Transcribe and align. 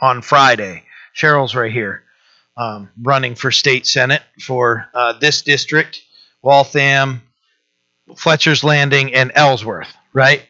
on 0.00 0.22
Friday. 0.22 0.84
Cheryl's 1.14 1.54
right 1.54 1.72
here, 1.72 2.04
um, 2.56 2.90
running 3.00 3.34
for 3.34 3.50
state 3.50 3.86
senate 3.86 4.22
for 4.40 4.88
uh, 4.94 5.14
this 5.14 5.42
district, 5.42 6.02
Waltham, 6.42 7.22
Fletcher's 8.16 8.62
Landing, 8.62 9.14
and 9.14 9.32
Ellsworth, 9.34 9.92
right? 10.12 10.42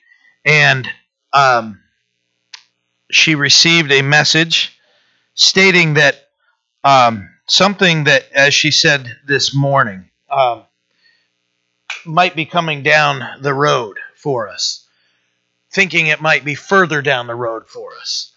And 0.45 0.89
um, 1.33 1.81
she 3.11 3.35
received 3.35 3.93
a 3.93 4.03
message 4.03 4.79
stating 5.35 5.95
that 5.95 6.29
um, 6.85 7.31
something 7.47 8.05
that, 8.05 8.31
as 8.33 8.55
she 8.55 8.71
said 8.71 9.07
this 9.27 9.55
morning, 9.55 10.11
um, 10.31 10.65
might 12.05 12.37
be 12.37 12.47
coming 12.47 12.83
down 12.83 13.43
the 13.43 13.55
road 13.55 13.99
for 14.17 14.49
us, 14.49 14.87
thinking 15.73 16.07
it 16.07 16.21
might 16.21 16.45
be 16.45 16.55
further 16.55 17.03
down 17.03 17.27
the 17.27 17.35
road 17.35 17.69
for 17.69 17.95
us. 18.01 18.33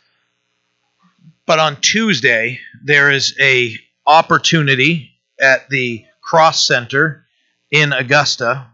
But 1.50 1.58
on 1.58 1.82
Tuesday, 1.82 2.60
there 2.84 3.10
is 3.10 3.36
a 3.40 3.76
opportunity 4.06 5.14
at 5.42 5.68
the 5.68 6.06
Cross 6.22 6.68
Center 6.68 7.26
in 7.72 7.92
Augusta 7.92 8.68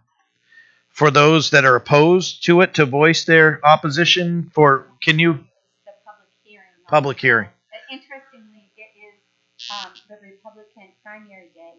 for 0.90 1.10
those 1.10 1.52
that 1.52 1.64
are 1.64 1.78
opposed 1.78 2.44
to 2.48 2.60
it 2.60 2.74
to 2.74 2.86
voice 2.86 3.24
their 3.24 3.66
opposition. 3.66 4.52
For 4.54 4.88
can 5.02 5.20
you 5.20 5.36
the 5.86 5.94
public 6.04 6.28
hearing. 6.44 6.68
public 6.90 7.22
hearing? 7.22 7.48
Interestingly, 7.90 8.70
it 8.76 8.92
is 9.00 9.72
um, 9.72 9.94
the 10.10 10.16
Republican 10.16 10.92
primary 11.02 11.52
day. 11.56 11.76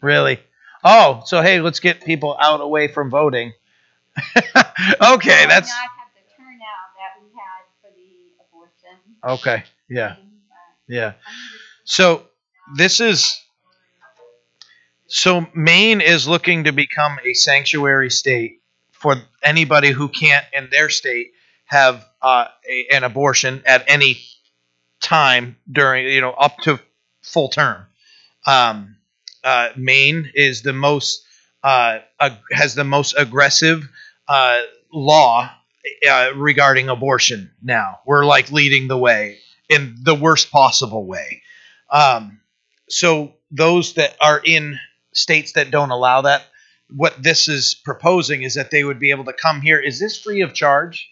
Really? 0.00 0.40
Oh, 0.82 1.20
so 1.26 1.42
hey, 1.42 1.60
let's 1.60 1.80
get 1.80 2.02
people 2.02 2.34
out 2.40 2.62
away 2.62 2.88
from 2.88 3.10
voting. 3.10 3.52
okay, 4.16 5.44
that's 5.44 5.68
Not 5.68 5.90
have 6.00 6.14
the 6.16 6.24
turnout 6.34 6.88
that 6.96 7.20
we 7.20 7.28
had 7.36 7.68
for 7.82 7.90
the 7.94 8.32
abortion. 8.40 8.96
okay. 9.22 9.64
Yeah, 9.94 10.16
yeah. 10.88 11.14
So 11.84 12.26
this 12.76 13.00
is 13.00 13.40
so 15.06 15.46
Maine 15.54 16.00
is 16.00 16.26
looking 16.26 16.64
to 16.64 16.72
become 16.72 17.18
a 17.24 17.34
sanctuary 17.34 18.10
state 18.10 18.60
for 18.92 19.16
anybody 19.42 19.90
who 19.90 20.08
can't 20.08 20.44
in 20.56 20.68
their 20.70 20.88
state 20.88 21.32
have 21.66 22.04
uh, 22.22 22.46
a, 22.68 22.86
an 22.92 23.04
abortion 23.04 23.62
at 23.66 23.84
any 23.86 24.18
time 25.02 25.56
during 25.70 26.06
you 26.08 26.20
know 26.20 26.32
up 26.32 26.58
to 26.60 26.80
full 27.22 27.48
term. 27.48 27.86
Um, 28.46 28.96
uh, 29.44 29.70
Maine 29.76 30.30
is 30.34 30.62
the 30.62 30.72
most 30.72 31.24
uh, 31.62 32.00
ag- 32.20 32.38
has 32.52 32.74
the 32.74 32.84
most 32.84 33.14
aggressive 33.18 33.88
uh, 34.28 34.62
law 34.92 35.50
uh, 36.10 36.30
regarding 36.36 36.88
abortion. 36.88 37.50
Now 37.62 38.00
we're 38.06 38.24
like 38.26 38.52
leading 38.52 38.88
the 38.88 38.98
way 38.98 39.38
in 39.68 39.96
the 40.02 40.14
worst 40.14 40.50
possible 40.50 41.06
way. 41.06 41.42
Um, 41.90 42.40
so 42.88 43.34
those 43.50 43.94
that 43.94 44.16
are 44.20 44.40
in 44.44 44.78
states 45.12 45.52
that 45.52 45.70
don't 45.70 45.90
allow 45.90 46.22
that, 46.22 46.44
what 46.90 47.22
this 47.22 47.48
is 47.48 47.74
proposing 47.74 48.42
is 48.42 48.54
that 48.54 48.70
they 48.70 48.84
would 48.84 48.98
be 48.98 49.10
able 49.10 49.24
to 49.24 49.32
come 49.32 49.60
here. 49.60 49.78
Is 49.78 49.98
this 49.98 50.20
free 50.20 50.42
of 50.42 50.54
charge? 50.54 51.08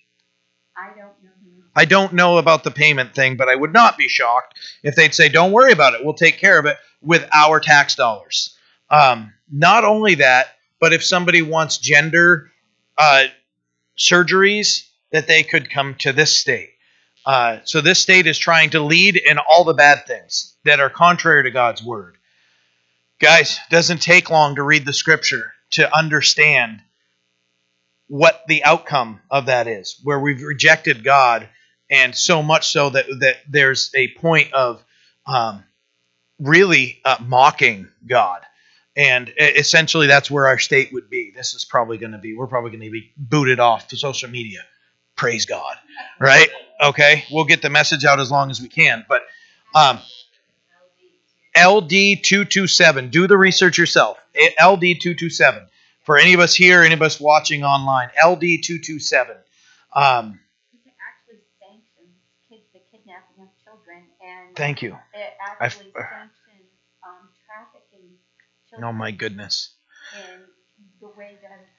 I 0.77 0.89
don't 0.89 1.23
know. 1.23 1.30
I 1.75 1.86
don't 1.86 2.12
know 2.12 2.36
about 2.36 2.64
the 2.64 2.70
payment 2.70 3.14
thing, 3.14 3.36
but 3.36 3.48
I 3.48 3.55
would 3.55 3.73
not 3.73 3.97
be 3.97 4.08
shocked 4.08 4.58
if 4.83 4.95
they'd 4.95 5.14
say, 5.14 5.28
"Don't 5.30 5.53
worry 5.53 5.73
about 5.73 5.95
it. 5.95 6.05
We'll 6.05 6.14
take 6.14 6.39
care 6.39 6.58
of 6.58 6.67
it 6.67 6.77
with 7.00 7.27
our 7.33 7.61
tax 7.61 7.95
dollars." 7.95 8.56
Um, 8.91 9.33
not 9.50 9.84
only 9.84 10.17
that, 10.17 10.48
but 10.80 10.92
if 10.92 11.03
somebody 11.03 11.41
wants 11.41 11.78
gender 11.78 12.50
uh, 12.98 13.25
surgeries, 13.97 14.86
that 15.12 15.27
they 15.27 15.42
could 15.42 15.70
come 15.70 15.95
to 15.97 16.12
this 16.12 16.36
state. 16.36 16.72
Uh, 17.25 17.59
so 17.65 17.81
this 17.81 18.01
state 18.01 18.27
is 18.27 18.39
trying 18.39 18.70
to 18.70 18.81
lead 18.81 19.17
in 19.17 19.39
all 19.39 19.65
the 19.65 19.75
bad 19.75 20.06
things 20.06 20.56
that 20.65 20.81
are 20.81 20.91
contrary 20.91 21.45
to 21.45 21.51
God's 21.51 21.83
word. 21.83 22.17
Guys, 23.20 23.59
doesn't 23.70 24.03
take 24.03 24.31
long 24.31 24.56
to 24.56 24.62
read 24.62 24.84
the 24.84 24.92
scripture 24.92 25.53
to 25.73 25.97
understand 25.97 26.80
what 28.08 28.42
the 28.48 28.64
outcome 28.64 29.20
of 29.30 29.47
that 29.47 29.69
is, 29.69 30.01
where 30.02 30.19
we've 30.19 30.42
rejected 30.42 31.05
God, 31.05 31.48
and 31.89 32.14
so 32.14 32.42
much 32.42 32.69
so 32.69 32.91
that 32.91 33.07
that 33.20 33.36
there's 33.48 33.92
a 33.95 34.08
point 34.14 34.52
of 34.52 34.83
um, 35.27 35.63
really 36.41 37.01
uh, 37.05 37.18
mocking 37.24 37.89
God, 38.07 38.42
and 38.97 39.33
essentially 39.39 40.08
that's 40.08 40.30
where 40.30 40.48
our 40.48 40.58
state 40.58 40.92
would 40.92 41.08
be. 41.08 41.33
This 41.35 41.55
is 41.55 41.64
probably 41.64 41.98
going 41.98 42.13
to 42.13 42.18
be. 42.18 42.35
We're 42.35 42.48
probably 42.48 42.70
going 42.70 42.83
to 42.83 42.91
be 42.91 43.13
booted 43.17 43.61
off 43.61 43.89
to 43.89 43.97
social 43.97 44.29
media. 44.29 44.61
Praise 45.23 45.47
God, 45.47 45.77
right? 46.19 46.49
Okay, 46.83 47.23
we'll 47.31 47.45
get 47.45 47.63
the 47.63 47.71
message 47.71 48.05
out 48.05 48.19
as 48.19 48.29
long 48.33 48.51
as 48.51 48.61
we 48.61 48.69
can, 48.69 49.07
but. 49.09 49.23
Um, 49.73 50.01
LD227. 51.57 53.11
Do 53.13 53.29
the 53.29 53.37
research 53.37 53.79
yourself. 53.79 54.19
LD227. 54.59 55.67
For 56.03 56.19
any 56.19 56.33
of 56.35 56.41
us 56.41 56.55
here, 56.57 56.83
any 56.83 56.95
of 56.95 57.03
us 57.03 57.21
watching 57.21 57.63
online, 57.63 58.09
LD227. 58.21 59.37
Um, 59.95 60.41
It 60.85 60.93
actually 60.99 61.39
sanctions 61.61 62.17
kids, 62.49 62.63
the 62.73 62.81
kidnapping 62.91 63.43
of 63.43 63.49
children, 63.63 64.03
and 64.21 64.57
thank 64.57 64.83
you. 64.83 64.99
it 65.15 65.35
I've- 65.61 65.77
actually 65.77 65.93
sanctions 65.93 66.33
um, 67.05 68.83
Oh 68.83 68.93
my 68.93 69.13
goodness. 69.13 69.75
in 70.17 70.41
the 71.01 71.09
way 71.17 71.37
that 71.43 71.61
it's. 71.63 71.71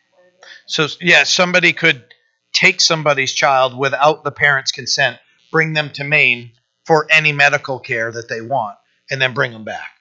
So 0.68 0.88
yeah, 1.02 1.24
somebody 1.24 1.74
could 1.74 2.13
take 2.54 2.80
somebody's 2.80 3.34
child 3.34 3.78
without 3.78 4.24
the 4.24 4.32
parents' 4.32 4.72
consent, 4.72 5.18
bring 5.52 5.74
them 5.74 5.90
to 5.92 6.04
Maine 6.04 6.52
for 6.86 7.08
any 7.10 7.32
medical 7.32 7.80
care 7.80 8.12
that 8.12 8.30
they 8.30 8.42
want, 8.42 8.78
and 9.10 9.22
then 9.22 9.34
bring 9.34 9.52
them 9.52 9.64
back. 9.64 9.92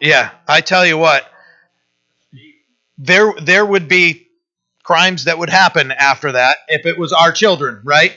Yeah, 0.00 0.30
I 0.48 0.60
tell 0.62 0.86
you 0.86 0.96
what, 0.96 1.24
there 2.98 3.32
there 3.42 3.64
would 3.64 3.88
be 3.88 4.28
crimes 4.82 5.24
that 5.24 5.38
would 5.38 5.50
happen 5.50 5.92
after 5.92 6.32
that 6.32 6.58
if 6.68 6.86
it 6.86 6.98
was 6.98 7.12
our 7.12 7.32
children, 7.32 7.80
right? 7.84 8.12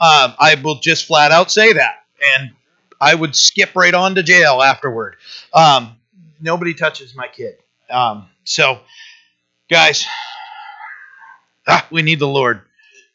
Um, 0.00 0.34
I 0.38 0.56
will 0.62 0.80
just 0.80 1.06
flat 1.06 1.32
out 1.32 1.50
say 1.50 1.72
that, 1.72 2.04
and 2.36 2.52
I 3.00 3.14
would 3.14 3.34
skip 3.34 3.70
right 3.74 3.94
on 3.94 4.14
to 4.14 4.22
jail 4.22 4.62
afterward. 4.62 5.16
Um, 5.52 5.96
nobody 6.40 6.74
touches 6.74 7.14
my 7.14 7.28
kid. 7.28 7.56
Um, 7.90 8.28
so, 8.44 8.80
guys, 9.70 10.06
ah, 11.66 11.86
we 11.90 12.02
need 12.02 12.18
the 12.18 12.28
Lord. 12.28 12.62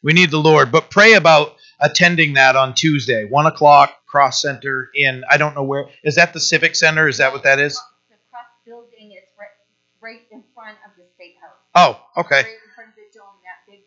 We 0.02 0.12
need 0.12 0.30
the 0.30 0.38
Lord. 0.38 0.72
But 0.72 0.90
pray 0.90 1.14
about 1.14 1.56
attending 1.80 2.34
that 2.34 2.56
on 2.56 2.74
Tuesday, 2.74 3.24
one 3.24 3.46
o'clock, 3.46 3.94
Cross 4.06 4.42
Center 4.42 4.90
in 4.94 5.22
I 5.30 5.36
don't 5.36 5.54
know 5.54 5.62
where 5.62 5.86
is 6.02 6.16
that 6.16 6.32
the 6.32 6.40
Civic 6.40 6.74
Center? 6.74 7.08
Is 7.08 7.18
that 7.18 7.32
what 7.32 7.44
that 7.44 7.58
is? 7.58 7.74
The 8.08 8.16
cross 8.30 8.44
building 8.66 9.12
is 9.12 9.28
right, 9.38 9.48
right 10.00 10.20
in 10.32 10.42
front 10.54 10.76
of 10.84 10.90
the 10.96 11.04
state 11.14 11.36
house. 11.40 11.56
Oh, 11.74 12.20
okay. 12.20 12.36
Right 12.42 12.46
in 12.46 12.74
front 12.74 12.90
of 12.90 12.96
the 12.96 13.18
dome, 13.18 13.26
that 13.44 13.70
big 13.70 13.80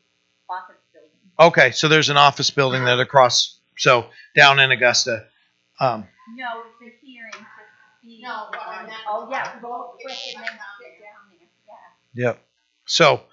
office 0.50 0.78
building. 0.94 1.10
Okay, 1.40 1.72
so 1.72 1.88
there's 1.88 2.10
an 2.10 2.18
office 2.18 2.50
building 2.52 2.86
that 2.86 3.00
across, 3.00 3.60
so 3.78 4.06
down 4.36 4.60
in 4.60 4.72
Augusta. 4.72 5.26
Um, 5.80 6.08
No, 6.36 6.64
it's 6.82 6.94
a 6.96 7.06
hearing 7.06 7.32
to 7.34 7.40
be. 8.02 8.22
No, 8.24 8.48
but 8.52 8.60
on- 8.62 8.76
I'm 8.76 8.88
not- 8.88 8.98
Oh, 9.10 9.28
yeah, 9.30 9.52
I'm 9.56 9.62
go 9.62 9.68
not- 9.70 9.94
quick 10.00 10.16
and 10.36 10.44
then 10.44 10.52
sit 10.80 11.04
down 11.04 11.38
there, 11.38 11.48
yeah. 12.16 12.28
yep. 12.28 12.46
So 12.86 13.24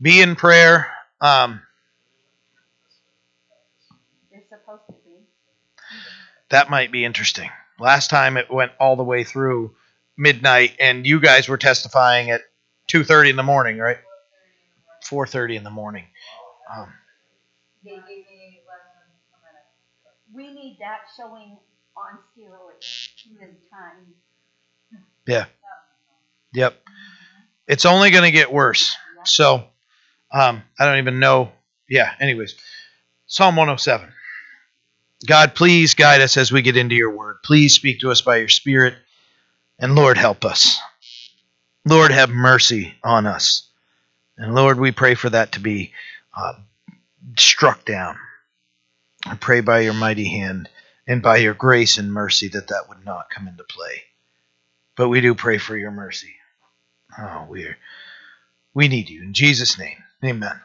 be 0.00 0.20
in 0.20 0.36
prayer. 0.36 0.88
Um, 1.20 1.60
They're 4.30 4.42
supposed 4.48 4.82
to 4.88 4.92
be. 5.04 5.24
that 6.50 6.70
might 6.70 6.92
be 6.92 7.04
interesting. 7.04 7.50
Last 7.78 8.10
time 8.10 8.36
it 8.36 8.50
went 8.50 8.72
all 8.80 8.96
the 8.96 9.04
way 9.04 9.24
through 9.24 9.74
midnight, 10.16 10.76
and 10.80 11.06
you 11.06 11.20
guys 11.20 11.48
were 11.48 11.58
testifying 11.58 12.30
at 12.30 12.40
two 12.86 13.04
thirty 13.04 13.30
in 13.30 13.36
the 13.36 13.42
morning, 13.42 13.78
right? 13.78 13.98
Four 15.04 15.26
thirty 15.26 15.56
in 15.56 15.64
the 15.64 15.70
morning. 15.70 16.04
Um, 16.74 16.92
They 17.84 17.90
gave 17.90 18.06
me 18.06 18.62
less 18.66 18.80
than 18.94 19.34
a 19.34 19.38
minute. 19.44 20.34
We 20.34 20.54
need 20.54 20.78
that 20.80 21.00
showing 21.16 21.58
on 21.96 22.18
steroids 22.36 22.80
this 23.40 23.70
time. 23.70 24.14
Yeah. 25.26 25.46
Yep. 26.54 26.80
It's 27.66 27.84
only 27.84 28.10
going 28.10 28.24
to 28.24 28.30
get 28.30 28.52
worse. 28.52 28.94
So, 29.24 29.64
um, 30.36 30.62
I 30.78 30.84
don't 30.84 30.98
even 30.98 31.18
know. 31.18 31.52
Yeah, 31.88 32.12
anyways. 32.20 32.56
Psalm 33.26 33.56
107. 33.56 34.12
God, 35.26 35.54
please 35.54 35.94
guide 35.94 36.20
us 36.20 36.36
as 36.36 36.52
we 36.52 36.60
get 36.60 36.76
into 36.76 36.94
your 36.94 37.10
word. 37.10 37.38
Please 37.42 37.74
speak 37.74 38.00
to 38.00 38.10
us 38.10 38.20
by 38.20 38.36
your 38.36 38.48
spirit. 38.48 38.94
And 39.78 39.94
Lord, 39.94 40.18
help 40.18 40.44
us. 40.44 40.78
Lord, 41.86 42.10
have 42.12 42.28
mercy 42.28 42.94
on 43.02 43.26
us. 43.26 43.68
And 44.36 44.54
Lord, 44.54 44.78
we 44.78 44.92
pray 44.92 45.14
for 45.14 45.30
that 45.30 45.52
to 45.52 45.60
be 45.60 45.92
uh, 46.36 46.54
struck 47.38 47.84
down. 47.86 48.18
I 49.24 49.36
pray 49.36 49.60
by 49.60 49.80
your 49.80 49.94
mighty 49.94 50.28
hand 50.28 50.68
and 51.06 51.22
by 51.22 51.38
your 51.38 51.54
grace 51.54 51.96
and 51.96 52.12
mercy 52.12 52.48
that 52.48 52.68
that 52.68 52.88
would 52.88 53.04
not 53.06 53.30
come 53.30 53.48
into 53.48 53.64
play. 53.64 54.02
But 54.96 55.08
we 55.08 55.22
do 55.22 55.34
pray 55.34 55.56
for 55.56 55.76
your 55.76 55.90
mercy. 55.90 56.34
Oh, 57.18 57.46
we're 57.48 57.78
we 58.74 58.88
need 58.88 59.08
you 59.08 59.22
in 59.22 59.32
Jesus' 59.32 59.78
name. 59.78 59.96
Amen. 60.24 60.60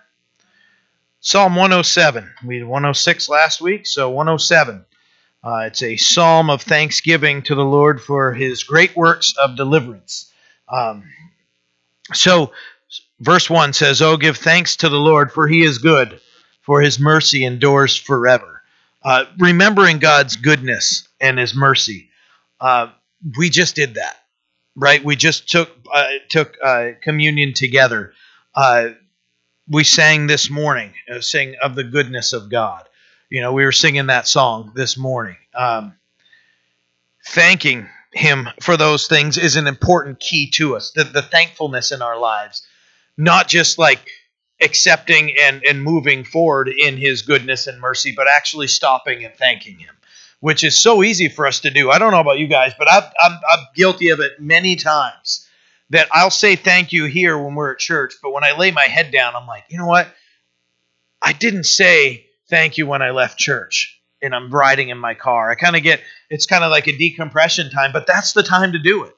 Psalm 1.19 1.55
107. 1.55 2.31
We 2.45 2.59
did 2.59 2.65
106 2.65 3.29
last 3.29 3.61
week, 3.61 3.85
so 3.85 4.09
107. 4.09 4.85
Uh, 5.43 5.63
it's 5.65 5.83
a 5.83 5.97
psalm 5.97 6.49
of 6.49 6.61
thanksgiving 6.61 7.41
to 7.43 7.55
the 7.55 7.65
Lord 7.65 8.01
for 8.01 8.33
his 8.33 8.63
great 8.63 8.95
works 8.95 9.33
of 9.37 9.55
deliverance. 9.55 10.31
Um, 10.67 11.03
so, 12.13 12.51
verse 13.19 13.49
1 13.49 13.73
says, 13.73 14.01
Oh, 14.01 14.17
give 14.17 14.37
thanks 14.37 14.77
to 14.77 14.89
the 14.89 14.99
Lord, 14.99 15.31
for 15.31 15.47
he 15.47 15.63
is 15.63 15.77
good, 15.79 16.19
for 16.61 16.81
his 16.81 16.99
mercy 16.99 17.43
endures 17.45 17.95
forever. 17.95 18.61
Uh, 19.03 19.25
remembering 19.39 19.99
God's 19.99 20.35
goodness 20.35 21.07
and 21.19 21.39
his 21.39 21.55
mercy. 21.55 22.09
Uh, 22.59 22.87
we 23.37 23.49
just 23.49 23.75
did 23.75 23.95
that, 23.95 24.15
right? 24.75 25.03
We 25.03 25.15
just 25.15 25.49
took 25.49 25.71
uh, 25.91 26.07
took 26.29 26.55
uh, 26.63 26.89
communion 27.01 27.53
together. 27.53 28.13
Uh, 28.53 28.89
we 29.71 29.85
sang 29.85 30.27
this 30.27 30.49
morning, 30.49 30.93
uh, 31.09 31.21
sing 31.21 31.55
of 31.63 31.75
the 31.75 31.83
goodness 31.83 32.33
of 32.33 32.49
God. 32.49 32.83
You 33.29 33.39
know, 33.39 33.53
we 33.53 33.63
were 33.63 33.71
singing 33.71 34.07
that 34.07 34.27
song 34.27 34.73
this 34.75 34.97
morning. 34.97 35.37
Um, 35.55 35.93
thanking 37.29 37.87
Him 38.13 38.49
for 38.61 38.75
those 38.75 39.07
things 39.07 39.37
is 39.37 39.55
an 39.55 39.67
important 39.67 40.19
key 40.19 40.49
to 40.51 40.75
us. 40.75 40.91
The, 40.91 41.05
the 41.05 41.21
thankfulness 41.21 41.93
in 41.93 42.01
our 42.01 42.19
lives, 42.19 42.67
not 43.17 43.47
just 43.47 43.79
like 43.79 44.09
accepting 44.61 45.35
and, 45.41 45.63
and 45.63 45.81
moving 45.81 46.25
forward 46.25 46.67
in 46.67 46.97
His 46.97 47.21
goodness 47.21 47.67
and 47.67 47.79
mercy, 47.79 48.13
but 48.13 48.27
actually 48.27 48.67
stopping 48.67 49.23
and 49.23 49.33
thanking 49.35 49.79
Him, 49.79 49.95
which 50.41 50.65
is 50.65 50.81
so 50.81 51.01
easy 51.01 51.29
for 51.29 51.47
us 51.47 51.61
to 51.61 51.69
do. 51.69 51.89
I 51.89 51.97
don't 51.97 52.11
know 52.11 52.19
about 52.19 52.39
you 52.39 52.47
guys, 52.47 52.73
but 52.77 52.91
I've, 52.91 53.09
I'm, 53.23 53.39
I'm 53.49 53.65
guilty 53.73 54.09
of 54.09 54.19
it 54.19 54.33
many 54.37 54.75
times 54.75 55.47
that 55.91 56.07
I'll 56.11 56.29
say 56.29 56.55
thank 56.55 56.93
you 56.93 57.05
here 57.05 57.37
when 57.37 57.53
we're 57.55 57.73
at 57.73 57.79
church, 57.79 58.15
but 58.21 58.31
when 58.31 58.43
I 58.43 58.57
lay 58.57 58.71
my 58.71 58.83
head 58.83 59.11
down, 59.11 59.35
I'm 59.35 59.47
like, 59.47 59.65
you 59.69 59.77
know 59.77 59.87
what? 59.87 60.07
I 61.21 61.33
didn't 61.33 61.65
say 61.65 62.25
thank 62.49 62.77
you 62.77 62.87
when 62.87 63.01
I 63.01 63.11
left 63.11 63.37
church 63.37 64.01
and 64.21 64.33
I'm 64.33 64.51
riding 64.51 64.89
in 64.89 64.97
my 64.97 65.13
car. 65.13 65.51
I 65.51 65.55
kind 65.55 65.75
of 65.75 65.83
get 65.83 66.01
it's 66.29 66.45
kind 66.45 66.63
of 66.63 66.71
like 66.71 66.87
a 66.87 66.97
decompression 66.97 67.69
time, 67.69 67.91
but 67.91 68.07
that's 68.07 68.33
the 68.33 68.43
time 68.43 68.71
to 68.71 68.79
do 68.79 69.03
it, 69.03 69.15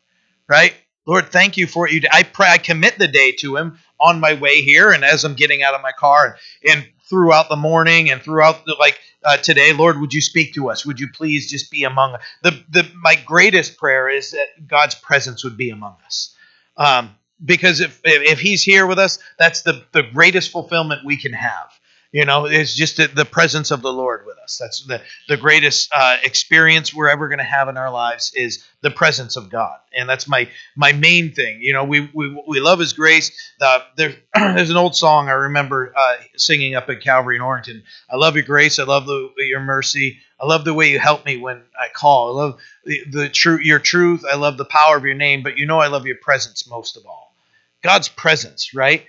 right? 0.50 0.74
Lord, 1.06 1.28
thank 1.28 1.58
you 1.58 1.68
for 1.68 1.84
what 1.84 1.92
you 1.92 2.00
did. 2.00 2.12
I 2.12 2.24
pray 2.24 2.48
I 2.50 2.58
commit 2.58 2.98
the 2.98 3.08
day 3.08 3.34
to 3.40 3.56
Him 3.56 3.78
on 4.00 4.20
my 4.20 4.34
way 4.34 4.62
here 4.62 4.92
and 4.92 5.06
as 5.06 5.24
I'm 5.24 5.36
getting 5.36 5.62
out 5.62 5.76
of 5.76 5.82
my 5.82 5.92
car 5.92 6.38
and, 6.64 6.72
and 6.72 6.90
throughout 7.08 7.50
the 7.50 7.56
morning 7.56 8.10
and 8.10 8.22
throughout 8.22 8.66
the, 8.66 8.76
like 8.80 9.00
uh, 9.24 9.38
today, 9.38 9.74
Lord, 9.74 10.00
would 10.00 10.14
you 10.14 10.22
speak 10.22 10.56
to 10.56 10.72
us? 10.72 10.86
Would 10.86 11.00
you 11.00 11.10
please 11.14 11.50
just 11.50 11.70
be 11.70 11.84
among 11.84 12.16
us? 12.16 12.22
The, 12.42 12.64
the 12.70 12.92
my 12.96 13.16
greatest 13.16 13.78
prayer 13.78 14.10
is 14.10 14.32
that 14.32 14.68
God's 14.68 14.96
presence 14.96 15.44
would 15.44 15.58
be 15.58 15.70
among 15.70 15.98
us. 16.06 16.33
Um, 16.78 17.16
because 17.44 17.82
if, 17.82 18.00
if 18.04 18.40
he's 18.40 18.64
here 18.64 18.86
with 18.88 19.00
us, 19.00 19.20
that's 19.38 19.64
the, 19.64 19.84
the 19.92 20.04
greatest 20.04 20.52
fulfillment 20.52 21.06
we 21.06 21.18
can 21.18 21.34
have. 21.34 21.72
You 22.14 22.26
know, 22.26 22.46
it's 22.46 22.76
just 22.76 22.98
the 22.98 23.26
presence 23.26 23.72
of 23.72 23.82
the 23.82 23.92
Lord 23.92 24.28
with 24.28 24.38
us. 24.38 24.60
That's 24.62 24.86
the, 24.86 25.02
the 25.28 25.36
greatest 25.36 25.90
uh, 25.96 26.18
experience 26.24 26.94
we're 26.94 27.10
ever 27.10 27.28
going 27.28 27.40
to 27.40 27.44
have 27.44 27.70
in 27.70 27.76
our 27.76 27.90
lives 27.90 28.32
is 28.36 28.64
the 28.82 28.92
presence 28.92 29.36
of 29.36 29.50
God. 29.50 29.80
And 29.98 30.08
that's 30.08 30.28
my 30.28 30.48
my 30.76 30.92
main 30.92 31.32
thing. 31.32 31.64
You 31.64 31.74
know, 31.74 31.84
we 31.86 32.12
we, 32.14 32.40
we 32.48 32.60
love 32.60 32.78
His 32.78 32.94
grace. 32.94 33.32
Uh, 33.60 33.80
there, 33.98 34.14
there's 34.36 34.70
an 34.70 34.78
old 34.78 34.96
song 34.96 35.28
I 35.28 35.32
remember 35.32 35.92
uh, 35.98 36.18
singing 36.38 36.76
up 36.76 36.88
at 36.88 37.02
Calvary 37.02 37.38
in 37.38 37.42
Orrington. 37.42 37.82
I 38.12 38.18
love 38.18 38.36
your 38.36 38.46
grace. 38.46 38.78
I 38.78 38.84
love 38.84 39.08
the, 39.08 39.32
your 39.40 39.62
mercy. 39.62 40.20
I 40.40 40.46
love 40.46 40.66
the 40.66 40.74
way 40.76 40.92
you 40.92 41.00
help 41.00 41.26
me 41.26 41.38
when 41.38 41.64
I 41.80 41.88
call. 41.92 42.38
I 42.38 42.44
love 42.44 42.60
the, 42.86 43.04
the 43.10 43.30
true 43.30 43.58
your 43.60 43.80
truth. 43.80 44.24
I 44.32 44.36
love 44.36 44.58
the 44.60 44.66
power 44.66 44.98
of 44.98 45.04
your 45.04 45.16
name. 45.16 45.42
But 45.42 45.58
you 45.58 45.66
know, 45.66 45.80
I 45.80 45.88
love 45.88 46.06
your 46.06 46.18
presence 46.18 46.70
most 46.70 46.96
of 46.96 47.08
all. 47.08 47.34
God's 47.82 48.08
presence, 48.08 48.76
right? 48.76 49.04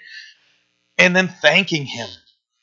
And 0.97 1.15
then 1.15 1.29
thanking 1.29 1.85
Him 1.85 2.09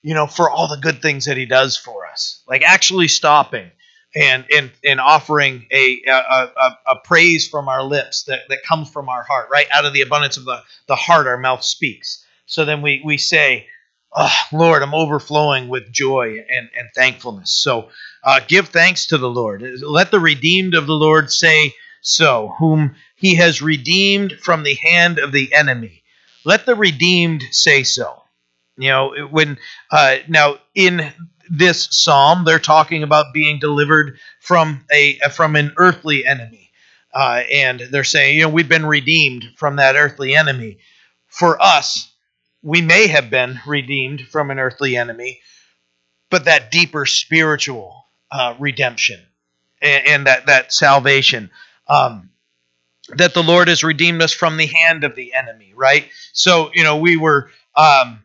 you 0.03 0.13
know, 0.13 0.27
for 0.27 0.49
all 0.49 0.67
the 0.67 0.77
good 0.77 1.01
things 1.01 1.25
that 1.25 1.37
he 1.37 1.45
does 1.45 1.77
for 1.77 2.07
us. 2.07 2.41
Like 2.47 2.63
actually 2.63 3.07
stopping 3.07 3.71
and 4.15 4.45
and, 4.55 4.71
and 4.83 4.99
offering 4.99 5.67
a, 5.71 6.01
a, 6.07 6.11
a, 6.11 6.77
a 6.87 6.95
praise 7.03 7.47
from 7.47 7.69
our 7.69 7.83
lips 7.83 8.23
that, 8.23 8.41
that 8.49 8.63
comes 8.63 8.89
from 8.89 9.09
our 9.09 9.23
heart, 9.23 9.49
right? 9.51 9.67
Out 9.73 9.85
of 9.85 9.93
the 9.93 10.01
abundance 10.01 10.37
of 10.37 10.45
the, 10.45 10.61
the 10.87 10.95
heart, 10.95 11.27
our 11.27 11.37
mouth 11.37 11.63
speaks. 11.63 12.25
So 12.45 12.65
then 12.65 12.81
we, 12.81 13.01
we 13.05 13.17
say, 13.17 13.67
oh, 14.13 14.35
Lord, 14.51 14.83
I'm 14.83 14.93
overflowing 14.93 15.69
with 15.69 15.91
joy 15.91 16.43
and, 16.49 16.69
and 16.77 16.89
thankfulness. 16.93 17.53
So 17.53 17.89
uh, 18.23 18.41
give 18.45 18.69
thanks 18.69 19.07
to 19.07 19.17
the 19.17 19.29
Lord. 19.29 19.63
Let 19.81 20.11
the 20.11 20.19
redeemed 20.19 20.73
of 20.73 20.87
the 20.87 20.93
Lord 20.93 21.31
say 21.31 21.73
so, 22.01 22.53
whom 22.57 22.95
he 23.15 23.35
has 23.35 23.61
redeemed 23.61 24.33
from 24.33 24.63
the 24.63 24.75
hand 24.75 25.19
of 25.19 25.31
the 25.31 25.53
enemy. 25.53 26.03
Let 26.43 26.65
the 26.65 26.75
redeemed 26.75 27.43
say 27.51 27.83
so. 27.83 28.23
You 28.81 28.89
know, 28.89 29.27
when 29.29 29.59
uh, 29.91 30.17
now 30.27 30.57
in 30.73 31.11
this 31.49 31.87
psalm, 31.91 32.45
they're 32.45 32.59
talking 32.59 33.03
about 33.03 33.33
being 33.33 33.59
delivered 33.59 34.17
from 34.39 34.85
a 34.91 35.19
from 35.31 35.55
an 35.55 35.73
earthly 35.77 36.25
enemy, 36.25 36.71
uh, 37.13 37.43
and 37.51 37.79
they're 37.79 38.03
saying, 38.03 38.37
you 38.37 38.43
know, 38.43 38.49
we've 38.49 38.69
been 38.69 38.85
redeemed 38.85 39.45
from 39.55 39.75
that 39.75 39.95
earthly 39.95 40.35
enemy. 40.35 40.79
For 41.27 41.61
us, 41.61 42.11
we 42.63 42.81
may 42.81 43.07
have 43.07 43.29
been 43.29 43.59
redeemed 43.67 44.21
from 44.21 44.49
an 44.49 44.59
earthly 44.59 44.97
enemy, 44.97 45.41
but 46.29 46.45
that 46.45 46.71
deeper 46.71 47.05
spiritual 47.05 48.05
uh, 48.31 48.55
redemption 48.59 49.19
and, 49.81 50.07
and, 50.07 50.27
that 50.27 50.47
that 50.47 50.73
salvation. 50.73 51.51
Um, 51.87 52.29
that 53.17 53.33
the 53.33 53.43
Lord 53.43 53.67
has 53.67 53.83
redeemed 53.83 54.21
us 54.21 54.31
from 54.31 54.57
the 54.57 54.67
hand 54.67 55.03
of 55.03 55.15
the 55.15 55.33
enemy, 55.33 55.73
right? 55.75 56.07
So, 56.33 56.71
you 56.73 56.83
know, 56.83 56.97
we 56.97 57.17
were 57.17 57.49
um, 57.75 58.23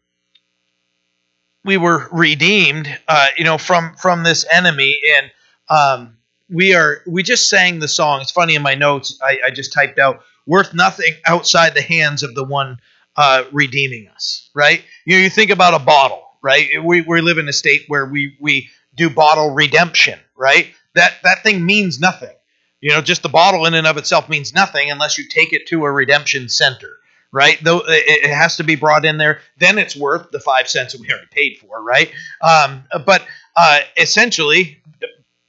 we 1.67 1.77
were 1.77 2.09
redeemed, 2.13 2.89
uh, 3.09 3.27
you 3.37 3.45
know, 3.45 3.59
from 3.59 3.95
from 3.97 4.23
this 4.23 4.47
enemy, 4.51 4.99
and 5.19 5.31
um, 5.69 6.17
we 6.49 6.75
are 6.75 7.03
we 7.07 7.23
just 7.23 7.51
sang 7.51 7.81
the 7.81 7.89
song. 7.89 8.21
It's 8.23 8.31
funny 8.31 8.55
in 8.55 8.63
my 8.63 8.75
notes, 8.75 9.19
I, 9.23 9.41
I 9.47 9.51
just 9.51 9.73
typed 9.73 9.99
out 9.99 10.23
"worth 10.47 10.73
nothing 10.73 11.13
outside 11.27 11.75
the 11.75 11.83
hands 11.83 12.23
of 12.23 12.35
the 12.35 12.45
one 12.45 12.79
uh, 13.17 13.45
redeeming 13.53 14.09
us." 14.09 14.49
Right? 14.55 14.83
You 15.05 15.17
know, 15.17 15.23
you 15.23 15.31
think 15.31 15.51
about 15.51 15.75
a 15.75 15.85
bottle, 15.85 16.23
right? 16.43 16.69
We 16.83 17.03
we 17.03 17.21
live 17.21 17.39
in 17.39 17.49
a 17.49 17.53
state 17.53 17.83
where 17.89 18.07
we 18.07 18.37
we 18.41 18.71
do 18.95 19.11
bottle 19.11 19.51
redemption, 19.51 20.19
right? 20.37 20.69
That 20.95 21.15
that 21.25 21.43
thing 21.43 21.67
means 21.67 22.01
nothing. 22.01 22.35
You 22.81 22.91
know, 22.91 23.01
just 23.01 23.23
the 23.23 23.29
bottle 23.29 23.67
in 23.67 23.75
and 23.75 23.87
of 23.87 23.97
itself 23.97 24.29
means 24.29 24.55
nothing 24.55 24.91
unless 24.91 25.19
you 25.19 25.29
take 25.29 25.53
it 25.53 25.67
to 25.69 25.85
a 25.85 25.91
redemption 25.91 26.49
center 26.49 26.97
right? 27.37 27.63
Though 27.63 27.83
it 27.87 28.31
has 28.31 28.57
to 28.57 28.65
be 28.65 28.77
brought 28.77 29.05
in 29.05 29.19
there, 29.19 29.41
then 29.59 29.77
it's 29.77 29.95
worth 29.95 30.31
the 30.31 30.41
five 30.41 30.71
cents 30.71 30.95
that 30.95 31.03
we 31.03 31.11
already 31.11 31.27
paid 31.31 31.59
for, 31.59 31.85
right? 31.85 32.11
Um, 32.41 32.85
but 33.05 33.23
uh, 33.55 33.81
essentially, 33.99 34.83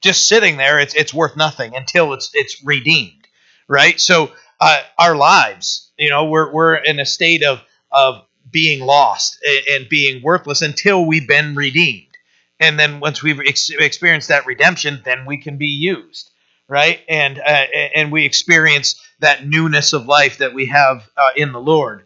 just 0.02 0.28
sitting 0.28 0.58
there, 0.58 0.80
it's 0.80 0.94
it's 0.96 1.14
worth 1.14 1.38
nothing 1.38 1.78
until 1.78 2.12
it's 2.12 2.30
it's 2.34 2.62
redeemed, 2.66 3.26
right? 3.70 3.98
So 4.02 4.34
uh, 4.60 4.82
our 5.00 5.16
lives, 5.16 5.90
you 5.98 6.10
know, 6.10 6.26
we're 6.26 6.52
we're 6.52 6.76
in 6.76 7.00
a 7.00 7.06
state 7.06 7.42
of 7.46 7.62
of 7.90 8.26
being 8.52 8.82
lost 8.82 9.40
and 9.72 9.88
being 9.88 10.22
worthless 10.22 10.62
until 10.62 11.06
we've 11.06 11.28
been 11.28 11.56
redeemed, 11.56 12.18
and 12.60 12.78
then 12.78 13.00
once 13.00 13.24
we've 13.24 13.40
ex- 13.40 13.70
experienced 13.70 14.28
that 14.28 14.46
redemption, 14.46 15.00
then 15.06 15.26
we 15.26 15.38
can 15.38 15.56
be 15.56 15.68
used, 15.68 16.32
right? 16.68 17.00
And 17.08 17.40
uh, 17.40 17.66
and 17.96 18.12
we 18.12 18.26
experience 18.26 19.02
that 19.20 19.46
newness 19.46 19.94
of 19.94 20.06
life 20.06 20.40
that 20.40 20.54
we 20.54 20.68
have 20.68 21.10
uh, 21.18 21.32
in 21.36 21.52
the 21.52 21.62
Lord. 21.62 22.06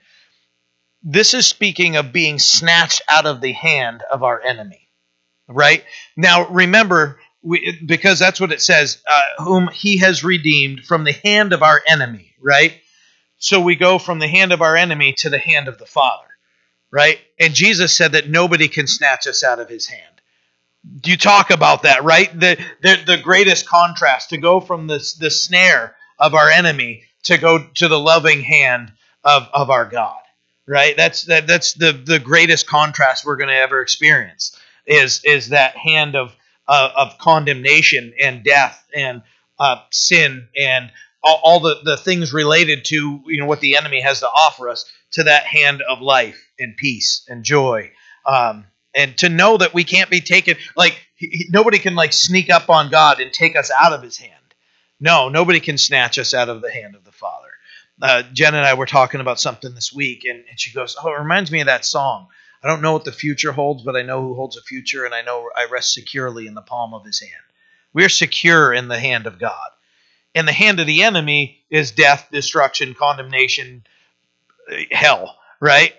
This 1.03 1.34
is 1.34 1.48
speaking 1.48 1.96
of 1.96 2.13
being 2.13 2.39
snatched 2.39 3.01
out 3.10 3.25
of 3.25 3.41
the 3.41 3.53
hand 3.53 4.03
of 4.12 4.24
our 4.24 4.39
enemy, 4.41 4.88
right? 5.48 5.84
Now, 6.15 6.48
remember, 6.48 7.20
we, 7.41 7.80
because 7.86 8.20
that's 8.20 8.39
what 8.39 8.51
it 8.51 8.62
says, 8.62 9.01
uh, 9.10 9.44
whom 9.44 9.68
he 9.68 9.98
has 9.98 10.24
redeemed 10.24 10.86
from 10.86 11.03
the 11.03 11.12
hand 11.12 11.53
of 11.53 11.63
our 11.63 11.82
enemy, 11.88 12.36
right? 12.39 12.74
So 13.38 13.60
we 13.60 13.75
go 13.75 13.98
from 13.98 14.20
the 14.20 14.27
hand 14.27 14.53
of 14.53 14.62
our 14.62 14.75
enemy 14.75 15.13
to 15.20 15.30
the 15.30 15.39
hand 15.39 15.68
of 15.68 15.80
the 15.80 15.86
Father, 15.88 16.27
right? 16.91 17.20
And 17.39 17.56
Jesus 17.56 17.91
said 17.91 18.12
that 18.12 18.30
nobody 18.30 18.68
can 18.68 18.86
snatch 18.86 19.25
us 19.25 19.44
out 19.44 19.60
of 19.60 19.68
his 19.70 19.88
hand. 19.88 20.22
Do 21.00 21.10
you 21.10 21.18
talk 21.18 21.50
about 21.50 21.84
that, 21.84 22.03
right? 22.03 22.32
The, 22.39 22.63
the, 22.84 23.00
the 23.06 23.18
greatest 23.18 23.68
contrast 23.68 24.30
to 24.30 24.38
go 24.38 24.60
from 24.60 24.86
this 24.88 25.15
the 25.15 25.32
snare 25.32 25.96
of 26.21 26.35
our 26.35 26.49
enemy 26.49 27.03
to 27.23 27.37
go 27.37 27.67
to 27.75 27.87
the 27.87 27.99
loving 27.99 28.41
hand 28.41 28.93
of, 29.23 29.49
of 29.53 29.69
our 29.69 29.85
God. 29.85 30.17
Right? 30.67 30.95
That's 30.95 31.23
that 31.23 31.47
that's 31.47 31.73
the, 31.73 31.91
the 31.91 32.19
greatest 32.19 32.67
contrast 32.67 33.25
we're 33.25 33.35
going 33.35 33.49
to 33.49 33.55
ever 33.55 33.81
experience 33.81 34.55
is 34.85 35.21
is 35.25 35.49
that 35.49 35.75
hand 35.75 36.15
of 36.15 36.33
uh, 36.67 36.91
of 36.95 37.17
condemnation 37.17 38.13
and 38.21 38.43
death 38.43 38.87
and 38.95 39.23
uh, 39.59 39.77
sin 39.89 40.47
and 40.57 40.91
all, 41.23 41.39
all, 41.43 41.59
the, 41.59 41.81
the 41.83 41.97
things 41.97 42.31
related 42.31 42.85
to 42.85 43.21
you 43.25 43.39
know 43.39 43.47
what 43.47 43.59
the 43.59 43.75
enemy 43.75 44.01
has 44.01 44.21
to 44.21 44.27
offer 44.27 44.69
us 44.69 44.89
to 45.11 45.23
that 45.23 45.43
hand 45.43 45.81
of 45.81 45.99
life 45.99 46.51
and 46.59 46.77
peace 46.77 47.25
and 47.27 47.43
joy 47.43 47.91
um, 48.25 48.65
and 48.95 49.17
to 49.17 49.29
know 49.29 49.57
that 49.57 49.73
we 49.73 49.83
can't 49.83 50.09
be 50.09 50.21
taken 50.21 50.55
like 50.77 50.99
he, 51.15 51.47
nobody 51.49 51.79
can 51.79 51.95
like 51.95 52.13
sneak 52.13 52.49
up 52.49 52.69
on 52.69 52.89
God 52.89 53.19
and 53.19 53.33
take 53.33 53.55
us 53.57 53.71
out 53.77 53.93
of 53.93 54.01
his 54.01 54.17
hand 54.17 54.40
no, 55.01 55.27
nobody 55.29 55.60
can 55.60 55.77
snatch 55.77 56.17
us 56.20 56.34
out 56.34 56.48
of 56.48 56.62
the 56.62 56.72
hand 56.72 56.96
of 56.96 57.03
the 57.03 57.12
Father. 57.12 57.50
Uh, 58.01 58.24
Jen 58.34 58.55
and 58.55 58.65
I 58.65 58.75
were 58.75 58.86
talking 58.86 59.20
about 59.20 59.39
something 59.39 59.74
this 59.74 59.91
week, 59.91 60.24
and, 60.25 60.43
and 60.50 60.60
she 60.60 60.72
goes, 60.72 60.96
Oh, 61.01 61.10
it 61.10 61.20
reminds 61.20 61.51
me 61.51 61.60
of 61.60 61.65
that 61.65 61.84
song. 61.84 62.27
I 62.63 62.67
don't 62.67 62.81
know 62.81 62.93
what 62.93 63.05
the 63.05 63.12
future 63.12 63.51
holds, 63.51 63.84
but 63.84 63.96
I 63.96 64.03
know 64.03 64.22
who 64.22 64.36
holds 64.36 64.58
a 64.58 64.62
future, 64.62 65.03
and 65.03 65.13
I 65.13 65.24
know 65.24 65.50
I 65.55 65.65
rest 65.65 65.93
securely 65.93 66.46
in 66.46 66.53
the 66.53 66.62
palm 66.62 66.93
of 66.93 67.03
his 67.03 67.20
hand. 67.20 67.34
We 67.93 68.05
are 68.05 68.10
secure 68.10 68.72
in 68.72 68.88
the 68.88 69.00
hand 69.00 69.25
of 69.25 69.39
God. 69.39 69.70
And 70.34 70.48
the 70.48 70.53
hand 70.53 70.79
of 70.79 70.88
the 70.88 71.03
enemy 71.03 71.60
is 71.70 71.91
death, 71.91 72.27
destruction, 72.31 72.93
condemnation, 72.93 73.84
hell, 74.91 75.38
right? 75.60 75.93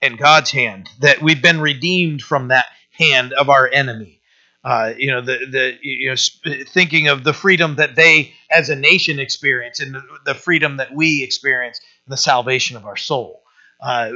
And 0.00 0.16
God's 0.16 0.50
hand, 0.50 0.88
that 1.00 1.20
we've 1.20 1.42
been 1.42 1.60
redeemed 1.60 2.22
from 2.22 2.48
that 2.48 2.66
hand 2.90 3.32
of 3.32 3.50
our 3.50 3.68
enemy. 3.68 4.20
Uh, 4.64 4.94
you 4.96 5.10
know, 5.10 5.20
the 5.20 5.38
the 5.50 5.78
you 5.82 6.08
know, 6.08 6.64
thinking 6.66 7.08
of 7.08 7.22
the 7.22 7.34
freedom 7.34 7.76
that 7.76 7.96
they 7.96 8.32
as 8.50 8.70
a 8.70 8.76
nation 8.76 9.18
experience, 9.18 9.80
and 9.80 9.94
the, 9.94 10.02
the 10.24 10.34
freedom 10.34 10.78
that 10.78 10.94
we 10.94 11.22
experience, 11.22 11.80
and 12.06 12.12
the 12.12 12.16
salvation 12.16 12.76
of 12.76 12.86
our 12.86 12.96
soul. 12.96 13.42
Uh, 13.80 14.10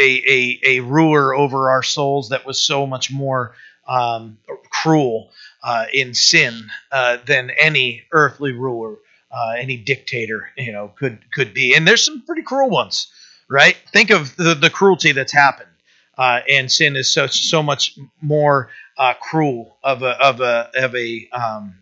a, 0.00 0.22
a 0.28 0.60
a 0.64 0.80
ruler 0.80 1.34
over 1.34 1.70
our 1.70 1.82
souls 1.82 2.28
that 2.28 2.46
was 2.46 2.62
so 2.62 2.86
much 2.86 3.10
more 3.10 3.54
um, 3.88 4.38
cruel 4.70 5.30
uh, 5.64 5.86
in 5.92 6.14
sin 6.14 6.54
uh, 6.92 7.18
than 7.26 7.50
any 7.50 8.02
earthly 8.12 8.52
ruler, 8.52 8.96
uh, 9.32 9.54
any 9.58 9.76
dictator, 9.76 10.50
you 10.56 10.72
know, 10.72 10.92
could 10.96 11.18
could 11.32 11.52
be. 11.54 11.74
And 11.74 11.88
there's 11.88 12.04
some 12.04 12.22
pretty 12.22 12.42
cruel 12.42 12.70
ones, 12.70 13.08
right? 13.48 13.76
Think 13.92 14.10
of 14.10 14.36
the, 14.36 14.54
the 14.54 14.70
cruelty 14.70 15.12
that's 15.12 15.32
happened. 15.32 15.70
Uh, 16.18 16.40
and 16.50 16.70
sin 16.70 16.96
is 16.96 17.12
so 17.12 17.28
so 17.28 17.62
much 17.62 17.96
more 18.20 18.70
uh, 18.96 19.14
cruel 19.14 19.78
of 19.84 20.02
a 20.02 20.20
of 20.20 20.40
a 20.40 20.68
of 20.74 20.96
a 20.96 21.28
um, 21.32 21.76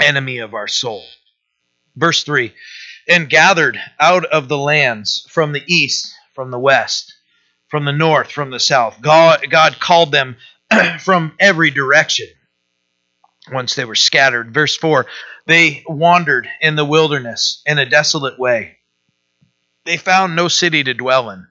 enemy 0.00 0.38
of 0.38 0.54
our 0.54 0.66
soul. 0.66 1.04
Verse 1.94 2.24
three, 2.24 2.54
and 3.06 3.28
gathered 3.28 3.78
out 4.00 4.24
of 4.24 4.48
the 4.48 4.56
lands 4.56 5.26
from 5.28 5.52
the 5.52 5.62
east, 5.66 6.14
from 6.34 6.50
the 6.50 6.58
west, 6.58 7.14
from 7.68 7.84
the 7.84 7.92
north, 7.92 8.32
from 8.32 8.50
the 8.50 8.58
south. 8.58 9.02
God 9.02 9.44
God 9.50 9.78
called 9.78 10.12
them 10.12 10.36
from 11.00 11.34
every 11.38 11.70
direction. 11.70 12.28
Once 13.52 13.74
they 13.74 13.84
were 13.84 13.96
scattered. 13.96 14.54
Verse 14.54 14.76
four, 14.76 15.04
they 15.44 15.82
wandered 15.86 16.48
in 16.62 16.74
the 16.74 16.86
wilderness 16.86 17.60
in 17.66 17.78
a 17.78 17.84
desolate 17.84 18.38
way. 18.38 18.78
They 19.84 19.98
found 19.98 20.36
no 20.36 20.48
city 20.48 20.84
to 20.84 20.94
dwell 20.94 21.28
in. 21.28 21.46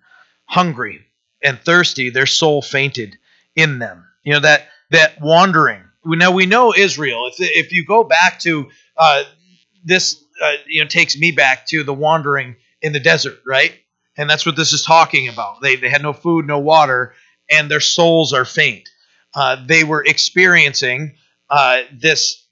Hungry 0.45 1.05
and 1.43 1.59
thirsty, 1.59 2.09
their 2.09 2.25
soul 2.25 2.61
fainted 2.61 3.17
in 3.55 3.79
them. 3.79 4.05
You 4.23 4.33
know 4.33 4.39
that 4.41 4.67
that 4.91 5.19
wandering. 5.21 5.83
Now 6.05 6.31
we 6.31 6.45
know 6.45 6.73
Israel. 6.75 7.27
If 7.27 7.35
if 7.39 7.71
you 7.71 7.85
go 7.85 8.03
back 8.03 8.39
to 8.41 8.69
uh, 8.97 9.23
this, 9.83 10.23
uh, 10.41 10.53
you 10.67 10.81
know, 10.81 10.87
takes 10.87 11.17
me 11.17 11.31
back 11.31 11.67
to 11.67 11.83
the 11.83 11.93
wandering 11.93 12.55
in 12.81 12.93
the 12.93 12.99
desert, 12.99 13.39
right? 13.45 13.73
And 14.17 14.29
that's 14.29 14.45
what 14.45 14.55
this 14.55 14.73
is 14.73 14.83
talking 14.83 15.27
about. 15.27 15.61
They 15.61 15.75
they 15.75 15.89
had 15.89 16.01
no 16.01 16.13
food, 16.13 16.47
no 16.47 16.59
water, 16.59 17.13
and 17.49 17.69
their 17.69 17.79
souls 17.79 18.33
are 18.33 18.45
faint. 18.45 18.89
Uh, 19.33 19.57
they 19.65 19.83
were 19.83 20.03
experiencing 20.05 21.15
uh, 21.49 21.81
this 21.93 22.45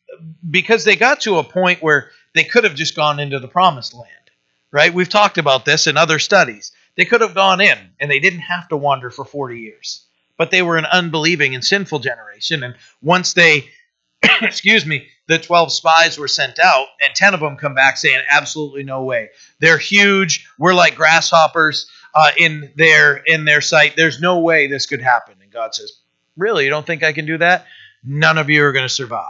because 0.49 0.83
they 0.83 0.95
got 0.95 1.21
to 1.21 1.37
a 1.37 1.43
point 1.43 1.81
where 1.81 2.11
they 2.35 2.43
could 2.43 2.63
have 2.63 2.75
just 2.75 2.95
gone 2.95 3.19
into 3.19 3.39
the 3.39 3.47
promised 3.47 3.93
land, 3.93 4.31
right? 4.71 4.93
We've 4.93 5.09
talked 5.09 5.37
about 5.37 5.65
this 5.65 5.87
in 5.87 5.97
other 5.97 6.19
studies. 6.19 6.71
They 6.99 7.05
could 7.05 7.21
have 7.21 7.33
gone 7.33 7.61
in 7.61 7.77
and 7.99 8.11
they 8.11 8.19
didn't 8.19 8.41
have 8.41 8.67
to 8.67 8.77
wander 8.77 9.09
for 9.09 9.25
40 9.25 9.59
years 9.59 10.05
but 10.39 10.51
they 10.51 10.61
were 10.63 10.77
an 10.77 10.85
unbelieving 10.85 11.53
and 11.53 11.63
sinful 11.63 11.99
generation. 11.99 12.63
And 12.63 12.75
once 13.03 13.33
they, 13.33 13.69
excuse 14.41 14.85
me, 14.85 15.05
the 15.27 15.37
12 15.37 15.71
spies 15.71 16.17
were 16.17 16.29
sent 16.29 16.57
out, 16.59 16.87
and 17.05 17.13
10 17.13 17.33
of 17.35 17.41
them 17.41 17.57
come 17.57 17.75
back 17.75 17.97
saying, 17.97 18.23
absolutely 18.31 18.83
no 18.83 19.03
way. 19.03 19.29
They're 19.59 19.77
huge. 19.77 20.47
We're 20.57 20.73
like 20.73 20.95
grasshoppers 20.95 21.91
uh, 22.15 22.31
in, 22.37 22.71
their, 22.75 23.17
in 23.17 23.43
their 23.43 23.59
sight. 23.59 23.95
There's 23.97 24.21
no 24.21 24.39
way 24.39 24.67
this 24.67 24.85
could 24.85 25.01
happen. 25.01 25.35
And 25.43 25.51
God 25.51 25.75
says, 25.75 25.91
Really? 26.37 26.63
You 26.63 26.69
don't 26.69 26.87
think 26.87 27.03
I 27.03 27.11
can 27.11 27.25
do 27.25 27.37
that? 27.39 27.65
None 28.01 28.37
of 28.37 28.49
you 28.49 28.63
are 28.63 28.71
going 28.71 28.87
to 28.87 28.93
survive. 28.93 29.25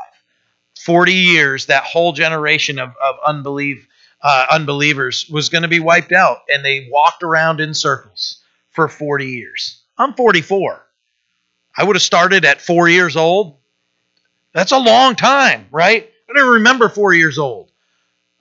40 0.79 1.11
years, 1.11 1.65
that 1.65 1.83
whole 1.83 2.11
generation 2.13 2.77
of, 2.77 2.89
of 3.01 3.15
unbelief, 3.25 3.87
uh, 4.21 4.45
unbelievers 4.51 5.29
was 5.29 5.49
going 5.49 5.61
to 5.61 5.67
be 5.67 5.79
wiped 5.79 6.11
out, 6.11 6.39
and 6.49 6.63
they 6.63 6.87
walked 6.91 7.23
around 7.23 7.61
in 7.61 7.73
circles 7.73 8.41
for 8.71 8.87
40 8.87 9.25
years. 9.25 9.81
I'm 9.97 10.13
44. 10.13 10.85
I 11.77 11.83
would 11.83 11.95
have 11.95 12.03
started 12.03 12.45
at 12.45 12.61
four 12.61 12.89
years 12.89 13.15
old. 13.15 13.57
That's 14.53 14.71
a 14.71 14.77
long 14.77 15.15
time, 15.15 15.67
right? 15.71 16.09
I 16.29 16.33
don't 16.33 16.53
remember 16.53 16.89
four 16.89 17.13
years 17.13 17.37
old. 17.37 17.71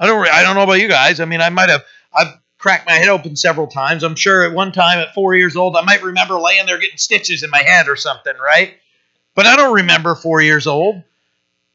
I 0.01 0.07
don't. 0.07 0.29
I 0.29 0.43
don't 0.43 0.55
know 0.55 0.63
about 0.63 0.81
you 0.81 0.89
guys. 0.89 1.21
I 1.21 1.25
mean, 1.25 1.41
I 1.41 1.51
might 1.51 1.69
have. 1.69 1.85
I've 2.13 2.35
cracked 2.59 2.87
my 2.87 2.95
head 2.95 3.09
open 3.09 3.37
several 3.37 3.67
times. 3.67 4.03
I'm 4.03 4.15
sure 4.15 4.45
at 4.45 4.53
one 4.53 4.73
time 4.73 4.99
at 4.99 5.15
four 5.15 5.35
years 5.35 5.57
old, 5.57 5.77
I 5.77 5.83
might 5.83 6.03
remember 6.03 6.41
laying 6.41 6.67
there 6.67 6.79
getting 6.79 6.99
stitches 6.99 7.43
in 7.43 7.51
my 7.51 7.63
head 7.63 7.89
or 7.89 7.97
something, 7.97 8.35
right? 8.43 8.75
But 9.35 9.47
I 9.47 9.57
don't 9.57 9.75
remember 9.75 10.15
four 10.15 10.41
years 10.41 10.67
old. 10.67 11.03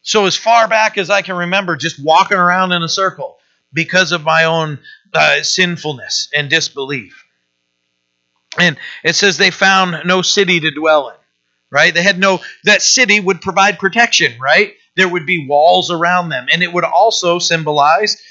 So 0.01 0.25
as 0.25 0.35
far 0.35 0.67
back 0.67 0.97
as 0.97 1.09
I 1.09 1.21
can 1.21 1.35
remember, 1.35 1.77
just 1.77 2.03
walking 2.03 2.37
around 2.37 2.73
in 2.73 2.83
a 2.83 2.89
circle 2.89 3.37
because 3.73 4.11
of 4.11 4.23
my 4.23 4.45
own 4.45 4.79
uh, 5.13 5.41
sinfulness 5.43 6.29
and 6.33 6.49
disbelief. 6.49 7.25
And 8.57 8.77
it 9.03 9.15
says 9.15 9.37
they 9.37 9.51
found 9.51 10.05
no 10.05 10.21
city 10.21 10.59
to 10.59 10.71
dwell 10.71 11.09
in 11.09 11.15
right? 11.73 11.93
They 11.93 12.03
had 12.03 12.19
no, 12.19 12.39
that 12.65 12.83
city 12.83 13.19
would 13.19 13.41
provide 13.41 13.79
protection, 13.79 14.39
right? 14.39 14.73
There 14.95 15.09
would 15.09 15.25
be 15.25 15.47
walls 15.47 15.89
around 15.89 16.29
them. 16.29 16.45
And 16.53 16.61
it 16.61 16.71
would 16.71 16.83
also 16.83 17.39
symbolize, 17.39 18.21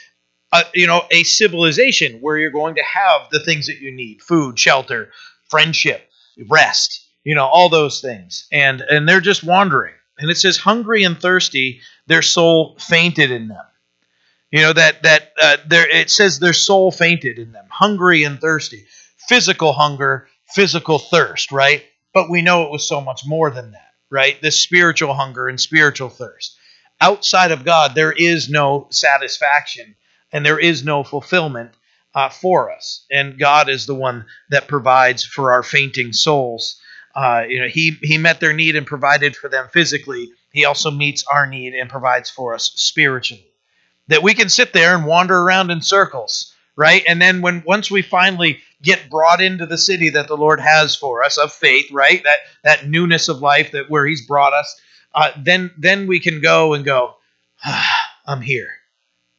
uh, 0.52 0.62
you 0.72 0.86
know, 0.86 1.02
a 1.10 1.24
civilization 1.24 2.20
where 2.20 2.38
you're 2.38 2.52
going 2.52 2.76
to 2.76 2.84
have 2.84 3.22
the 3.32 3.40
things 3.44 3.66
that 3.66 3.80
you 3.80 3.90
need 3.90 4.22
food, 4.22 4.58
shelter, 4.58 5.10
friendship, 5.50 6.08
rest, 6.48 7.04
you 7.24 7.34
know, 7.34 7.44
all 7.44 7.68
those 7.68 8.00
things. 8.00 8.46
And, 8.52 8.80
and 8.80 9.08
they're 9.08 9.20
just 9.20 9.42
wandering. 9.42 9.94
And 10.18 10.30
it 10.30 10.36
says, 10.36 10.56
hungry 10.56 11.02
and 11.02 11.20
thirsty, 11.20 11.80
their 12.06 12.22
soul 12.22 12.76
fainted 12.78 13.32
in 13.32 13.48
them. 13.48 13.64
You 14.52 14.60
know 14.60 14.72
that 14.74 15.02
that 15.02 15.32
uh, 15.40 15.56
there 15.66 15.88
it 15.88 16.10
says 16.10 16.38
their 16.38 16.52
soul 16.52 16.92
fainted 16.92 17.38
in 17.38 17.52
them, 17.52 17.64
hungry 17.70 18.24
and 18.24 18.38
thirsty, 18.38 18.84
physical 19.16 19.72
hunger, 19.72 20.28
physical 20.54 20.98
thirst, 20.98 21.52
right? 21.52 21.82
But 22.12 22.28
we 22.28 22.42
know 22.42 22.64
it 22.64 22.70
was 22.70 22.86
so 22.86 23.00
much 23.00 23.22
more 23.24 23.50
than 23.50 23.70
that, 23.70 23.92
right? 24.10 24.40
This 24.42 24.60
spiritual 24.60 25.14
hunger 25.14 25.48
and 25.48 25.58
spiritual 25.58 26.10
thirst. 26.10 26.54
Outside 27.00 27.50
of 27.50 27.64
God, 27.64 27.94
there 27.94 28.12
is 28.12 28.50
no 28.50 28.88
satisfaction 28.90 29.96
and 30.32 30.44
there 30.44 30.58
is 30.58 30.84
no 30.84 31.02
fulfillment 31.02 31.70
uh, 32.14 32.28
for 32.28 32.70
us. 32.70 33.06
And 33.10 33.38
God 33.38 33.70
is 33.70 33.86
the 33.86 33.94
one 33.94 34.26
that 34.50 34.68
provides 34.68 35.24
for 35.24 35.52
our 35.52 35.62
fainting 35.62 36.12
souls. 36.12 36.78
Uh, 37.14 37.44
you 37.48 37.58
know, 37.58 37.68
he 37.68 37.96
he 38.02 38.18
met 38.18 38.40
their 38.40 38.52
need 38.52 38.76
and 38.76 38.86
provided 38.86 39.34
for 39.34 39.48
them 39.48 39.68
physically. 39.72 40.30
He 40.52 40.66
also 40.66 40.90
meets 40.90 41.24
our 41.32 41.46
need 41.46 41.72
and 41.72 41.88
provides 41.88 42.28
for 42.28 42.54
us 42.54 42.70
spiritually. 42.74 43.51
That 44.08 44.22
we 44.22 44.34
can 44.34 44.48
sit 44.48 44.72
there 44.72 44.94
and 44.94 45.06
wander 45.06 45.38
around 45.38 45.70
in 45.70 45.80
circles, 45.80 46.52
right? 46.76 47.04
And 47.08 47.22
then 47.22 47.40
when 47.40 47.62
once 47.66 47.90
we 47.90 48.02
finally 48.02 48.60
get 48.82 49.08
brought 49.08 49.40
into 49.40 49.64
the 49.66 49.78
city 49.78 50.10
that 50.10 50.28
the 50.28 50.36
Lord 50.36 50.60
has 50.60 50.96
for 50.96 51.22
us 51.22 51.38
of 51.38 51.52
faith, 51.52 51.90
right? 51.92 52.22
That 52.24 52.38
that 52.64 52.88
newness 52.88 53.28
of 53.28 53.38
life 53.40 53.72
that 53.72 53.88
where 53.88 54.06
He's 54.06 54.26
brought 54.26 54.52
us, 54.52 54.80
uh, 55.14 55.30
then 55.38 55.70
then 55.78 56.06
we 56.06 56.20
can 56.20 56.40
go 56.40 56.74
and 56.74 56.84
go. 56.84 57.14
Ah, 57.64 58.10
I'm 58.26 58.40
here. 58.40 58.70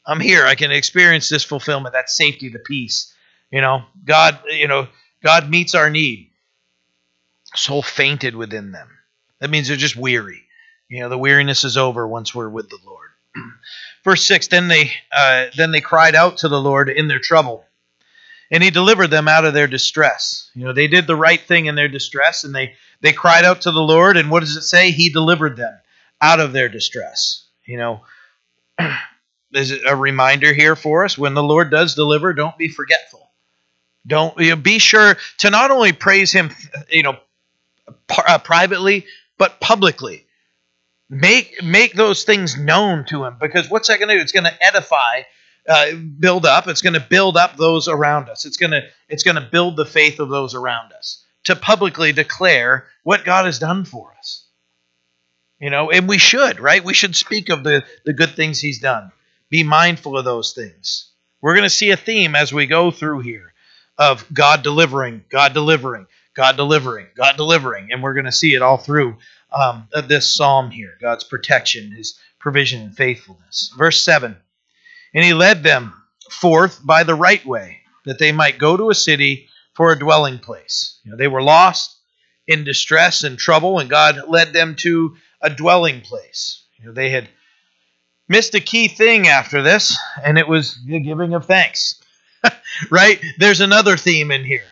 I'm 0.06 0.20
here. 0.20 0.46
I 0.46 0.56
can 0.56 0.72
experience 0.72 1.30
this 1.30 1.44
fulfillment, 1.44 1.94
that 1.94 2.10
safety, 2.10 2.50
the 2.50 2.60
peace. 2.60 3.14
You 3.52 3.62
know, 3.62 3.84
God. 4.06 4.40
You 4.50 4.68
know, 4.68 4.88
God 5.24 5.50
meets 5.50 5.76
our 5.76 5.90
need. 5.90 6.32
Soul 7.56 7.82
fainted 7.84 8.36
within 8.36 8.72
them. 8.72 8.90
That 9.40 9.50
means 9.50 9.68
they're 9.68 9.78
just 9.78 9.96
weary. 9.96 10.42
You 10.90 11.02
know, 11.02 11.10
the 11.10 11.18
weariness 11.18 11.64
is 11.64 11.78
over 11.78 12.08
once 12.08 12.34
we're 12.34 12.50
with 12.50 12.70
the 12.70 12.80
Lord. 12.86 13.10
Verse 14.04 14.26
six. 14.26 14.48
Then 14.48 14.68
they 14.68 14.92
uh, 15.16 15.46
then 15.56 15.72
they 15.72 15.82
cried 15.82 16.16
out 16.16 16.38
to 16.40 16.50
the 16.50 16.62
Lord 16.62 16.90
in 16.90 17.08
their 17.08 17.20
trouble 17.20 17.66
and 18.54 18.64
he 18.64 18.70
delivered 18.70 19.08
them 19.08 19.28
out 19.28 19.46
of 19.46 19.56
their 19.56 19.68
distress. 19.68 20.52
You 20.54 20.66
know, 20.66 20.74
they 20.74 20.88
did 20.88 21.08
the 21.08 21.16
right 21.16 21.42
thing 21.42 21.66
in 21.66 21.74
their 21.74 21.88
distress 21.88 22.44
and 22.44 22.54
they 22.54 22.76
they 23.02 23.12
cried 23.12 23.44
out 23.46 23.62
to 23.62 23.72
the 23.72 23.82
Lord 23.82 24.16
and 24.16 24.30
what 24.30 24.42
does 24.42 24.56
it 24.56 24.62
say? 24.62 24.92
He 24.92 25.10
delivered 25.10 25.58
them 25.58 25.74
out 26.22 26.40
of 26.40 26.54
their 26.54 26.70
distress. 26.70 27.48
You 27.66 27.78
know, 27.78 28.02
there's 29.52 29.72
a 29.72 29.96
reminder 29.96 30.54
here 30.54 30.76
for 30.76 31.04
us 31.04 31.18
when 31.18 31.34
the 31.34 31.44
Lord 31.44 31.72
does 31.72 31.96
deliver, 31.96 32.32
don't 32.34 32.58
be 32.58 32.68
forgetful. 32.68 33.28
Don't 34.06 34.38
you 34.38 34.52
know, 34.52 34.56
be 34.58 34.78
sure 34.78 35.18
to 35.40 35.50
not 35.50 35.72
only 35.72 35.92
praise 35.92 36.32
him, 36.32 36.52
you 36.90 37.04
know, 37.04 37.18
uh, 38.10 38.38
privately, 38.38 39.08
but 39.40 39.62
publicly. 39.62 40.28
Make 41.14 41.62
make 41.64 41.94
those 41.94 42.24
things 42.24 42.58
known 42.58 43.06
to 43.06 43.24
him 43.26 43.38
because 43.40 43.70
what's 43.70 43.88
that 43.88 44.00
going 44.00 44.10
to 44.10 44.16
do? 44.16 44.22
It's 44.22 44.32
going 44.32 44.46
to 44.46 44.66
edify 44.66 45.24
uh, 45.68 45.94
build 45.96 46.46
up. 46.46 46.68
It's 46.68 46.82
going 46.82 46.94
to 46.94 47.00
build 47.00 47.38
up 47.38 47.56
those 47.56 47.88
around 47.88 48.30
us. 48.30 48.46
It's 48.46 48.58
going 48.58 48.72
to 48.72 48.82
it's 49.08 49.24
going 49.24 49.36
to 49.36 49.50
build 49.50 49.76
the 49.76 49.86
faith 49.86 50.20
of 50.20 50.30
those 50.30 50.56
around 50.56 50.92
us 50.94 51.24
to 51.46 51.56
publicly 51.56 52.12
declare 52.12 52.88
what 53.04 53.26
God 53.26 53.46
has 53.46 53.60
done 53.60 53.86
for 53.86 54.14
us. 54.18 54.46
You 55.60 55.70
know, 55.70 55.92
and 55.92 56.10
we 56.10 56.18
should, 56.18 56.60
right? 56.60 56.84
We 56.84 56.94
should 56.94 57.16
speak 57.16 57.50
of 57.50 57.64
the 57.64 57.84
the 58.06 58.14
good 58.14 58.36
things 58.36 58.60
He's 58.60 58.80
done. 58.80 59.12
Be 59.50 59.64
mindful 59.64 60.18
of 60.18 60.26
those 60.26 60.54
things. 60.54 61.12
We're 61.42 61.56
going 61.56 61.64
to 61.64 61.70
see 61.70 61.92
a 61.92 61.98
theme 61.98 62.36
as 62.36 62.54
we 62.54 62.68
go 62.68 62.92
through 62.92 63.20
here 63.20 63.54
of 63.98 64.26
God 64.34 64.64
delivering, 64.64 65.24
God 65.30 65.54
delivering, 65.54 66.08
God 66.34 66.58
delivering, 66.58 67.08
God 67.16 67.38
delivering. 67.38 67.92
And 67.92 68.02
we're 68.02 68.14
going 68.14 68.26
to 68.26 68.32
see 68.32 68.56
it 68.56 68.62
all 68.62 68.78
through 68.78 69.18
um, 69.54 69.88
this 70.08 70.36
psalm 70.36 70.72
here 70.72 70.98
God's 71.02 71.24
protection, 71.24 71.92
his 71.92 72.20
provision, 72.40 72.82
and 72.82 72.96
faithfulness. 72.96 73.74
Verse 73.78 74.04
7 74.04 74.36
And 75.14 75.24
he 75.24 75.34
led 75.34 75.64
them 75.64 75.94
forth 76.30 76.80
by 76.84 77.04
the 77.04 77.16
right 77.16 77.46
way, 77.46 77.80
that 78.06 78.20
they 78.20 78.32
might 78.32 78.58
go 78.58 78.76
to 78.76 78.90
a 78.90 78.96
city 78.96 79.48
for 79.74 79.92
a 79.92 80.00
dwelling 80.00 80.40
place. 80.40 81.00
You 81.04 81.12
know, 81.12 81.18
they 81.18 81.28
were 81.28 81.42
lost 81.42 81.98
in 82.48 82.64
distress 82.64 83.24
and 83.24 83.38
trouble, 83.38 83.80
and 83.80 83.90
God 83.90 84.28
led 84.28 84.54
them 84.54 84.76
to 84.78 85.16
a 85.42 85.50
dwelling 85.50 86.02
place. 86.02 86.64
You 86.78 86.88
know, 86.88 86.94
they 86.94 87.10
had 87.10 87.30
missed 88.28 88.56
a 88.56 88.60
key 88.60 88.88
thing 88.88 89.28
after 89.28 89.62
this, 89.62 89.98
and 90.24 90.38
it 90.38 90.48
was 90.48 90.78
the 90.86 91.00
giving 91.00 91.34
of 91.34 91.46
thanks. 91.46 92.02
right? 92.90 93.22
There's 93.38 93.62
another 93.62 93.98
theme 93.98 94.32
in 94.32 94.44
here. 94.44 94.66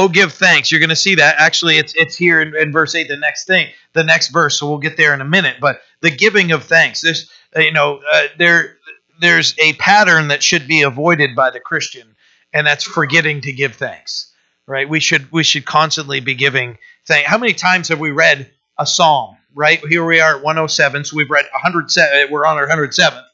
Oh, 0.00 0.06
give 0.06 0.32
thanks. 0.32 0.70
You're 0.70 0.78
going 0.78 0.90
to 0.90 0.96
see 0.96 1.16
that. 1.16 1.34
Actually, 1.38 1.76
it's 1.76 1.92
it's 1.96 2.14
here 2.14 2.40
in, 2.40 2.54
in, 2.54 2.70
verse 2.70 2.94
eight. 2.94 3.08
The 3.08 3.16
next 3.16 3.48
thing, 3.48 3.66
the 3.94 4.04
next 4.04 4.28
verse. 4.28 4.56
So 4.56 4.68
we'll 4.68 4.78
get 4.78 4.96
there 4.96 5.12
in 5.12 5.20
a 5.20 5.24
minute. 5.24 5.56
But 5.60 5.80
the 6.02 6.10
giving 6.12 6.52
of 6.52 6.62
thanks. 6.62 7.00
There's 7.00 7.28
uh, 7.56 7.62
you 7.62 7.72
know 7.72 8.00
uh, 8.12 8.26
there 8.38 8.76
there's 9.20 9.56
a 9.58 9.72
pattern 9.72 10.28
that 10.28 10.40
should 10.40 10.68
be 10.68 10.82
avoided 10.82 11.34
by 11.34 11.50
the 11.50 11.58
Christian, 11.58 12.14
and 12.52 12.64
that's 12.64 12.84
forgetting 12.84 13.40
to 13.40 13.52
give 13.52 13.74
thanks. 13.74 14.32
Right? 14.68 14.88
We 14.88 15.00
should 15.00 15.32
we 15.32 15.42
should 15.42 15.66
constantly 15.66 16.20
be 16.20 16.36
giving 16.36 16.78
thanks. 17.04 17.28
How 17.28 17.38
many 17.38 17.52
times 17.52 17.88
have 17.88 17.98
we 17.98 18.12
read 18.12 18.48
a 18.78 18.86
psalm? 18.86 19.36
Right 19.52 19.84
here 19.84 20.04
we 20.04 20.20
are 20.20 20.36
at 20.36 20.44
107. 20.44 21.06
So 21.06 21.16
we've 21.16 21.28
read 21.28 21.46
107. 21.50 22.30
We're 22.30 22.46
on 22.46 22.56
our 22.56 22.68
107th. 22.68 23.24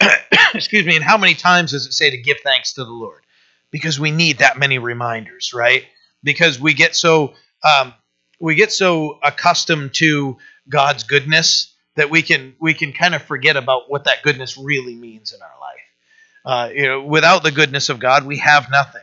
Excuse 0.54 0.86
me. 0.86 0.96
And 0.96 1.04
how 1.04 1.18
many 1.18 1.34
times 1.34 1.72
does 1.72 1.84
it 1.84 1.92
say 1.92 2.08
to 2.08 2.16
give 2.16 2.38
thanks 2.42 2.72
to 2.74 2.84
the 2.84 2.90
Lord? 2.90 3.22
Because 3.72 3.98
we 3.98 4.12
need 4.12 4.38
that 4.38 4.58
many 4.58 4.78
reminders, 4.78 5.52
right? 5.52 5.84
Because 6.22 6.60
we 6.60 6.74
get 6.74 6.94
so 6.94 7.34
um, 7.64 7.92
we 8.38 8.54
get 8.54 8.70
so 8.70 9.18
accustomed 9.22 9.94
to 9.94 10.36
God's 10.68 11.02
goodness 11.02 11.74
that 11.96 12.10
we 12.10 12.22
can 12.22 12.54
we 12.60 12.74
can 12.74 12.92
kind 12.92 13.16
of 13.16 13.22
forget 13.22 13.56
about 13.56 13.90
what 13.90 14.04
that 14.04 14.22
goodness 14.22 14.56
really 14.56 14.94
means 14.94 15.32
in 15.32 15.40
our 15.42 15.60
life. 15.60 15.80
Uh, 16.44 16.72
you 16.72 16.82
know, 16.82 17.02
without 17.02 17.42
the 17.42 17.50
goodness 17.50 17.88
of 17.88 17.98
God, 17.98 18.24
we 18.24 18.38
have 18.38 18.70
nothing. 18.70 19.02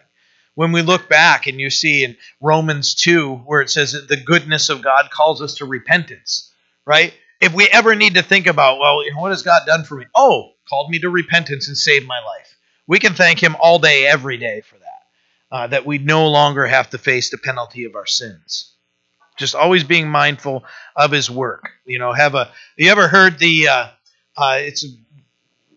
When 0.56 0.72
we 0.74 0.82
look 0.82 1.08
back 1.08 1.48
and 1.48 1.60
you 1.60 1.70
see 1.70 2.04
in 2.04 2.18
Romans 2.42 2.96
2 2.96 3.34
where 3.46 3.62
it 3.62 3.70
says 3.70 3.94
that 3.94 4.10
the 4.10 4.18
goodness 4.18 4.70
of 4.70 4.82
God 4.82 5.10
calls 5.10 5.42
us 5.42 5.56
to 5.56 5.66
repentance, 5.66 6.52
right? 6.86 7.14
If 7.40 7.54
we 7.54 7.70
ever 7.70 7.96
need 7.96 8.16
to 8.16 8.22
think 8.22 8.46
about, 8.46 8.80
well, 8.80 9.02
what 9.16 9.30
has 9.30 9.42
God 9.42 9.62
done 9.66 9.86
for 9.86 9.96
me? 9.96 10.06
Oh, 10.14 10.52
called 10.68 10.90
me 10.90 11.00
to 11.00 11.10
repentance 11.10 11.70
and 11.70 11.78
saved 11.78 12.06
my 12.06 12.20
life 12.20 12.59
we 12.90 13.00
can 13.00 13.14
thank 13.14 13.42
Him 13.42 13.56
all 13.62 13.80
day, 13.80 14.08
every 14.08 14.38
day 14.38 14.62
for 14.62 14.76
that. 14.76 14.86
Uh, 15.52 15.68
that 15.68 15.86
we 15.86 16.00
no 16.00 16.28
longer 16.28 16.66
have 16.68 16.90
to 16.90 16.98
face 16.98 17.30
the 17.30 17.38
penalty 17.38 17.86
of 17.86 17.96
our 17.96 18.06
sins. 18.06 18.74
Just 19.38 19.56
always 19.56 19.84
being 19.84 20.10
mindful 20.10 20.66
of 20.96 21.12
His 21.12 21.30
work. 21.30 21.70
You 21.86 22.00
know, 22.00 22.12
have 22.12 22.36
a. 22.36 22.52
You 22.76 22.92
ever 22.92 23.08
heard 23.08 23.40
the? 23.40 23.68
Uh, 23.70 23.88
uh, 24.36 24.58
it's 24.60 24.84
a 24.84 24.90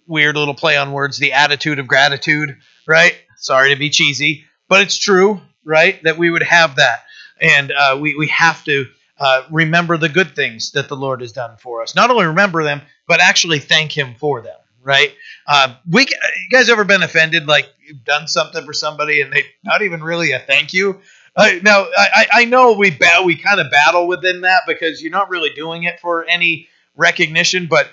weird 0.07 0.37
little 0.37 0.55
play 0.55 0.77
on 0.77 0.93
words. 0.93 1.19
The 1.19 1.35
attitude 1.35 1.79
of 1.79 1.87
gratitude, 1.87 2.57
right? 2.89 3.15
Sorry 3.37 3.71
to 3.71 3.77
be 3.77 3.91
cheesy, 3.91 4.45
but 4.69 4.81
it's 4.81 4.99
true, 4.99 5.41
right? 5.65 6.03
That 6.03 6.19
we 6.19 6.31
would 6.31 6.43
have 6.43 6.77
that, 6.77 7.03
and 7.41 7.71
uh, 7.71 7.99
we 8.01 8.17
we 8.17 8.29
have 8.29 8.65
to. 8.65 8.87
Uh, 9.19 9.45
remember 9.53 9.97
the 9.97 10.09
good 10.09 10.35
things 10.35 10.73
that 10.73 10.89
the 10.89 10.97
Lord 10.97 11.21
has 11.21 11.31
done 11.31 11.57
for 11.57 11.81
us. 11.81 11.95
Not 11.95 12.11
only 12.11 12.27
remember 12.27 12.65
them, 12.65 12.81
but 13.07 13.21
actually 13.21 13.61
thank 13.61 13.97
Him 13.97 14.17
for 14.19 14.41
them 14.41 14.57
right? 14.83 15.15
Uh, 15.47 15.75
we, 15.91 16.03
you 16.03 16.51
guys 16.51 16.69
ever 16.69 16.85
been 16.85 17.03
offended 17.03 17.47
like 17.47 17.67
you've 17.87 18.05
done 18.05 18.27
something 18.27 18.65
for 18.65 18.73
somebody 18.73 19.21
and 19.21 19.33
they 19.33 19.45
not 19.65 19.83
even 19.83 20.03
really 20.03 20.33
a 20.33 20.39
thank 20.39 20.73
you? 20.73 21.01
Uh, 21.35 21.51
now 21.63 21.87
I, 21.97 22.27
I 22.33 22.45
know 22.45 22.73
we 22.73 22.91
ba- 22.91 23.23
we 23.25 23.37
kind 23.37 23.61
of 23.61 23.71
battle 23.71 24.07
within 24.07 24.43
that 24.43 24.63
because 24.67 25.01
you're 25.01 25.11
not 25.11 25.31
really 25.31 25.51
doing 25.51 25.85
it 25.85 25.99
for 26.01 26.25
any 26.27 26.69
recognition, 26.95 27.67
but 27.69 27.89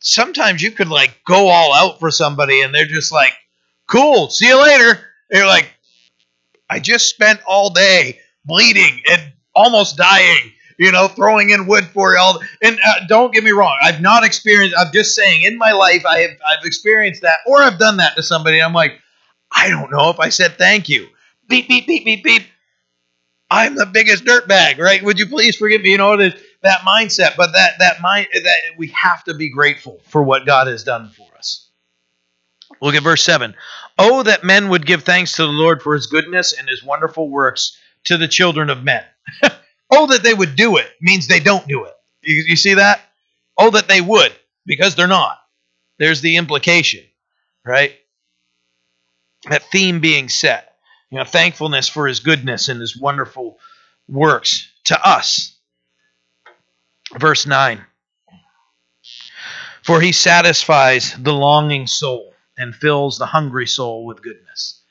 sometimes 0.00 0.60
you 0.60 0.72
could 0.72 0.88
like 0.88 1.20
go 1.24 1.48
all 1.48 1.72
out 1.72 2.00
for 2.00 2.10
somebody 2.10 2.62
and 2.62 2.74
they're 2.74 2.84
just 2.84 3.12
like, 3.12 3.32
"Cool, 3.86 4.28
see 4.28 4.48
you 4.48 4.60
later." 4.60 4.90
And 5.30 5.38
you're 5.38 5.46
like, 5.46 5.72
"I 6.68 6.80
just 6.80 7.08
spent 7.08 7.40
all 7.46 7.70
day 7.70 8.18
bleeding 8.44 9.02
and 9.08 9.32
almost 9.54 9.96
dying 9.96 10.52
you 10.78 10.92
know, 10.92 11.08
throwing 11.08 11.50
in 11.50 11.66
wood 11.66 11.86
for 11.86 12.12
you 12.12 12.18
all. 12.18 12.40
And 12.62 12.78
uh, 12.86 13.06
don't 13.08 13.32
get 13.32 13.44
me 13.44 13.50
wrong, 13.50 13.76
I've 13.82 14.00
not 14.00 14.24
experienced. 14.24 14.76
I'm 14.78 14.92
just 14.92 15.14
saying, 15.14 15.44
in 15.44 15.58
my 15.58 15.72
life, 15.72 16.04
I 16.06 16.20
have 16.20 16.30
I've 16.46 16.64
experienced 16.64 17.22
that, 17.22 17.38
or 17.46 17.62
I've 17.62 17.78
done 17.78 17.98
that 17.98 18.16
to 18.16 18.22
somebody. 18.22 18.60
I'm 18.60 18.72
like, 18.72 19.00
I 19.52 19.68
don't 19.68 19.90
know 19.90 20.10
if 20.10 20.20
I 20.20 20.28
said 20.28 20.58
thank 20.58 20.88
you. 20.88 21.08
Beep 21.48 21.68
beep 21.68 21.86
beep 21.86 22.04
beep 22.04 22.24
beep. 22.24 22.42
I'm 23.50 23.76
the 23.76 23.86
biggest 23.86 24.24
dirtbag, 24.24 24.78
right? 24.78 25.02
Would 25.02 25.18
you 25.18 25.26
please 25.26 25.56
forgive 25.56 25.82
me? 25.82 25.90
You 25.92 25.98
know, 25.98 26.16
that 26.16 26.36
that 26.62 26.80
mindset, 26.80 27.36
but 27.36 27.52
that 27.52 27.74
that 27.78 28.00
mind 28.00 28.28
that 28.32 28.56
we 28.76 28.88
have 28.88 29.22
to 29.24 29.34
be 29.34 29.50
grateful 29.50 30.00
for 30.06 30.22
what 30.22 30.46
God 30.46 30.66
has 30.66 30.82
done 30.82 31.10
for 31.10 31.28
us. 31.36 31.68
Look 32.80 32.94
at 32.94 33.02
verse 33.02 33.22
seven. 33.22 33.54
Oh, 33.98 34.22
that 34.22 34.44
men 34.44 34.70
would 34.70 34.86
give 34.86 35.04
thanks 35.04 35.36
to 35.36 35.42
the 35.42 35.52
Lord 35.52 35.82
for 35.82 35.94
His 35.94 36.06
goodness 36.06 36.52
and 36.58 36.68
His 36.68 36.82
wonderful 36.82 37.30
works 37.30 37.78
to 38.04 38.16
the 38.16 38.28
children 38.28 38.70
of 38.70 38.82
men. 38.82 39.04
Oh, 39.90 40.06
that 40.08 40.22
they 40.22 40.34
would 40.34 40.56
do 40.56 40.76
it 40.76 40.88
means 41.00 41.26
they 41.26 41.40
don't 41.40 41.66
do 41.66 41.84
it. 41.84 41.94
You, 42.22 42.42
you 42.48 42.56
see 42.56 42.74
that? 42.74 43.00
Oh, 43.56 43.70
that 43.70 43.88
they 43.88 44.00
would 44.00 44.32
because 44.66 44.94
they're 44.94 45.06
not. 45.06 45.38
There's 45.98 46.20
the 46.20 46.36
implication, 46.36 47.04
right? 47.64 47.94
That 49.48 49.62
theme 49.70 50.00
being 50.00 50.28
set. 50.28 50.76
You 51.10 51.18
know, 51.18 51.24
thankfulness 51.24 51.88
for 51.88 52.08
his 52.08 52.20
goodness 52.20 52.68
and 52.68 52.80
his 52.80 52.96
wonderful 52.96 53.58
works 54.08 54.68
to 54.84 55.08
us. 55.08 55.56
Verse 57.18 57.46
9 57.46 57.84
For 59.82 60.00
he 60.00 60.12
satisfies 60.12 61.14
the 61.16 61.32
longing 61.32 61.86
soul 61.86 62.34
and 62.56 62.74
fills 62.74 63.18
the 63.18 63.26
hungry 63.26 63.66
soul 63.66 64.06
with 64.06 64.22
goodness. 64.22 64.82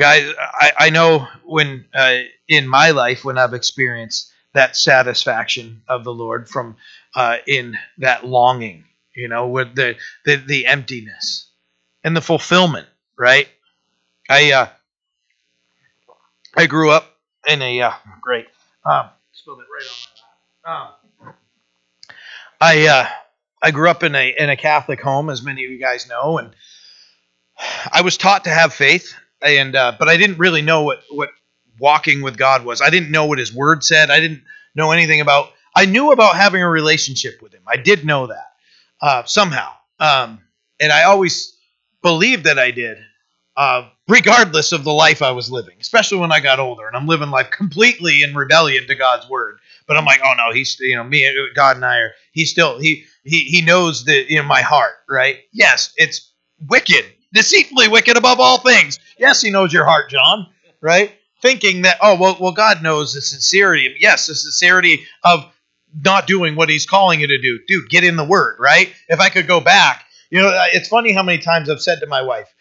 Guys, 0.00 0.32
I, 0.38 0.72
I 0.78 0.90
know 0.90 1.28
when 1.44 1.84
uh, 1.92 2.20
in 2.48 2.66
my 2.66 2.92
life 2.92 3.22
when 3.22 3.36
I've 3.36 3.52
experienced 3.52 4.32
that 4.54 4.74
satisfaction 4.74 5.82
of 5.86 6.04
the 6.04 6.12
Lord 6.14 6.48
from 6.48 6.76
uh, 7.14 7.36
in 7.46 7.76
that 7.98 8.24
longing, 8.26 8.84
you 9.14 9.28
know, 9.28 9.48
with 9.48 9.74
the, 9.74 9.96
the 10.24 10.36
the 10.36 10.66
emptiness 10.66 11.50
and 12.02 12.16
the 12.16 12.22
fulfillment, 12.22 12.86
right? 13.18 13.46
I 14.30 14.52
uh, 14.52 14.68
I 16.56 16.64
grew 16.64 16.90
up 16.90 17.04
in 17.46 17.60
a 17.60 17.82
uh, 17.82 17.92
great 18.22 18.46
um, 18.86 19.10
spilled 19.32 19.60
it 19.60 19.66
right 19.70 19.86
on 20.64 20.94
my 21.26 21.28
um, 21.28 21.34
I 22.58 22.86
uh, 22.86 23.06
I 23.62 23.70
grew 23.70 23.90
up 23.90 24.02
in 24.02 24.14
a 24.14 24.34
in 24.34 24.48
a 24.48 24.56
Catholic 24.56 25.02
home, 25.02 25.28
as 25.28 25.42
many 25.42 25.62
of 25.66 25.70
you 25.70 25.78
guys 25.78 26.08
know, 26.08 26.38
and 26.38 26.56
I 27.92 28.00
was 28.00 28.16
taught 28.16 28.44
to 28.44 28.50
have 28.50 28.72
faith, 28.72 29.14
and 29.42 29.74
uh, 29.74 29.94
but 29.98 30.08
I 30.08 30.16
didn't 30.16 30.38
really 30.38 30.62
know 30.62 30.82
what 30.82 31.02
what 31.10 31.30
walking 31.78 32.22
with 32.22 32.36
God 32.36 32.64
was. 32.64 32.80
I 32.80 32.90
didn't 32.90 33.10
know 33.10 33.26
what 33.26 33.38
His 33.38 33.52
Word 33.52 33.84
said. 33.84 34.10
I 34.10 34.20
didn't 34.20 34.42
know 34.74 34.90
anything 34.90 35.20
about. 35.20 35.50
I 35.74 35.86
knew 35.86 36.12
about 36.12 36.36
having 36.36 36.62
a 36.62 36.68
relationship 36.68 37.40
with 37.42 37.52
Him. 37.52 37.62
I 37.66 37.76
did 37.76 38.04
know 38.04 38.26
that 38.26 38.52
uh, 39.00 39.24
somehow, 39.24 39.72
um, 39.98 40.40
and 40.80 40.92
I 40.92 41.04
always 41.04 41.56
believed 42.02 42.44
that 42.44 42.58
I 42.58 42.70
did, 42.70 42.98
uh, 43.56 43.88
regardless 44.08 44.72
of 44.72 44.84
the 44.84 44.92
life 44.92 45.22
I 45.22 45.30
was 45.30 45.50
living. 45.50 45.76
Especially 45.80 46.18
when 46.18 46.32
I 46.32 46.40
got 46.40 46.58
older 46.60 46.86
and 46.86 46.96
I'm 46.96 47.06
living 47.06 47.30
life 47.30 47.50
completely 47.50 48.22
in 48.22 48.34
rebellion 48.34 48.86
to 48.88 48.94
God's 48.94 49.28
Word. 49.28 49.58
But 49.86 49.96
I'm 49.96 50.04
like, 50.04 50.20
oh 50.24 50.34
no, 50.36 50.52
He's 50.52 50.78
you 50.80 50.96
know 50.96 51.04
me, 51.04 51.28
God 51.54 51.76
and 51.76 51.84
I 51.84 51.98
are. 51.98 52.12
He 52.32 52.44
still 52.44 52.78
he 52.78 53.04
he 53.24 53.44
he 53.44 53.62
knows 53.62 54.04
that 54.04 54.26
know 54.30 54.42
my 54.42 54.62
heart, 54.62 54.94
right? 55.08 55.38
Yes, 55.52 55.92
it's 55.96 56.32
wicked, 56.68 57.04
deceitfully 57.32 57.88
wicked 57.88 58.16
above 58.16 58.40
all 58.40 58.58
things. 58.58 58.98
Yes, 59.18 59.40
He 59.40 59.50
knows 59.50 59.72
your 59.72 59.84
heart, 59.84 60.10
John. 60.10 60.46
Right? 60.80 61.12
thinking 61.40 61.82
that 61.82 61.98
oh 62.02 62.16
well 62.18 62.36
well 62.40 62.52
God 62.52 62.82
knows 62.82 63.14
the 63.14 63.20
sincerity. 63.20 63.94
Yes, 63.98 64.26
the 64.26 64.34
sincerity 64.34 65.06
of 65.24 65.46
not 66.04 66.26
doing 66.26 66.54
what 66.54 66.68
He's 66.68 66.86
calling 66.86 67.20
you 67.20 67.26
to 67.28 67.40
do. 67.40 67.60
Dude, 67.66 67.88
get 67.88 68.04
in 68.04 68.16
the 68.16 68.24
Word, 68.24 68.56
right? 68.58 68.92
If 69.08 69.20
I 69.20 69.28
could 69.28 69.46
go 69.46 69.60
back, 69.60 70.04
you 70.30 70.40
know, 70.40 70.48
uh, 70.48 70.66
it's 70.72 70.88
funny 70.88 71.12
how 71.12 71.22
many 71.22 71.38
times 71.38 71.68
I've 71.68 71.82
said 71.82 72.00
to 72.00 72.06
my 72.06 72.22
wife, 72.22 72.52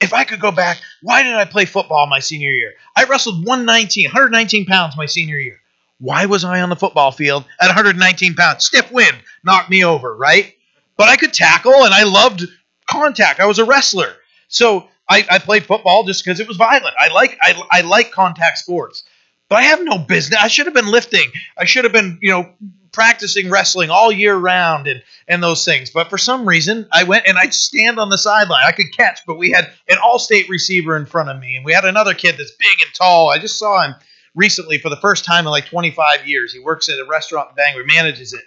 if 0.00 0.12
I 0.12 0.24
could 0.24 0.40
go 0.40 0.50
back, 0.50 0.78
why 1.02 1.22
did 1.22 1.34
I 1.34 1.44
play 1.44 1.64
football 1.64 2.06
my 2.06 2.20
senior 2.20 2.50
year? 2.50 2.72
I 2.96 3.04
wrestled 3.04 3.46
119, 3.46 4.06
119 4.06 4.66
pounds 4.66 4.96
my 4.96 5.06
senior 5.06 5.38
year. 5.38 5.58
Why 5.98 6.26
was 6.26 6.44
I 6.44 6.60
on 6.60 6.70
the 6.70 6.76
football 6.76 7.12
field 7.12 7.44
at 7.60 7.66
119 7.66 8.34
pounds? 8.34 8.64
Stiff 8.64 8.90
wind 8.90 9.16
knocked 9.44 9.70
me 9.70 9.84
over, 9.84 10.14
right? 10.16 10.54
But 10.96 11.08
I 11.08 11.16
could 11.16 11.32
tackle 11.32 11.84
and 11.84 11.94
I 11.94 12.04
loved 12.04 12.44
contact. 12.88 13.40
I 13.40 13.46
was 13.46 13.58
a 13.58 13.64
wrestler. 13.64 14.14
So 14.48 14.88
I, 15.08 15.26
I 15.30 15.38
played 15.38 15.64
football 15.64 16.04
just 16.04 16.24
because 16.24 16.40
it 16.40 16.48
was 16.48 16.56
violent. 16.56 16.94
I 16.98 17.08
like 17.08 17.36
I, 17.42 17.62
I 17.70 17.80
like 17.82 18.10
contact 18.10 18.58
sports, 18.58 19.04
but 19.48 19.56
I 19.56 19.62
have 19.62 19.82
no 19.82 19.98
business. 19.98 20.38
I 20.42 20.48
should 20.48 20.66
have 20.66 20.74
been 20.74 20.90
lifting. 20.90 21.30
I 21.58 21.64
should 21.64 21.84
have 21.84 21.92
been 21.92 22.18
you 22.22 22.30
know 22.30 22.50
practicing 22.92 23.50
wrestling 23.50 23.90
all 23.90 24.12
year 24.12 24.36
round 24.36 24.86
and 24.86 25.02
and 25.28 25.42
those 25.42 25.64
things. 25.64 25.90
But 25.90 26.08
for 26.08 26.16
some 26.16 26.48
reason, 26.48 26.86
I 26.92 27.02
went 27.04 27.26
and 27.26 27.36
I'd 27.36 27.52
stand 27.52 27.98
on 27.98 28.08
the 28.08 28.16
sideline. 28.18 28.64
I 28.64 28.72
could 28.72 28.96
catch, 28.96 29.20
but 29.26 29.36
we 29.36 29.50
had 29.50 29.70
an 29.88 29.98
all-state 30.02 30.48
receiver 30.48 30.96
in 30.96 31.06
front 31.06 31.28
of 31.28 31.38
me, 31.38 31.56
and 31.56 31.64
we 31.64 31.72
had 31.72 31.84
another 31.84 32.14
kid 32.14 32.36
that's 32.38 32.52
big 32.52 32.80
and 32.80 32.94
tall. 32.94 33.30
I 33.30 33.38
just 33.38 33.58
saw 33.58 33.82
him 33.82 33.94
recently 34.34 34.78
for 34.78 34.88
the 34.88 34.96
first 34.96 35.24
time 35.24 35.46
in 35.46 35.50
like 35.50 35.66
25 35.66 36.26
years. 36.26 36.52
He 36.52 36.60
works 36.60 36.88
at 36.88 36.98
a 36.98 37.04
restaurant 37.04 37.50
in 37.50 37.56
Bangor, 37.56 37.84
manages 37.84 38.32
it, 38.32 38.42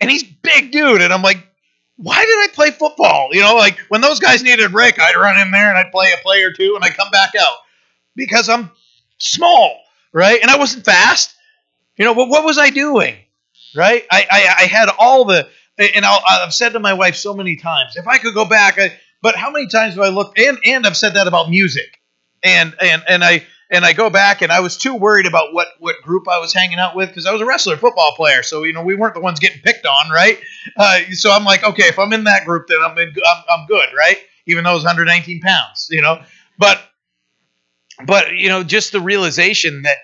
and 0.00 0.10
he's 0.10 0.22
big 0.22 0.72
dude. 0.72 1.00
And 1.00 1.12
I'm 1.12 1.22
like, 1.22 1.46
why 1.96 2.24
did 2.24 2.34
I 2.34 2.48
play 2.52 2.70
football? 2.70 3.28
You 3.32 3.40
know, 3.40 3.54
like 3.54 3.78
when 3.88 4.00
those 4.00 4.18
guys 4.20 4.42
needed 4.42 4.72
Rick, 4.72 5.00
I'd 5.00 5.16
run 5.16 5.38
in 5.38 5.50
there 5.50 5.68
and 5.68 5.78
I'd 5.78 5.92
play 5.92 6.12
a 6.12 6.22
play 6.22 6.42
or 6.42 6.52
two, 6.52 6.74
and 6.74 6.84
I'd 6.84 6.96
come 6.96 7.10
back 7.10 7.32
out 7.40 7.58
because 8.16 8.48
I'm 8.48 8.70
small, 9.18 9.80
right? 10.12 10.40
And 10.40 10.50
I 10.50 10.58
wasn't 10.58 10.84
fast. 10.84 11.34
You 11.96 12.04
know, 12.04 12.14
but 12.14 12.28
what 12.28 12.44
was 12.44 12.58
I 12.58 12.70
doing? 12.70 13.16
Right? 13.76 14.04
I, 14.10 14.26
I, 14.30 14.62
I 14.62 14.66
had 14.66 14.88
all 14.98 15.24
the, 15.24 15.48
and 15.78 16.04
i 16.04 16.18
have 16.40 16.54
said 16.54 16.70
to 16.70 16.80
my 16.80 16.94
wife 16.94 17.16
so 17.16 17.34
many 17.34 17.56
times, 17.56 17.96
if 17.96 18.06
I 18.06 18.18
could 18.18 18.34
go 18.34 18.44
back, 18.44 18.78
I, 18.78 18.92
but 19.22 19.36
how 19.36 19.50
many 19.50 19.68
times 19.68 19.94
do 19.94 20.02
I 20.02 20.08
look, 20.08 20.38
and, 20.38 20.58
and 20.64 20.86
I've 20.86 20.96
said 20.96 21.14
that 21.14 21.26
about 21.26 21.50
music. 21.50 22.00
And, 22.42 22.74
and, 22.80 23.02
and 23.08 23.24
I, 23.24 23.44
and 23.74 23.84
I 23.84 23.92
go 23.92 24.08
back 24.08 24.40
and 24.40 24.52
I 24.52 24.60
was 24.60 24.76
too 24.76 24.94
worried 24.94 25.26
about 25.26 25.52
what 25.52 25.68
what 25.80 26.00
group 26.02 26.28
I 26.28 26.38
was 26.38 26.52
hanging 26.52 26.78
out 26.78 26.94
with 26.94 27.08
because 27.08 27.26
I 27.26 27.32
was 27.32 27.40
a 27.40 27.46
wrestler, 27.46 27.76
football 27.76 28.14
player, 28.14 28.42
so 28.42 28.62
you 28.62 28.72
know 28.72 28.82
we 28.82 28.94
weren't 28.94 29.14
the 29.14 29.20
ones 29.20 29.40
getting 29.40 29.60
picked 29.60 29.84
on, 29.84 30.10
right? 30.10 30.38
Uh, 30.76 31.00
so 31.12 31.32
I'm 31.32 31.44
like, 31.44 31.64
okay, 31.64 31.84
if 31.84 31.98
I'm 31.98 32.12
in 32.12 32.24
that 32.24 32.44
group, 32.44 32.68
then 32.68 32.78
I'm 32.82 32.96
in, 32.98 33.08
I'm, 33.08 33.44
I'm 33.50 33.66
good, 33.66 33.88
right? 33.96 34.18
Even 34.46 34.64
though 34.64 34.70
I 34.70 34.74
was 34.74 34.84
119 34.84 35.40
pounds, 35.40 35.88
you 35.90 36.02
know. 36.02 36.22
But 36.56 36.80
but 38.06 38.36
you 38.36 38.48
know, 38.48 38.62
just 38.62 38.92
the 38.92 39.00
realization 39.00 39.82
that 39.82 39.98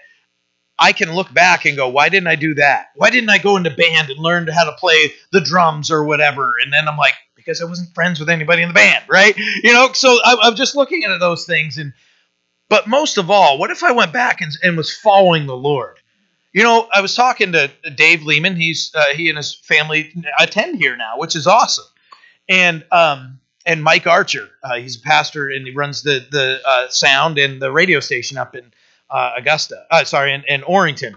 I 0.78 0.92
can 0.92 1.12
look 1.14 1.32
back 1.32 1.64
and 1.64 1.76
go, 1.76 1.88
why 1.88 2.08
didn't 2.08 2.28
I 2.28 2.36
do 2.36 2.54
that? 2.54 2.86
Why 2.96 3.10
didn't 3.10 3.30
I 3.30 3.38
go 3.38 3.56
into 3.56 3.70
band 3.70 4.10
and 4.10 4.18
learn 4.18 4.48
how 4.48 4.64
to 4.64 4.72
play 4.72 5.12
the 5.30 5.40
drums 5.40 5.90
or 5.90 6.04
whatever? 6.04 6.54
And 6.64 6.72
then 6.72 6.88
I'm 6.88 6.96
like, 6.96 7.14
because 7.36 7.60
I 7.60 7.66
wasn't 7.66 7.94
friends 7.94 8.18
with 8.18 8.30
anybody 8.30 8.62
in 8.62 8.68
the 8.68 8.74
band, 8.74 9.04
right? 9.08 9.36
You 9.36 9.72
know, 9.72 9.92
so 9.92 10.18
I'm 10.24 10.56
just 10.56 10.74
looking 10.74 11.04
at 11.04 11.18
those 11.20 11.44
things 11.44 11.78
and 11.78 11.92
but 12.70 12.86
most 12.86 13.18
of 13.18 13.30
all, 13.30 13.58
what 13.58 13.70
if 13.70 13.82
I 13.82 13.92
went 13.92 14.12
back 14.12 14.40
and, 14.40 14.52
and 14.62 14.76
was 14.76 14.96
following 14.96 15.46
the 15.46 15.56
Lord? 15.56 15.98
You 16.52 16.62
know, 16.62 16.88
I 16.94 17.00
was 17.00 17.14
talking 17.14 17.52
to 17.52 17.70
Dave 17.94 18.22
Lehman. 18.22 18.56
He's 18.56 18.92
uh, 18.94 19.12
he 19.14 19.28
and 19.28 19.36
his 19.36 19.54
family 19.54 20.12
attend 20.38 20.78
here 20.78 20.96
now, 20.96 21.18
which 21.18 21.36
is 21.36 21.46
awesome. 21.46 21.84
And 22.48 22.84
um, 22.90 23.40
and 23.66 23.82
Mike 23.82 24.06
Archer, 24.06 24.48
uh, 24.62 24.76
he's 24.76 24.96
a 24.96 25.00
pastor 25.00 25.48
and 25.48 25.66
he 25.66 25.72
runs 25.72 26.02
the 26.02 26.24
the 26.30 26.60
uh, 26.64 26.88
sound 26.88 27.38
and 27.38 27.60
the 27.60 27.70
radio 27.70 28.00
station 28.00 28.38
up 28.38 28.54
in 28.54 28.72
uh, 29.10 29.34
Augusta. 29.36 29.84
Uh, 29.90 30.04
sorry, 30.04 30.32
in, 30.32 30.44
in 30.48 30.62
Orrington. 30.62 31.14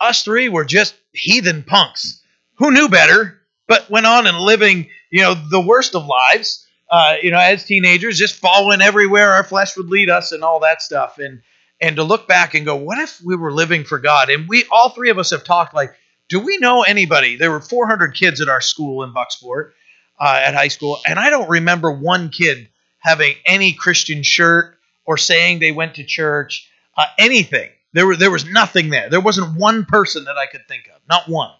Us 0.00 0.22
three 0.22 0.48
were 0.48 0.64
just 0.64 0.94
heathen 1.12 1.62
punks 1.62 2.22
who 2.56 2.70
knew 2.70 2.88
better, 2.88 3.40
but 3.66 3.88
went 3.90 4.06
on 4.06 4.26
and 4.26 4.38
living, 4.38 4.88
you 5.10 5.22
know, 5.22 5.34
the 5.34 5.60
worst 5.60 5.94
of 5.96 6.06
lives 6.06 6.67
uh, 6.90 7.16
you 7.22 7.30
know, 7.30 7.38
as 7.38 7.64
teenagers, 7.64 8.18
just 8.18 8.36
following 8.36 8.80
everywhere 8.80 9.32
our 9.32 9.44
flesh 9.44 9.76
would 9.76 9.88
lead 9.88 10.10
us 10.10 10.32
and 10.32 10.42
all 10.42 10.60
that 10.60 10.82
stuff. 10.82 11.18
And 11.18 11.42
and 11.80 11.96
to 11.96 12.02
look 12.02 12.26
back 12.26 12.54
and 12.54 12.66
go, 12.66 12.74
what 12.76 12.98
if 12.98 13.20
we 13.22 13.36
were 13.36 13.52
living 13.52 13.84
for 13.84 13.98
God? 13.98 14.30
And 14.30 14.48
we 14.48 14.64
all 14.70 14.90
three 14.90 15.10
of 15.10 15.18
us 15.18 15.30
have 15.30 15.44
talked 15.44 15.74
like, 15.74 15.94
do 16.28 16.40
we 16.40 16.58
know 16.58 16.82
anybody? 16.82 17.36
There 17.36 17.50
were 17.50 17.60
400 17.60 18.14
kids 18.14 18.40
at 18.40 18.48
our 18.48 18.60
school 18.60 19.04
in 19.04 19.12
Bucksport 19.12 19.72
uh, 20.18 20.40
at 20.44 20.54
high 20.54 20.68
school, 20.68 20.98
and 21.06 21.18
I 21.18 21.30
don't 21.30 21.48
remember 21.48 21.92
one 21.92 22.30
kid 22.30 22.68
having 22.98 23.34
any 23.46 23.72
Christian 23.72 24.22
shirt 24.22 24.76
or 25.04 25.16
saying 25.16 25.58
they 25.58 25.72
went 25.72 25.94
to 25.94 26.04
church, 26.04 26.68
uh, 26.96 27.06
anything. 27.18 27.70
There 27.92 28.06
were 28.06 28.16
there 28.16 28.30
was 28.30 28.44
nothing 28.44 28.90
there. 28.90 29.08
There 29.08 29.20
wasn't 29.20 29.56
one 29.56 29.84
person 29.84 30.24
that 30.24 30.36
I 30.36 30.46
could 30.46 30.66
think 30.68 30.88
of, 30.94 31.00
not 31.08 31.28
one. 31.28 31.52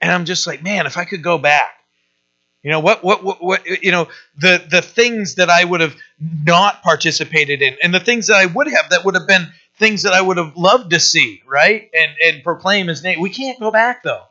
And 0.00 0.12
I'm 0.12 0.24
just 0.26 0.46
like, 0.46 0.62
man, 0.62 0.86
if 0.86 0.96
I 0.96 1.04
could 1.04 1.22
go 1.22 1.38
back 1.38 1.77
you 2.62 2.70
know 2.70 2.80
what, 2.80 3.04
what, 3.04 3.22
what, 3.22 3.42
what, 3.42 3.66
you 3.66 3.92
know 3.92 4.08
the 4.36 4.64
the 4.68 4.82
things 4.82 5.36
that 5.36 5.48
I 5.48 5.62
would 5.64 5.80
have 5.80 5.96
not 6.20 6.82
participated 6.82 7.62
in, 7.62 7.76
and 7.82 7.94
the 7.94 8.00
things 8.00 8.26
that 8.26 8.36
I 8.36 8.46
would 8.46 8.66
have 8.68 8.90
that 8.90 9.04
would 9.04 9.14
have 9.14 9.28
been 9.28 9.46
things 9.76 10.02
that 10.02 10.12
I 10.12 10.20
would 10.20 10.38
have 10.38 10.56
loved 10.56 10.90
to 10.90 11.00
see, 11.00 11.42
right? 11.46 11.88
And 11.94 12.12
and 12.24 12.42
proclaim 12.42 12.88
His 12.88 13.02
name. 13.02 13.20
We 13.20 13.30
can't 13.30 13.60
go 13.60 13.70
back 13.70 14.02
though. 14.02 14.24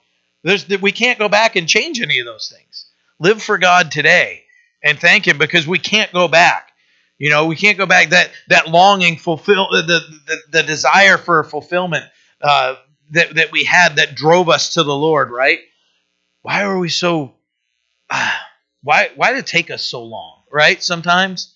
There's 0.44 0.68
we 0.68 0.92
can't 0.92 1.20
go 1.20 1.30
back 1.30 1.56
and 1.56 1.68
change 1.68 2.02
any 2.02 2.20
of 2.20 2.26
those 2.26 2.54
things. 2.54 2.86
Live 3.20 3.42
for 3.42 3.58
God 3.58 3.92
today 3.92 4.44
and 4.84 5.00
thank 5.00 5.28
Him 5.28 5.38
because 5.38 5.66
we 5.66 5.80
can't 5.80 6.12
go 6.12 6.28
back. 6.28 6.72
You 7.18 7.30
know, 7.30 7.48
we 7.48 7.56
can't 7.56 7.78
go 7.78 7.86
back. 7.86 8.10
That 8.10 8.32
that 8.50 8.68
longing, 8.68 9.18
fulfill 9.18 9.70
the 9.72 9.82
the, 10.28 10.38
the 10.52 10.64
desire 10.64 11.18
for 11.18 11.44
fulfillment 11.44 12.06
uh, 12.42 12.76
that 13.12 13.36
that 13.36 13.52
we 13.52 13.64
had 13.64 13.96
that 13.96 14.16
drove 14.16 14.50
us 14.50 14.74
to 14.74 14.84
the 14.84 14.96
Lord, 14.96 15.32
right? 15.32 15.60
Why 16.42 16.64
are 16.64 16.78
we 16.78 16.90
so 16.90 17.37
why 18.84 19.10
why 19.16 19.32
did 19.32 19.40
it 19.40 19.48
take 19.48 19.72
us 19.72 19.84
so 19.84 20.04
long, 20.04 20.44
right? 20.52 20.82
Sometimes, 20.82 21.54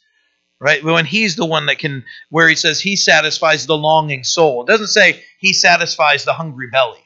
right? 0.59 0.83
When 0.83 1.05
he's 1.05 1.35
the 1.35 1.45
one 1.45 1.65
that 1.67 1.79
can, 1.79 2.05
where 2.29 2.47
he 2.47 2.55
says 2.55 2.79
he 2.79 2.95
satisfies 2.95 3.65
the 3.65 3.77
longing 3.77 4.23
soul. 4.23 4.63
It 4.63 4.67
doesn't 4.67 4.87
say 4.87 5.23
he 5.39 5.53
satisfies 5.53 6.23
the 6.23 6.33
hungry 6.33 6.67
belly. 6.71 6.99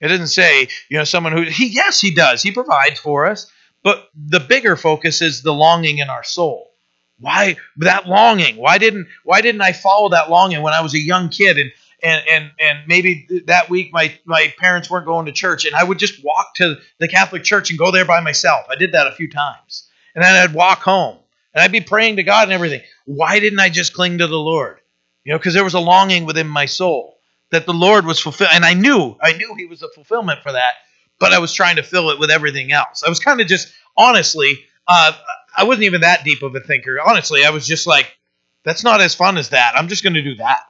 It 0.00 0.08
doesn't 0.08 0.28
say, 0.28 0.68
you 0.90 0.98
know, 0.98 1.04
someone 1.04 1.32
who 1.32 1.42
he 1.42 1.66
yes, 1.66 2.00
he 2.00 2.14
does. 2.14 2.42
He 2.42 2.52
provides 2.52 3.00
for 3.00 3.26
us, 3.26 3.50
but 3.82 4.08
the 4.14 4.40
bigger 4.40 4.76
focus 4.76 5.22
is 5.22 5.42
the 5.42 5.54
longing 5.54 5.98
in 5.98 6.10
our 6.10 6.24
soul. 6.24 6.70
Why 7.18 7.56
that 7.78 8.06
longing? 8.06 8.56
Why 8.56 8.78
didn't 8.78 9.08
why 9.24 9.40
didn't 9.40 9.62
I 9.62 9.72
follow 9.72 10.10
that 10.10 10.28
longing 10.28 10.60
when 10.60 10.74
I 10.74 10.82
was 10.82 10.94
a 10.94 10.98
young 10.98 11.30
kid 11.30 11.58
and 11.58 11.72
and 12.02 12.22
and 12.28 12.50
and 12.58 12.78
maybe 12.86 13.26
that 13.46 13.70
week 13.70 13.92
my 13.92 14.16
my 14.24 14.52
parents 14.58 14.90
weren't 14.90 15.06
going 15.06 15.26
to 15.26 15.32
church 15.32 15.64
and 15.64 15.74
I 15.74 15.84
would 15.84 15.98
just 15.98 16.22
walk 16.24 16.54
to 16.56 16.76
the 16.98 17.08
Catholic 17.08 17.44
church 17.44 17.70
and 17.70 17.78
go 17.78 17.90
there 17.90 18.04
by 18.04 18.20
myself. 18.20 18.66
I 18.70 18.76
did 18.76 18.92
that 18.92 19.06
a 19.06 19.12
few 19.12 19.30
times. 19.30 19.88
And 20.14 20.24
then 20.24 20.34
I'd 20.34 20.54
walk 20.54 20.82
home 20.82 21.18
and 21.54 21.62
I'd 21.62 21.72
be 21.72 21.80
praying 21.80 22.16
to 22.16 22.22
God 22.22 22.44
and 22.44 22.52
everything. 22.52 22.82
Why 23.04 23.38
didn't 23.38 23.60
I 23.60 23.68
just 23.68 23.92
cling 23.92 24.18
to 24.18 24.26
the 24.26 24.38
Lord? 24.38 24.80
You 25.24 25.32
know, 25.32 25.38
because 25.38 25.54
there 25.54 25.64
was 25.64 25.74
a 25.74 25.80
longing 25.80 26.24
within 26.24 26.46
my 26.46 26.66
soul 26.66 27.18
that 27.50 27.66
the 27.66 27.74
Lord 27.74 28.06
was 28.06 28.18
fulfilled 28.18 28.50
and 28.52 28.64
I 28.64 28.74
knew 28.74 29.16
I 29.20 29.32
knew 29.32 29.54
he 29.56 29.66
was 29.66 29.82
a 29.82 29.88
fulfillment 29.88 30.42
for 30.42 30.52
that, 30.52 30.74
but 31.18 31.32
I 31.32 31.38
was 31.38 31.52
trying 31.52 31.76
to 31.76 31.82
fill 31.82 32.10
it 32.10 32.18
with 32.18 32.30
everything 32.30 32.72
else. 32.72 33.02
I 33.02 33.08
was 33.08 33.20
kind 33.20 33.40
of 33.40 33.46
just 33.46 33.72
honestly 33.96 34.64
uh, 34.88 35.12
I 35.56 35.64
wasn't 35.64 35.84
even 35.84 36.02
that 36.02 36.24
deep 36.24 36.42
of 36.42 36.54
a 36.54 36.60
thinker. 36.60 37.00
Honestly, 37.00 37.44
I 37.44 37.50
was 37.50 37.66
just 37.66 37.86
like 37.86 38.16
that's 38.64 38.84
not 38.84 39.00
as 39.00 39.14
fun 39.14 39.38
as 39.38 39.50
that. 39.50 39.74
I'm 39.76 39.88
just 39.88 40.02
going 40.02 40.14
to 40.14 40.22
do 40.22 40.34
that. 40.36 40.62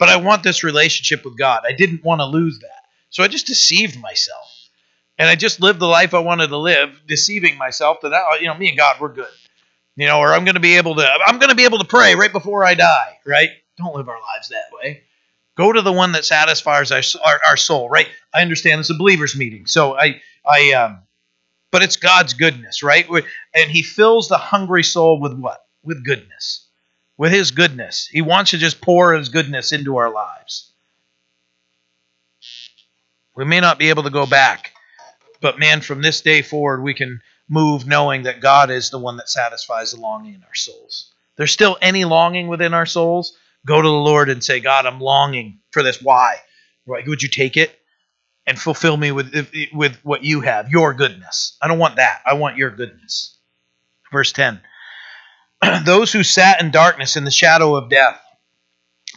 But 0.00 0.08
I 0.08 0.16
want 0.16 0.42
this 0.42 0.64
relationship 0.64 1.26
with 1.26 1.36
God. 1.36 1.62
I 1.68 1.72
didn't 1.72 2.02
want 2.02 2.22
to 2.22 2.24
lose 2.24 2.58
that. 2.60 2.84
So 3.10 3.22
I 3.22 3.28
just 3.28 3.46
deceived 3.46 4.00
myself. 4.00 4.50
And 5.18 5.28
I 5.28 5.34
just 5.34 5.60
lived 5.60 5.78
the 5.78 5.86
life 5.86 6.14
I 6.14 6.20
wanted 6.20 6.48
to 6.48 6.56
live, 6.56 6.98
deceiving 7.06 7.58
myself 7.58 7.98
that 8.00 8.38
you 8.40 8.46
know, 8.46 8.54
me 8.54 8.70
and 8.70 8.78
God 8.78 8.96
we're 8.98 9.12
good. 9.12 9.28
You 9.96 10.06
know, 10.06 10.18
or 10.18 10.32
I'm 10.32 10.46
going 10.46 10.54
to 10.54 10.60
be 10.60 10.78
able 10.78 10.94
to 10.94 11.06
I'm 11.26 11.38
going 11.38 11.50
to 11.50 11.54
be 11.54 11.66
able 11.66 11.78
to 11.80 11.84
pray 11.84 12.14
right 12.14 12.32
before 12.32 12.64
I 12.64 12.72
die, 12.72 13.18
right? 13.26 13.50
Don't 13.76 13.94
live 13.94 14.08
our 14.08 14.18
lives 14.18 14.48
that 14.48 14.70
way. 14.72 15.02
Go 15.58 15.70
to 15.70 15.82
the 15.82 15.92
one 15.92 16.12
that 16.12 16.24
satisfies 16.24 16.90
our, 16.90 17.02
our, 17.22 17.40
our 17.48 17.56
soul, 17.58 17.90
right? 17.90 18.08
I 18.32 18.40
understand 18.40 18.80
it's 18.80 18.88
a 18.88 18.94
believers 18.94 19.36
meeting. 19.36 19.66
So 19.66 19.98
I 19.98 20.22
I 20.46 20.72
um 20.72 21.02
but 21.70 21.82
it's 21.82 21.96
God's 21.96 22.32
goodness, 22.32 22.82
right? 22.82 23.06
And 23.54 23.70
he 23.70 23.82
fills 23.82 24.28
the 24.28 24.38
hungry 24.38 24.82
soul 24.82 25.20
with 25.20 25.34
what? 25.34 25.60
With 25.82 26.02
goodness 26.06 26.69
with 27.20 27.32
His 27.32 27.50
goodness. 27.50 28.06
He 28.06 28.22
wants 28.22 28.52
to 28.52 28.56
just 28.56 28.80
pour 28.80 29.12
His 29.12 29.28
goodness 29.28 29.72
into 29.72 29.98
our 29.98 30.10
lives. 30.10 30.72
We 33.36 33.44
may 33.44 33.60
not 33.60 33.78
be 33.78 33.90
able 33.90 34.04
to 34.04 34.10
go 34.10 34.24
back, 34.24 34.72
but 35.42 35.58
man, 35.58 35.82
from 35.82 36.00
this 36.00 36.22
day 36.22 36.40
forward, 36.40 36.82
we 36.82 36.94
can 36.94 37.20
move 37.46 37.86
knowing 37.86 38.22
that 38.22 38.40
God 38.40 38.70
is 38.70 38.88
the 38.88 38.98
one 38.98 39.18
that 39.18 39.28
satisfies 39.28 39.90
the 39.90 40.00
longing 40.00 40.32
in 40.32 40.42
our 40.44 40.54
souls. 40.54 41.12
There's 41.36 41.52
still 41.52 41.76
any 41.82 42.06
longing 42.06 42.48
within 42.48 42.72
our 42.72 42.86
souls, 42.86 43.36
go 43.66 43.82
to 43.82 43.88
the 43.88 43.94
Lord 43.94 44.30
and 44.30 44.42
say, 44.42 44.60
God, 44.60 44.86
I'm 44.86 44.98
longing 44.98 45.60
for 45.72 45.82
this. 45.82 46.00
Why? 46.00 46.36
Would 46.86 47.22
you 47.22 47.28
take 47.28 47.58
it 47.58 47.78
and 48.46 48.58
fulfill 48.58 48.96
me 48.96 49.12
with, 49.12 49.46
with 49.74 49.98
what 50.04 50.24
you 50.24 50.40
have, 50.40 50.70
your 50.70 50.94
goodness? 50.94 51.58
I 51.60 51.68
don't 51.68 51.78
want 51.78 51.96
that. 51.96 52.22
I 52.24 52.32
want 52.32 52.56
your 52.56 52.70
goodness. 52.70 53.36
Verse 54.10 54.32
10 54.32 54.62
those 55.84 56.12
who 56.12 56.22
sat 56.22 56.60
in 56.60 56.70
darkness 56.70 57.16
in 57.16 57.24
the 57.24 57.30
shadow 57.30 57.74
of 57.74 57.90
death, 57.90 58.20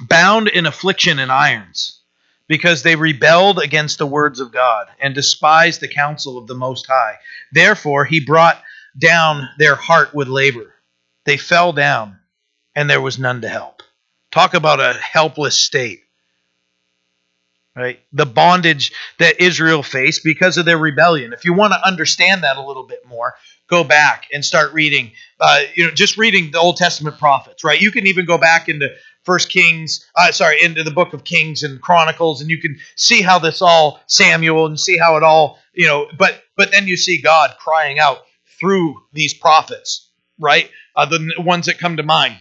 bound 0.01 0.47
in 0.47 0.65
affliction 0.65 1.19
and 1.19 1.31
irons, 1.31 2.01
because 2.47 2.83
they 2.83 2.95
rebelled 2.95 3.59
against 3.59 3.97
the 3.97 4.07
words 4.07 4.39
of 4.39 4.51
God 4.51 4.87
and 4.99 5.15
despised 5.15 5.81
the 5.81 5.87
counsel 5.87 6.37
of 6.37 6.47
the 6.47 6.55
Most 6.55 6.87
High. 6.87 7.17
Therefore, 7.51 8.05
he 8.05 8.19
brought 8.19 8.61
down 8.97 9.47
their 9.57 9.75
heart 9.75 10.13
with 10.13 10.27
labor. 10.27 10.73
They 11.25 11.37
fell 11.37 11.73
down, 11.73 12.19
and 12.75 12.89
there 12.89 13.01
was 13.01 13.17
none 13.17 13.41
to 13.41 13.49
help. 13.49 13.81
Talk 14.31 14.53
about 14.53 14.79
a 14.79 14.93
helpless 14.93 15.55
state. 15.55 16.01
Right? 17.75 17.99
The 18.11 18.27
bondage 18.27 18.91
that 19.17 19.41
Israel 19.41 19.81
faced 19.81 20.23
because 20.23 20.57
of 20.57 20.65
their 20.65 20.77
rebellion. 20.77 21.33
If 21.33 21.43
you 21.45 21.53
want 21.53 21.73
to 21.73 21.87
understand 21.87 22.43
that 22.43 22.57
a 22.57 22.65
little 22.65 22.85
bit 22.85 23.07
more, 23.07 23.33
go 23.69 23.83
back 23.83 24.27
and 24.33 24.43
start 24.43 24.73
reading, 24.73 25.11
uh, 25.39 25.61
you 25.75 25.85
know, 25.85 25.91
just 25.91 26.17
reading 26.17 26.51
the 26.51 26.59
Old 26.59 26.77
Testament 26.77 27.17
prophets, 27.17 27.63
right? 27.63 27.81
You 27.81 27.91
can 27.91 28.07
even 28.07 28.25
go 28.25 28.37
back 28.37 28.69
into 28.69 28.89
First 29.23 29.49
Kings, 29.49 30.05
uh, 30.17 30.31
sorry, 30.31 30.61
into 30.61 30.83
the 30.83 30.91
book 30.91 31.13
of 31.13 31.23
Kings 31.23 31.63
and 31.63 31.81
Chronicles, 31.81 32.41
and 32.41 32.49
you 32.49 32.59
can 32.59 32.77
see 32.95 33.21
how 33.21 33.39
this 33.39 33.61
all 33.61 34.01
Samuel 34.07 34.65
and 34.65 34.79
see 34.79 34.97
how 34.97 35.15
it 35.15 35.23
all, 35.23 35.59
you 35.73 35.87
know, 35.87 36.07
but 36.17 36.43
but 36.57 36.71
then 36.71 36.87
you 36.87 36.97
see 36.97 37.21
God 37.21 37.55
crying 37.57 37.99
out 37.99 38.19
through 38.59 38.95
these 39.13 39.33
prophets, 39.33 40.09
right? 40.39 40.69
Uh, 40.95 41.05
the 41.05 41.33
ones 41.39 41.67
that 41.67 41.79
come 41.79 41.97
to 41.97 42.03
mind, 42.03 42.37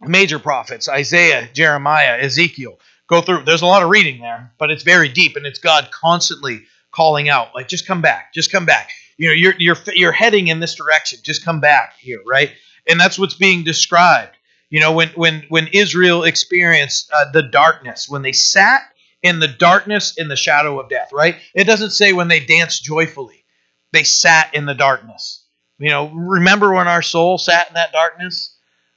major 0.00 0.38
prophets: 0.38 0.88
Isaiah, 0.88 1.48
Jeremiah, 1.52 2.18
Ezekiel. 2.20 2.78
go 3.06 3.20
through. 3.20 3.44
There's 3.44 3.62
a 3.62 3.66
lot 3.66 3.82
of 3.82 3.90
reading 3.90 4.20
there, 4.20 4.52
but 4.58 4.70
it's 4.70 4.82
very 4.82 5.10
deep, 5.10 5.36
and 5.36 5.46
it's 5.46 5.58
God 5.58 5.90
constantly 5.90 6.62
calling 6.90 7.28
out, 7.28 7.54
like, 7.54 7.68
just 7.68 7.86
come 7.86 8.00
back, 8.00 8.32
just 8.32 8.50
come 8.50 8.64
back. 8.64 8.90
You 9.18 9.28
know, 9.28 9.34
you're 9.34 9.54
you're 9.58 9.76
you're 9.94 10.12
heading 10.12 10.46
in 10.46 10.60
this 10.60 10.76
direction. 10.76 11.18
Just 11.22 11.44
come 11.44 11.60
back 11.60 11.94
here, 11.98 12.20
right? 12.24 12.52
And 12.88 12.98
that's 12.98 13.18
what's 13.18 13.34
being 13.34 13.64
described. 13.64 14.36
You 14.70 14.80
know, 14.80 14.92
when 14.92 15.08
when 15.10 15.44
when 15.48 15.66
Israel 15.72 16.22
experienced 16.22 17.10
uh, 17.12 17.30
the 17.32 17.42
darkness, 17.42 18.08
when 18.08 18.22
they 18.22 18.32
sat 18.32 18.82
in 19.20 19.40
the 19.40 19.48
darkness 19.48 20.14
in 20.16 20.28
the 20.28 20.36
shadow 20.36 20.78
of 20.78 20.88
death, 20.88 21.10
right? 21.12 21.36
It 21.52 21.64
doesn't 21.64 21.90
say 21.90 22.12
when 22.12 22.28
they 22.28 22.40
danced 22.40 22.84
joyfully. 22.84 23.44
They 23.92 24.04
sat 24.04 24.54
in 24.54 24.66
the 24.66 24.74
darkness. 24.74 25.44
You 25.78 25.90
know, 25.90 26.08
remember 26.08 26.72
when 26.72 26.86
our 26.86 27.02
soul 27.02 27.38
sat 27.38 27.68
in 27.68 27.74
that 27.74 27.92
darkness? 27.92 28.56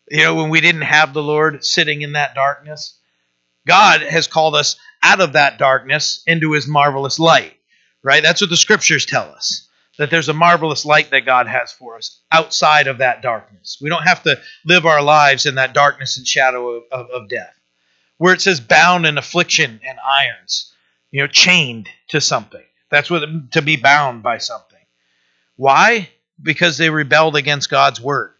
You 0.10 0.24
know, 0.24 0.36
when 0.36 0.50
we 0.50 0.62
didn't 0.62 0.82
have 0.82 1.14
the 1.14 1.24
Lord 1.24 1.66
sitting 1.66 2.04
in 2.04 2.14
that 2.14 2.36
darkness? 2.36 3.00
God 3.66 4.02
has 4.02 4.28
called 4.28 4.56
us 4.56 4.76
out 5.02 5.22
of 5.22 5.34
that 5.34 5.58
darkness 5.58 6.22
into 6.28 6.52
his 6.52 6.68
marvelous 6.68 7.18
light, 7.18 7.54
right? 8.04 8.22
That's 8.22 8.42
what 8.42 8.50
the 8.50 8.58
scriptures 8.58 9.06
tell 9.06 9.32
us 9.32 9.68
that 10.02 10.10
there's 10.10 10.30
a 10.30 10.34
marvelous 10.34 10.84
light 10.84 11.12
that 11.12 11.28
God 11.28 11.46
has 11.46 11.72
for 11.72 11.96
us 11.96 12.22
outside 12.32 12.88
of 12.88 12.98
that 12.98 13.22
darkness. 13.22 13.78
We 13.80 13.90
don't 13.90 14.02
have 14.02 14.24
to 14.24 14.42
live 14.66 14.88
our 14.88 15.04
lives 15.04 15.46
in 15.46 15.56
that 15.56 15.76
darkness 15.76 16.18
and 16.18 16.26
shadow 16.26 16.70
of, 16.70 16.84
of, 16.92 17.12
of 17.12 17.30
death. 17.30 17.54
Where 18.18 18.34
it 18.34 18.42
says 18.42 18.60
bound 18.60 19.06
in 19.06 19.20
affliction 19.20 19.80
and 19.88 20.00
irons, 20.00 20.74
you 21.12 21.22
know, 21.22 21.28
chained 21.28 21.88
to 22.10 22.20
something. 22.20 22.64
That's 22.90 23.12
what 23.12 23.52
to 23.52 23.62
be 23.62 23.76
bound 23.76 24.24
by 24.24 24.40
something. 24.40 24.80
Why? 25.56 26.10
Because 26.42 26.80
they 26.80 26.90
rebelled 26.90 27.36
against 27.36 27.70
God's 27.70 28.02
word. 28.02 28.34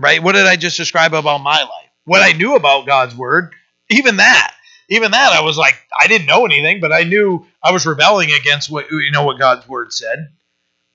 Right? 0.00 0.20
What 0.20 0.32
did 0.32 0.46
I 0.46 0.56
just 0.56 0.76
describe 0.76 1.14
about 1.14 1.42
my 1.42 1.62
life? 1.62 1.90
What 2.06 2.22
I 2.22 2.32
knew 2.32 2.56
about 2.56 2.86
God's 2.86 3.14
word, 3.14 3.52
even 3.88 4.16
that 4.16 4.52
even 4.92 5.12
that, 5.12 5.32
I 5.32 5.40
was 5.42 5.56
like, 5.56 5.74
I 5.98 6.06
didn't 6.06 6.26
know 6.26 6.44
anything, 6.44 6.80
but 6.80 6.92
I 6.92 7.04
knew 7.04 7.46
I 7.62 7.72
was 7.72 7.86
rebelling 7.86 8.30
against 8.30 8.70
what 8.70 8.90
you 8.90 9.10
know 9.10 9.24
what 9.24 9.38
God's 9.38 9.66
word 9.66 9.92
said, 9.92 10.28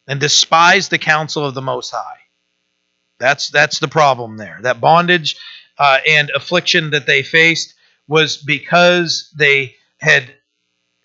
and 0.07 0.19
despised 0.19 0.91
the 0.91 0.99
counsel 0.99 1.45
of 1.45 1.55
the 1.55 1.61
Most 1.61 1.89
High. 1.89 2.19
That's 3.19 3.49
that's 3.49 3.79
the 3.79 3.87
problem 3.87 4.37
there. 4.37 4.59
That 4.61 4.79
bondage 4.79 5.37
uh, 5.79 5.97
and 6.07 6.29
affliction 6.29 6.91
that 6.91 7.07
they 7.07 7.23
faced 7.23 7.73
was 8.07 8.37
because 8.37 9.33
they 9.35 9.75
had 9.99 10.31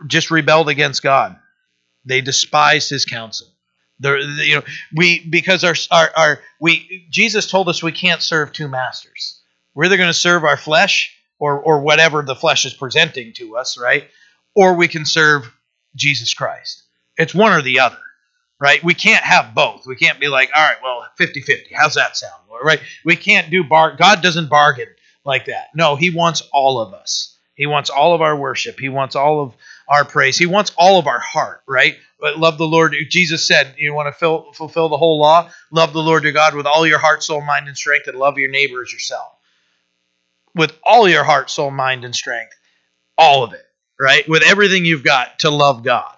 just 0.07 0.31
rebelled 0.31 0.69
against 0.69 1.03
God. 1.03 1.37
They 2.05 2.21
despised 2.21 2.91
His 2.91 3.07
counsel. 3.07 3.49
The, 4.01 4.19
you 4.45 4.57
know, 4.57 4.63
we 4.95 5.27
because 5.27 5.65
our, 5.65 5.75
our 5.91 6.11
our 6.15 6.41
we 6.61 7.07
Jesus 7.11 7.47
told 7.47 7.71
us 7.71 7.83
we 7.83 7.93
can't 7.93 8.21
serve 8.21 8.53
two 8.53 8.69
masters. 8.69 9.41
We're 9.75 9.87
either 9.87 9.97
going 9.97 10.11
to 10.11 10.15
serve 10.15 10.45
our 10.45 10.59
flesh 10.59 11.17
or 11.43 11.61
or 11.61 11.81
whatever 11.81 12.23
the 12.23 12.37
flesh 12.37 12.65
is 12.65 12.73
presenting 12.73 13.33
to 13.33 13.57
us, 13.57 13.77
right? 13.77 14.05
Or 14.55 14.75
we 14.75 14.87
can 14.87 15.05
serve 15.05 15.53
Jesus 15.97 16.35
Christ. 16.35 16.85
It's 17.17 17.35
one 17.35 17.53
or 17.53 17.63
the 17.63 17.81
other, 17.81 17.99
right? 18.61 18.83
We 18.85 18.95
can't 18.95 19.25
have 19.25 19.53
both. 19.53 19.85
We 19.85 19.97
can't 19.97 20.21
be 20.21 20.29
like, 20.29 20.51
all 20.55 20.63
right, 20.63 20.77
well, 20.85 21.05
50-50. 21.19 21.73
How's 21.75 21.97
that 21.97 22.17
sound? 22.17 22.33
Right? 22.63 22.79
We 23.05 23.17
can't 23.17 23.51
do 23.51 23.65
bar 23.65 23.97
God 23.97 24.23
doesn't 24.23 24.49
bargain 24.49 24.87
like 25.25 25.47
that. 25.47 25.71
No, 25.75 25.97
he 25.97 26.11
wants 26.11 26.49
all 26.53 26.81
of 26.81 26.95
us. 26.95 27.37
He 27.57 27.67
wants 27.67 27.91
all 27.91 28.15
of 28.15 28.23
our 28.23 28.37
worship. 28.37 28.79
He 28.79 28.89
wants 28.89 29.17
all 29.17 29.43
of 29.43 29.57
our 29.89 30.05
praise. 30.05 30.39
He 30.39 30.47
wants 30.47 30.71
all 30.79 31.01
of 31.01 31.09
our 31.09 31.19
heart, 31.19 31.63
right? 31.67 31.97
But 32.21 32.39
love 32.39 32.57
the 32.57 32.69
Lord. 32.69 32.95
Jesus 33.11 33.49
said, 33.49 33.75
you 33.79 33.93
want 33.95 34.07
to 34.07 34.17
fill, 34.17 34.53
fulfill 34.53 34.89
the 34.89 34.97
whole 34.97 35.19
law? 35.19 35.51
Love 35.73 35.93
the 35.93 36.03
Lord 36.03 36.23
your 36.23 36.33
God 36.33 36.55
with 36.55 36.67
all 36.67 36.87
your 36.87 37.01
heart, 37.01 37.25
soul, 37.25 37.41
mind, 37.41 37.67
and 37.67 37.77
strength, 37.77 38.07
and 38.07 38.17
love 38.17 38.39
your 38.39 38.51
neighbor 38.51 38.81
as 38.81 38.93
yourself 38.93 39.33
with 40.55 40.73
all 40.85 41.09
your 41.09 41.25
heart, 41.25 41.51
soul, 41.51 41.71
mind, 41.71 42.05
and 42.05 42.15
strength. 42.15 42.55
All 43.19 43.45
of 43.45 43.53
it, 43.53 43.65
right? 44.01 44.29
With 44.29 44.43
everything 44.43 44.85
you've 44.85 45.05
got 45.05 45.39
to 45.41 45.51
love 45.51 45.85
God. 45.85 46.15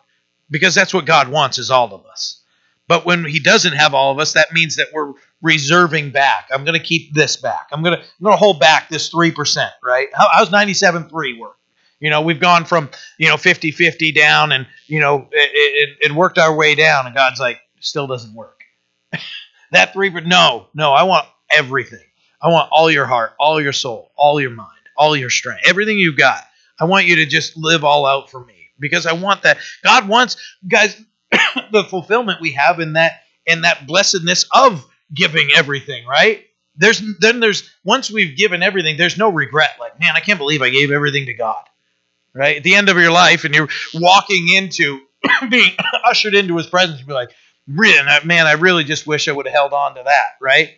Because 0.50 0.74
that's 0.74 0.94
what 0.94 1.06
God 1.06 1.28
wants 1.28 1.58
is 1.58 1.70
all 1.70 1.94
of 1.94 2.06
us. 2.06 2.42
But 2.86 3.06
when 3.06 3.24
he 3.24 3.40
doesn't 3.40 3.72
have 3.72 3.94
all 3.94 4.12
of 4.12 4.18
us, 4.18 4.34
that 4.34 4.52
means 4.52 4.76
that 4.76 4.88
we're 4.92 5.14
reserving 5.40 6.10
back. 6.10 6.48
I'm 6.52 6.64
going 6.64 6.78
to 6.78 6.84
keep 6.84 7.14
this 7.14 7.36
back. 7.36 7.68
I'm 7.72 7.82
going 7.82 7.96
to 7.96 8.02
I'm 8.02 8.24
going 8.24 8.34
to 8.34 8.38
hold 8.38 8.60
back 8.60 8.88
this 8.88 9.10
3%, 9.10 9.70
right? 9.82 10.08
How, 10.12 10.28
how's 10.32 10.50
97.3 10.50 11.38
work? 11.38 11.56
You 12.00 12.10
know, 12.10 12.20
we've 12.20 12.40
gone 12.40 12.66
from, 12.66 12.90
you 13.18 13.28
know, 13.28 13.36
50-50 13.36 14.14
down 14.14 14.52
and, 14.52 14.66
you 14.86 15.00
know, 15.00 15.28
it, 15.32 15.50
it, 15.54 16.10
it 16.10 16.12
worked 16.12 16.38
our 16.38 16.54
way 16.54 16.74
down 16.74 17.06
and 17.06 17.14
God's 17.14 17.40
like, 17.40 17.58
still 17.80 18.06
doesn't 18.06 18.34
work. 18.34 18.60
that 19.72 19.94
3 19.94 20.10
no, 20.26 20.66
no, 20.74 20.92
I 20.92 21.04
want 21.04 21.26
everything. 21.50 22.04
I 22.44 22.48
want 22.48 22.68
all 22.70 22.90
your 22.90 23.06
heart, 23.06 23.32
all 23.40 23.60
your 23.60 23.72
soul, 23.72 24.12
all 24.16 24.38
your 24.38 24.50
mind, 24.50 24.68
all 24.98 25.16
your 25.16 25.30
strength, 25.30 25.62
everything 25.66 25.98
you've 25.98 26.18
got. 26.18 26.44
I 26.78 26.84
want 26.84 27.06
you 27.06 27.16
to 27.16 27.26
just 27.26 27.56
live 27.56 27.84
all 27.84 28.04
out 28.04 28.30
for 28.30 28.44
me 28.44 28.68
because 28.78 29.06
I 29.06 29.14
want 29.14 29.42
that. 29.42 29.58
God 29.82 30.06
wants, 30.08 30.36
guys, 30.68 31.00
the 31.72 31.84
fulfillment 31.84 32.42
we 32.42 32.52
have 32.52 32.80
in 32.80 32.92
that 32.92 33.22
in 33.46 33.62
that 33.62 33.86
blessedness 33.86 34.44
of 34.52 34.86
giving 35.12 35.50
everything, 35.56 36.04
right? 36.06 36.44
There's 36.76 37.02
then 37.18 37.40
there's 37.40 37.70
once 37.82 38.10
we've 38.10 38.36
given 38.36 38.62
everything, 38.62 38.98
there's 38.98 39.16
no 39.16 39.30
regret. 39.30 39.76
Like, 39.80 39.98
man, 39.98 40.14
I 40.14 40.20
can't 40.20 40.38
believe 40.38 40.60
I 40.60 40.68
gave 40.68 40.90
everything 40.90 41.26
to 41.26 41.34
God. 41.34 41.64
Right? 42.34 42.56
At 42.58 42.62
the 42.64 42.74
end 42.74 42.88
of 42.88 42.98
your 42.98 43.12
life, 43.12 43.44
and 43.44 43.54
you're 43.54 43.68
walking 43.94 44.48
into 44.48 45.00
being 45.48 45.72
ushered 46.04 46.34
into 46.34 46.56
his 46.58 46.66
presence, 46.66 47.00
be 47.00 47.12
like, 47.12 47.30
man, 47.66 48.46
I 48.46 48.52
really 48.54 48.84
just 48.84 49.06
wish 49.06 49.28
I 49.28 49.32
would 49.32 49.46
have 49.46 49.54
held 49.54 49.72
on 49.72 49.94
to 49.94 50.02
that, 50.04 50.26
right? 50.40 50.74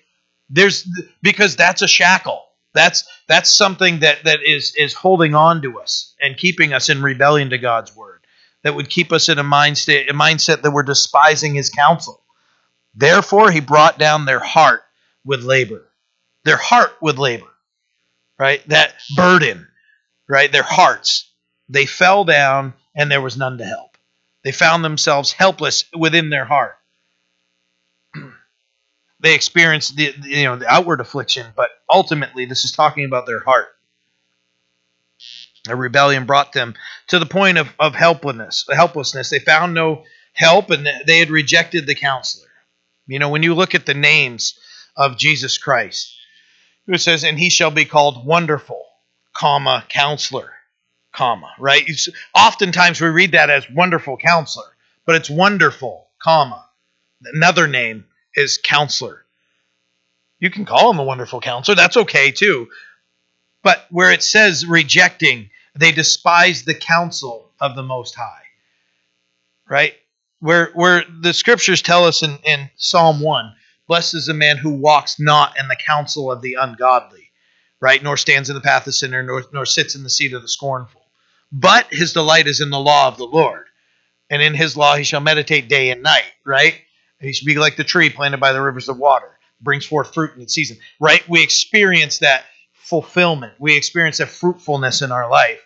There's 0.48 0.88
because 1.22 1.56
that's 1.56 1.82
a 1.82 1.88
shackle. 1.88 2.42
That's 2.74 3.04
that's 3.26 3.50
something 3.50 4.00
that 4.00 4.24
that 4.24 4.40
is 4.44 4.74
is 4.76 4.92
holding 4.92 5.34
on 5.34 5.62
to 5.62 5.80
us 5.80 6.14
and 6.20 6.36
keeping 6.36 6.72
us 6.72 6.88
in 6.88 7.02
rebellion 7.02 7.50
to 7.50 7.58
God's 7.58 7.94
word. 7.96 8.24
That 8.62 8.74
would 8.74 8.90
keep 8.90 9.12
us 9.12 9.28
in 9.28 9.38
a 9.38 9.44
mindset 9.44 10.08
a 10.08 10.12
mindset 10.12 10.62
that 10.62 10.72
we're 10.72 10.82
despising 10.82 11.54
His 11.54 11.70
counsel. 11.70 12.22
Therefore, 12.94 13.50
He 13.50 13.60
brought 13.60 13.98
down 13.98 14.24
their 14.24 14.40
heart 14.40 14.82
with 15.24 15.42
labor, 15.42 15.88
their 16.44 16.56
heart 16.56 16.92
with 17.00 17.18
labor, 17.18 17.52
right? 18.38 18.66
That 18.68 18.94
burden, 19.16 19.66
right? 20.28 20.50
Their 20.50 20.62
hearts. 20.62 21.32
They 21.68 21.86
fell 21.86 22.24
down, 22.24 22.74
and 22.94 23.10
there 23.10 23.20
was 23.20 23.36
none 23.36 23.58
to 23.58 23.64
help. 23.64 23.96
They 24.44 24.52
found 24.52 24.84
themselves 24.84 25.32
helpless 25.32 25.86
within 25.92 26.30
their 26.30 26.44
heart 26.44 26.76
they 29.26 29.34
experience 29.34 29.88
the 29.88 30.14
you 30.22 30.44
know 30.44 30.56
the 30.56 30.72
outward 30.72 31.00
affliction, 31.00 31.46
but 31.56 31.70
ultimately 31.90 32.46
this 32.46 32.64
is 32.64 32.70
talking 32.70 33.04
about 33.04 33.26
their 33.26 33.40
heart. 33.40 33.66
A 35.68 35.74
rebellion 35.74 36.26
brought 36.26 36.52
them 36.52 36.74
to 37.08 37.18
the 37.18 37.26
point 37.26 37.58
of, 37.58 37.68
of 37.80 37.96
helplessness. 37.96 38.66
Helplessness. 38.72 39.28
They 39.30 39.40
found 39.40 39.74
no 39.74 40.04
help, 40.32 40.70
and 40.70 40.88
they 41.08 41.18
had 41.18 41.30
rejected 41.30 41.86
the 41.86 41.96
counselor. 41.96 42.46
You 43.08 43.18
know, 43.18 43.30
when 43.30 43.42
you 43.42 43.54
look 43.54 43.74
at 43.74 43.84
the 43.84 43.94
names 43.94 44.60
of 44.96 45.18
Jesus 45.18 45.58
Christ, 45.58 46.14
it 46.86 47.00
says, 47.00 47.24
"And 47.24 47.36
he 47.36 47.50
shall 47.50 47.72
be 47.72 47.84
called 47.84 48.24
Wonderful, 48.24 48.84
comma 49.32 49.84
Counselor, 49.88 50.52
comma." 51.12 51.52
Right? 51.58 51.82
It's, 51.84 52.08
oftentimes 52.32 53.00
we 53.00 53.08
read 53.08 53.32
that 53.32 53.50
as 53.50 53.68
Wonderful 53.68 54.18
Counselor, 54.18 54.76
but 55.04 55.16
it's 55.16 55.28
Wonderful, 55.28 56.06
comma. 56.20 56.64
Another 57.34 57.66
name 57.66 58.04
is 58.36 58.58
counselor. 58.62 59.24
You 60.38 60.50
can 60.50 60.64
call 60.64 60.90
him 60.90 60.98
a 60.98 61.04
wonderful 61.04 61.40
counselor. 61.40 61.74
That's 61.74 61.96
okay 61.96 62.30
too. 62.30 62.68
But 63.62 63.86
where 63.90 64.12
it 64.12 64.22
says 64.22 64.66
rejecting, 64.66 65.50
they 65.74 65.92
despise 65.92 66.62
the 66.62 66.74
counsel 66.74 67.50
of 67.60 67.74
the 67.74 67.82
Most 67.82 68.14
High. 68.14 68.42
Right? 69.68 69.94
Where 70.40 70.70
where 70.74 71.04
the 71.22 71.32
scriptures 71.32 71.82
tell 71.82 72.04
us 72.04 72.22
in, 72.22 72.38
in 72.44 72.70
Psalm 72.76 73.20
1, 73.20 73.52
blessed 73.88 74.14
is 74.14 74.26
the 74.26 74.34
man 74.34 74.58
who 74.58 74.70
walks 74.70 75.18
not 75.18 75.58
in 75.58 75.68
the 75.68 75.76
counsel 75.76 76.30
of 76.30 76.42
the 76.42 76.54
ungodly, 76.54 77.32
right? 77.80 78.02
Nor 78.02 78.16
stands 78.16 78.50
in 78.50 78.54
the 78.54 78.60
path 78.60 78.86
of 78.86 78.94
sinner, 78.94 79.22
nor, 79.22 79.44
nor 79.52 79.66
sits 79.66 79.94
in 79.94 80.02
the 80.02 80.10
seat 80.10 80.34
of 80.34 80.42
the 80.42 80.48
scornful. 80.48 81.02
But 81.50 81.86
his 81.90 82.12
delight 82.12 82.46
is 82.46 82.60
in 82.60 82.70
the 82.70 82.78
law 82.78 83.08
of 83.08 83.16
the 83.16 83.24
Lord. 83.24 83.66
And 84.28 84.42
in 84.42 84.54
his 84.54 84.76
law 84.76 84.96
he 84.96 85.04
shall 85.04 85.20
meditate 85.20 85.68
day 85.68 85.90
and 85.90 86.02
night, 86.02 86.32
right? 86.44 86.80
He 87.20 87.32
should 87.32 87.46
be 87.46 87.56
like 87.56 87.76
the 87.76 87.84
tree 87.84 88.10
planted 88.10 88.40
by 88.40 88.52
the 88.52 88.60
rivers 88.60 88.88
of 88.88 88.98
water, 88.98 89.38
brings 89.60 89.86
forth 89.86 90.12
fruit 90.12 90.34
in 90.34 90.42
its 90.42 90.54
season. 90.54 90.78
Right? 91.00 91.26
We 91.28 91.42
experience 91.42 92.18
that 92.18 92.44
fulfillment. 92.74 93.54
We 93.58 93.76
experience 93.76 94.18
that 94.18 94.28
fruitfulness 94.28 95.02
in 95.02 95.12
our 95.12 95.30
life 95.30 95.60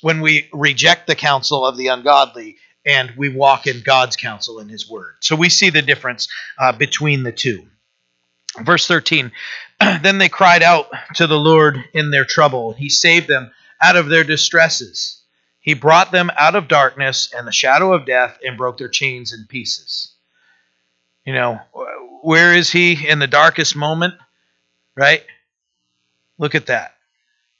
when 0.00 0.20
we 0.20 0.48
reject 0.52 1.06
the 1.06 1.14
counsel 1.14 1.64
of 1.64 1.76
the 1.76 1.88
ungodly 1.88 2.56
and 2.84 3.12
we 3.16 3.28
walk 3.28 3.66
in 3.66 3.82
God's 3.82 4.16
counsel 4.16 4.58
in 4.58 4.68
His 4.68 4.88
Word. 4.88 5.14
So 5.20 5.36
we 5.36 5.48
see 5.48 5.70
the 5.70 5.82
difference 5.82 6.28
uh, 6.58 6.72
between 6.72 7.22
the 7.22 7.32
two. 7.32 7.66
Verse 8.60 8.86
13 8.86 9.32
Then 9.80 10.18
they 10.18 10.28
cried 10.28 10.62
out 10.62 10.88
to 11.14 11.26
the 11.26 11.38
Lord 11.38 11.82
in 11.92 12.10
their 12.10 12.24
trouble. 12.24 12.72
He 12.72 12.88
saved 12.88 13.28
them 13.28 13.50
out 13.80 13.96
of 13.96 14.08
their 14.08 14.24
distresses. 14.24 15.22
He 15.60 15.74
brought 15.74 16.10
them 16.10 16.30
out 16.36 16.56
of 16.56 16.68
darkness 16.68 17.32
and 17.36 17.46
the 17.46 17.52
shadow 17.52 17.92
of 17.92 18.04
death 18.04 18.38
and 18.44 18.56
broke 18.56 18.78
their 18.78 18.88
chains 18.88 19.32
in 19.32 19.46
pieces. 19.48 20.11
You 21.24 21.34
know, 21.34 21.60
where 22.22 22.54
is 22.54 22.70
he 22.70 23.08
in 23.08 23.18
the 23.18 23.26
darkest 23.26 23.76
moment? 23.76 24.14
Right? 24.96 25.22
Look 26.38 26.54
at 26.54 26.66
that. 26.66 26.94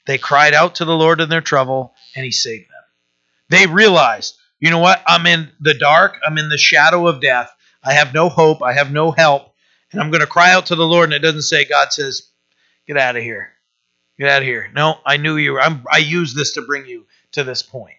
They 0.05 0.17
cried 0.17 0.53
out 0.53 0.75
to 0.75 0.85
the 0.85 0.95
Lord 0.95 1.21
in 1.21 1.29
their 1.29 1.41
trouble, 1.41 1.93
and 2.15 2.25
he 2.25 2.31
saved 2.31 2.65
them. 2.65 2.83
They 3.49 3.67
realized, 3.67 4.35
you 4.59 4.69
know 4.69 4.79
what? 4.79 5.01
I'm 5.07 5.25
in 5.25 5.51
the 5.59 5.73
dark, 5.73 6.17
I'm 6.25 6.37
in 6.37 6.49
the 6.49 6.57
shadow 6.57 7.07
of 7.07 7.21
death. 7.21 7.51
I 7.83 7.93
have 7.93 8.13
no 8.13 8.29
hope, 8.29 8.61
I 8.61 8.73
have 8.73 8.91
no 8.91 9.11
help, 9.11 9.53
and 9.91 10.01
I'm 10.01 10.09
going 10.09 10.21
to 10.21 10.27
cry 10.27 10.51
out 10.51 10.67
to 10.67 10.75
the 10.75 10.85
Lord. 10.85 11.05
And 11.05 11.13
it 11.13 11.19
doesn't 11.19 11.43
say, 11.43 11.65
God 11.65 11.93
says, 11.93 12.29
get 12.87 12.97
out 12.97 13.15
of 13.15 13.23
here. 13.23 13.53
Get 14.19 14.29
out 14.29 14.41
of 14.41 14.47
here. 14.47 14.69
No, 14.73 14.95
I 15.05 15.17
knew 15.17 15.37
you. 15.37 15.59
I'm, 15.59 15.85
I 15.91 15.97
used 15.97 16.35
this 16.35 16.53
to 16.53 16.61
bring 16.61 16.85
you 16.85 17.05
to 17.33 17.43
this 17.43 17.63
point. 17.63 17.95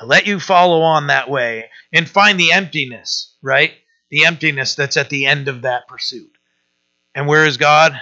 I 0.00 0.04
let 0.04 0.26
you 0.26 0.40
follow 0.40 0.82
on 0.82 1.08
that 1.08 1.28
way 1.28 1.70
and 1.92 2.08
find 2.08 2.38
the 2.38 2.52
emptiness, 2.52 3.34
right? 3.42 3.72
The 4.10 4.24
emptiness 4.24 4.74
that's 4.74 4.96
at 4.96 5.10
the 5.10 5.26
end 5.26 5.48
of 5.48 5.62
that 5.62 5.88
pursuit. 5.88 6.30
And 7.14 7.26
where 7.26 7.46
is 7.46 7.56
God? 7.56 7.92
It 7.92 8.00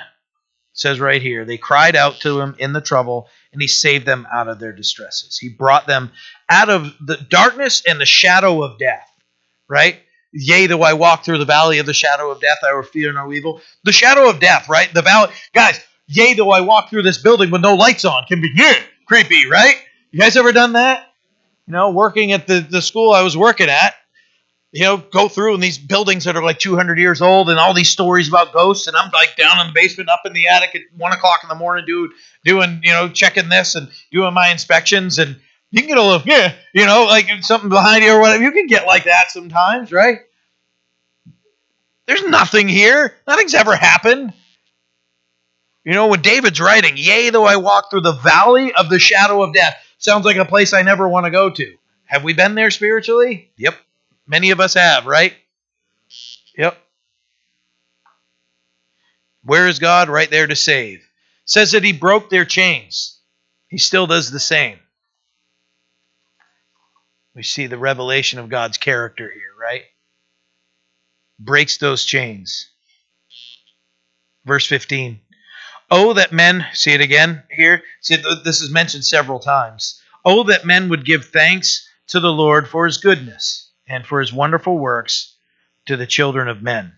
says 0.73 1.01
right 1.01 1.23
here, 1.23 1.45
they 1.45 1.57
cried 1.57 1.97
out 1.97 2.21
to 2.21 2.41
him 2.41 2.55
in 2.59 2.73
the 2.73 2.81
trouble, 2.81 3.29
and 3.53 3.63
he 3.63 3.69
saved 3.69 4.07
them 4.07 4.27
out 4.33 4.49
of 4.49 4.59
their 4.59 4.73
distresses. 4.73 5.39
He 5.39 5.49
brought 5.49 5.87
them 5.87 6.13
out 6.51 6.69
of 6.69 6.95
the 7.01 7.17
darkness 7.17 7.83
and 7.89 8.01
the 8.01 8.07
shadow 8.07 8.63
of 8.63 8.79
death, 8.79 9.09
right? 9.69 9.99
Yea, 10.33 10.67
though 10.67 10.83
I 10.83 10.93
walk 10.93 11.25
through 11.25 11.39
the 11.39 11.47
valley 11.47 11.79
of 11.79 11.87
the 11.87 11.95
shadow 11.95 12.31
of 12.31 12.41
death, 12.41 12.59
I 12.63 12.75
will 12.75 12.83
fear 12.83 13.13
no 13.13 13.33
evil. 13.33 13.63
The 13.85 13.93
shadow 13.93 14.29
of 14.29 14.39
death, 14.39 14.69
right? 14.69 14.93
The 14.93 15.03
valley, 15.03 15.33
guys. 15.55 15.81
Yea, 16.09 16.35
though 16.35 16.51
I 16.51 16.61
walk 16.61 16.91
through 16.91 17.03
this 17.03 17.19
building 17.19 17.51
with 17.51 17.63
no 17.63 17.75
lights 17.75 18.05
on, 18.05 18.25
can 18.29 18.41
be 18.41 18.53
yeah, 18.55 18.75
creepy, 19.07 19.49
right? 19.49 19.77
You 20.13 20.21
guys 20.21 20.37
ever 20.37 20.53
done 20.53 20.75
that? 20.75 21.07
You 21.67 21.73
know, 21.73 21.91
working 21.91 22.33
at 22.33 22.47
the, 22.47 22.61
the 22.61 22.83
school 22.83 23.13
I 23.13 23.23
was 23.23 23.37
working 23.37 23.69
at, 23.69 23.95
you 24.77 24.83
know, 24.83 24.99
go 24.99 25.27
through 25.27 25.55
in 25.55 25.61
these 25.61 25.79
buildings 25.79 26.25
that 26.25 26.37
are 26.37 26.43
like 26.43 26.59
200 26.59 26.99
years 26.99 27.23
old 27.23 27.49
and 27.49 27.59
all 27.59 27.73
these 27.73 27.89
stories 27.89 28.29
about 28.29 28.53
ghosts. 28.53 28.87
And 28.87 28.95
I'm 28.95 29.11
like 29.11 29.35
down 29.35 29.59
in 29.61 29.69
the 29.69 29.73
basement, 29.73 30.11
up 30.11 30.21
in 30.27 30.35
the 30.35 30.49
attic 30.49 30.75
at 30.75 30.83
one 30.95 31.13
o'clock 31.13 31.41
in 31.43 31.49
the 31.49 31.55
morning, 31.55 31.87
dude, 31.87 32.11
doing, 32.45 32.81
you 32.83 32.93
know, 32.93 33.09
checking 33.09 33.49
this 33.49 33.75
and 33.75 33.89
doing 34.13 34.35
my 34.35 34.51
inspections. 34.51 35.19
And 35.19 35.41
you 35.71 35.81
can 35.81 35.89
get 35.89 35.97
a 35.97 36.03
little, 36.03 36.21
yeah, 36.27 36.53
you 36.75 36.85
know, 36.85 37.07
like 37.07 37.27
something 37.41 37.71
behind 37.71 38.05
you 38.05 38.13
or 38.13 38.21
whatever. 38.21 38.43
You 38.43 38.53
can 38.53 38.67
get 38.67 38.87
like 38.87 39.05
that 39.05 39.31
sometimes, 39.31 39.93
right? 39.93 40.19
There's 42.07 42.25
nothing 42.25 42.69
here. 42.69 43.15
Nothing's 43.27 43.55
ever 43.55 43.75
happened. 43.75 44.35
You 45.85 45.93
know, 45.93 46.09
when 46.09 46.21
David's 46.21 46.61
writing, 46.61 46.99
Yea, 46.99 47.31
though 47.31 47.47
I 47.47 47.57
walk 47.57 47.91
through 47.91 48.03
the 48.03 48.13
valley 48.13 48.75
of 48.75 48.91
the 48.91 48.99
shadow 48.99 49.43
of 49.43 49.55
death, 49.55 49.75
sounds 49.97 50.27
like 50.27 50.37
a 50.37 50.45
place 50.45 50.75
I 50.75 50.83
never 50.83 51.09
want 51.09 51.25
to 51.25 51.31
go 51.31 51.49
to. 51.49 51.77
Have 52.05 52.25
we 52.25 52.35
been 52.35 52.55
there 52.55 52.71
spiritually? 52.71 53.51
Yep. 53.57 53.75
Many 54.27 54.51
of 54.51 54.61
us 54.61 54.75
have, 54.75 55.07
right? 55.07 55.35
Yep. 56.57 56.77
Where 59.45 59.69
is 59.69 59.79
God? 59.79 60.09
Right 60.09 60.31
there 60.31 60.47
to 60.47 60.57
save. 60.57 61.07
Says 61.45 61.73
that 61.73 61.85
he 61.85 61.93
broke 61.93 62.29
their 62.29 62.45
chains. 62.45 63.21
He 63.69 63.79
still 63.79 64.07
does 64.07 64.31
the 64.31 64.41
same. 64.41 64.79
We 67.35 67.43
see 67.43 67.67
the 67.67 67.79
revelation 67.79 68.39
of 68.39 68.49
God's 68.49 68.79
character 68.79 69.31
here, 69.31 69.53
right? 69.61 69.85
Breaks 71.39 71.77
those 71.77 72.05
chains. 72.05 72.69
Verse 74.45 74.67
15. 74.67 75.21
Oh, 75.91 76.15
that 76.15 76.33
men, 76.33 76.67
see 76.73 76.93
it 76.93 77.01
again 77.01 77.45
here? 77.51 77.83
See, 78.01 78.17
this 78.45 78.61
is 78.61 78.71
mentioned 78.71 79.05
several 79.05 79.39
times. 79.39 80.01
Oh, 80.25 80.45
that 80.45 80.65
men 80.65 80.89
would 80.89 81.05
give 81.05 81.27
thanks 81.27 81.89
to 82.09 82.19
the 82.19 82.33
Lord 82.33 82.69
for 82.69 82.87
his 82.87 82.99
goodness 82.99 83.66
and 83.89 84.07
for 84.07 84.21
his 84.21 84.33
wonderful 84.33 84.79
works 84.79 85.35
to 85.87 85.97
the 85.97 86.07
children 86.07 86.49
of 86.49 86.63
men. 86.63 86.93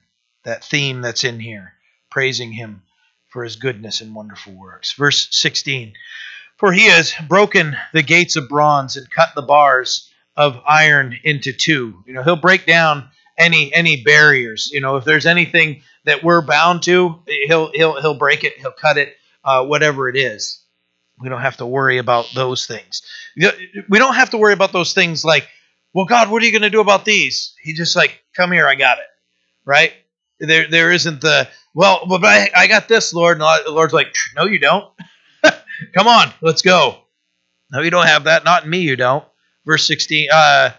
That 0.45 0.65
theme 0.65 1.01
that's 1.03 1.25
in 1.25 1.41
here, 1.41 1.75
praising 2.11 2.53
him 2.53 2.83
for 3.29 3.45
his 3.45 3.57
goodness 3.57 4.01
and 4.01 4.15
wonderful 4.15 4.55
works. 4.55 4.93
Verse 4.93 5.29
16 5.31 5.93
For 6.57 6.73
he 6.73 6.87
has 6.87 7.13
broken 7.29 7.77
the 7.93 8.03
gates 8.03 8.37
of 8.37 8.49
bronze 8.49 8.97
and 8.97 9.11
cut 9.11 9.31
the 9.35 9.43
bars 9.43 10.11
of 10.37 10.61
iron 10.67 11.19
into 11.25 11.53
two. 11.53 12.03
You 12.07 12.15
know, 12.15 12.23
he'll 12.23 12.37
break 12.37 12.65
down 12.65 13.11
any 13.37 13.73
any 13.75 14.03
barriers. 14.03 14.71
You 14.73 14.81
know, 14.81 14.97
if 14.97 15.05
there's 15.05 15.27
anything 15.27 15.83
that 16.05 16.23
we're 16.23 16.41
bound 16.41 16.83
to, 16.85 17.21
he'll 17.47 17.71
he'll 17.73 18.01
he'll 18.01 18.19
break 18.19 18.45
it, 18.45 18.59
he'll 18.59 18.73
cut 18.73 18.97
it, 18.97 19.17
uh, 19.45 19.65
whatever 19.65 20.09
it 20.09 20.17
is. 20.17 20.63
We 21.21 21.29
don't 21.29 21.41
have 21.41 21.57
to 21.59 21.67
worry 21.67 21.99
about 21.99 22.31
those 22.35 22.67
things. 22.67 23.03
We 23.37 23.99
don't 23.99 24.15
have 24.15 24.31
to 24.31 24.39
worry 24.39 24.53
about 24.53 24.73
those 24.73 24.95
things 24.95 25.25
like, 25.25 25.49
well, 25.99 26.07
God, 26.07 26.31
what 26.31 26.41
are 26.41 26.47
you 26.47 26.53
going 26.53 26.63
to 26.63 26.71
do 26.71 26.81
about 26.81 27.05
these? 27.05 27.57
He 27.61 27.73
just 27.73 27.97
like, 27.97 28.23
come 28.37 28.53
here, 28.53 28.69
I 28.69 28.77
got 28.77 28.99
it, 28.99 29.07
right? 29.65 29.93
There 30.39 30.71
there 30.71 30.93
isn't 30.93 31.21
the 31.21 31.49
well, 31.75 32.07
but 32.07 32.25
I, 32.25 32.49
I 32.57 32.67
got 32.69 32.87
this, 32.87 33.13
Lord. 33.13 33.41
And 33.41 33.65
the 33.67 33.73
Lord's 33.73 33.93
like, 33.93 34.15
no, 34.37 34.45
you 34.45 34.61
don't. 34.61 34.89
come 35.43 36.07
on, 36.07 36.33
let's 36.41 36.63
go. 36.63 36.99
No, 37.73 37.81
you 37.81 37.91
don't 37.91 38.07
have 38.07 38.25
that. 38.25 38.45
Not 38.45 38.63
in 38.63 38.71
me, 38.71 38.79
you 38.79 38.95
don't. 38.95 39.25
Verse 39.67 39.89
sixteen, 39.89 40.29
uh, 40.33 40.71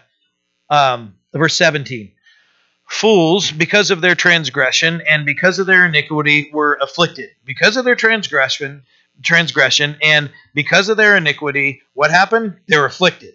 um, 0.70 1.16
verse 1.34 1.54
seventeen. 1.54 2.12
Fools, 2.88 3.52
because 3.52 3.90
of 3.90 4.00
their 4.00 4.14
transgression 4.14 5.02
and 5.06 5.26
because 5.26 5.58
of 5.58 5.66
their 5.66 5.84
iniquity, 5.84 6.50
were 6.50 6.78
afflicted. 6.80 7.28
Because 7.44 7.76
of 7.76 7.84
their 7.84 7.94
transgression, 7.94 8.84
transgression, 9.22 9.98
and 10.02 10.30
because 10.54 10.88
of 10.88 10.96
their 10.96 11.14
iniquity, 11.14 11.82
what 11.92 12.10
happened? 12.10 12.56
They 12.68 12.78
were 12.78 12.86
afflicted. 12.86 13.34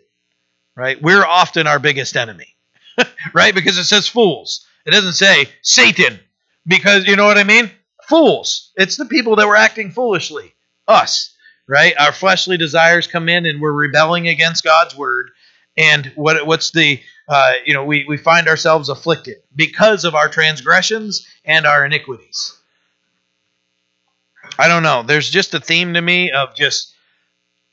Right? 0.76 1.02
We're 1.02 1.26
often 1.26 1.68
our 1.68 1.80
biggest 1.80 2.16
enemy. 2.18 2.56
right? 3.34 3.56
Because 3.56 3.78
it 3.78 3.86
says 3.86 4.08
fools. 4.08 4.66
It 4.86 4.92
doesn't 4.92 5.14
say 5.14 5.48
Satan. 5.62 6.20
Because 6.68 7.08
you 7.08 7.16
know 7.16 7.26
what 7.26 7.38
I 7.38 7.44
mean? 7.44 7.72
Fools. 8.08 8.72
It's 8.76 8.98
the 8.98 9.06
people 9.06 9.38
that 9.38 9.48
were 9.48 9.56
acting 9.56 9.92
foolishly. 9.92 10.54
Us. 10.88 11.34
Right? 11.68 11.96
Our 12.00 12.12
fleshly 12.12 12.58
desires 12.58 13.08
come 13.08 13.30
in 13.30 13.46
and 13.46 13.62
we're 13.62 13.72
rebelling 13.72 14.28
against 14.28 14.64
God's 14.64 14.96
word. 14.96 15.32
And 15.78 16.12
what 16.16 16.46
what's 16.46 16.72
the 16.72 17.02
uh, 17.28 17.54
you 17.66 17.74
know, 17.74 17.84
we, 17.84 18.06
we 18.08 18.18
find 18.18 18.48
ourselves 18.48 18.90
afflicted 18.90 19.38
because 19.56 20.06
of 20.06 20.16
our 20.16 20.30
transgressions 20.30 21.28
and 21.44 21.66
our 21.66 21.86
iniquities. 21.86 22.56
I 24.60 24.68
don't 24.68 24.84
know. 24.84 25.04
There's 25.04 25.30
just 25.30 25.54
a 25.54 25.60
theme 25.60 25.96
to 25.96 26.02
me 26.02 26.32
of 26.32 26.56
just, 26.56 26.94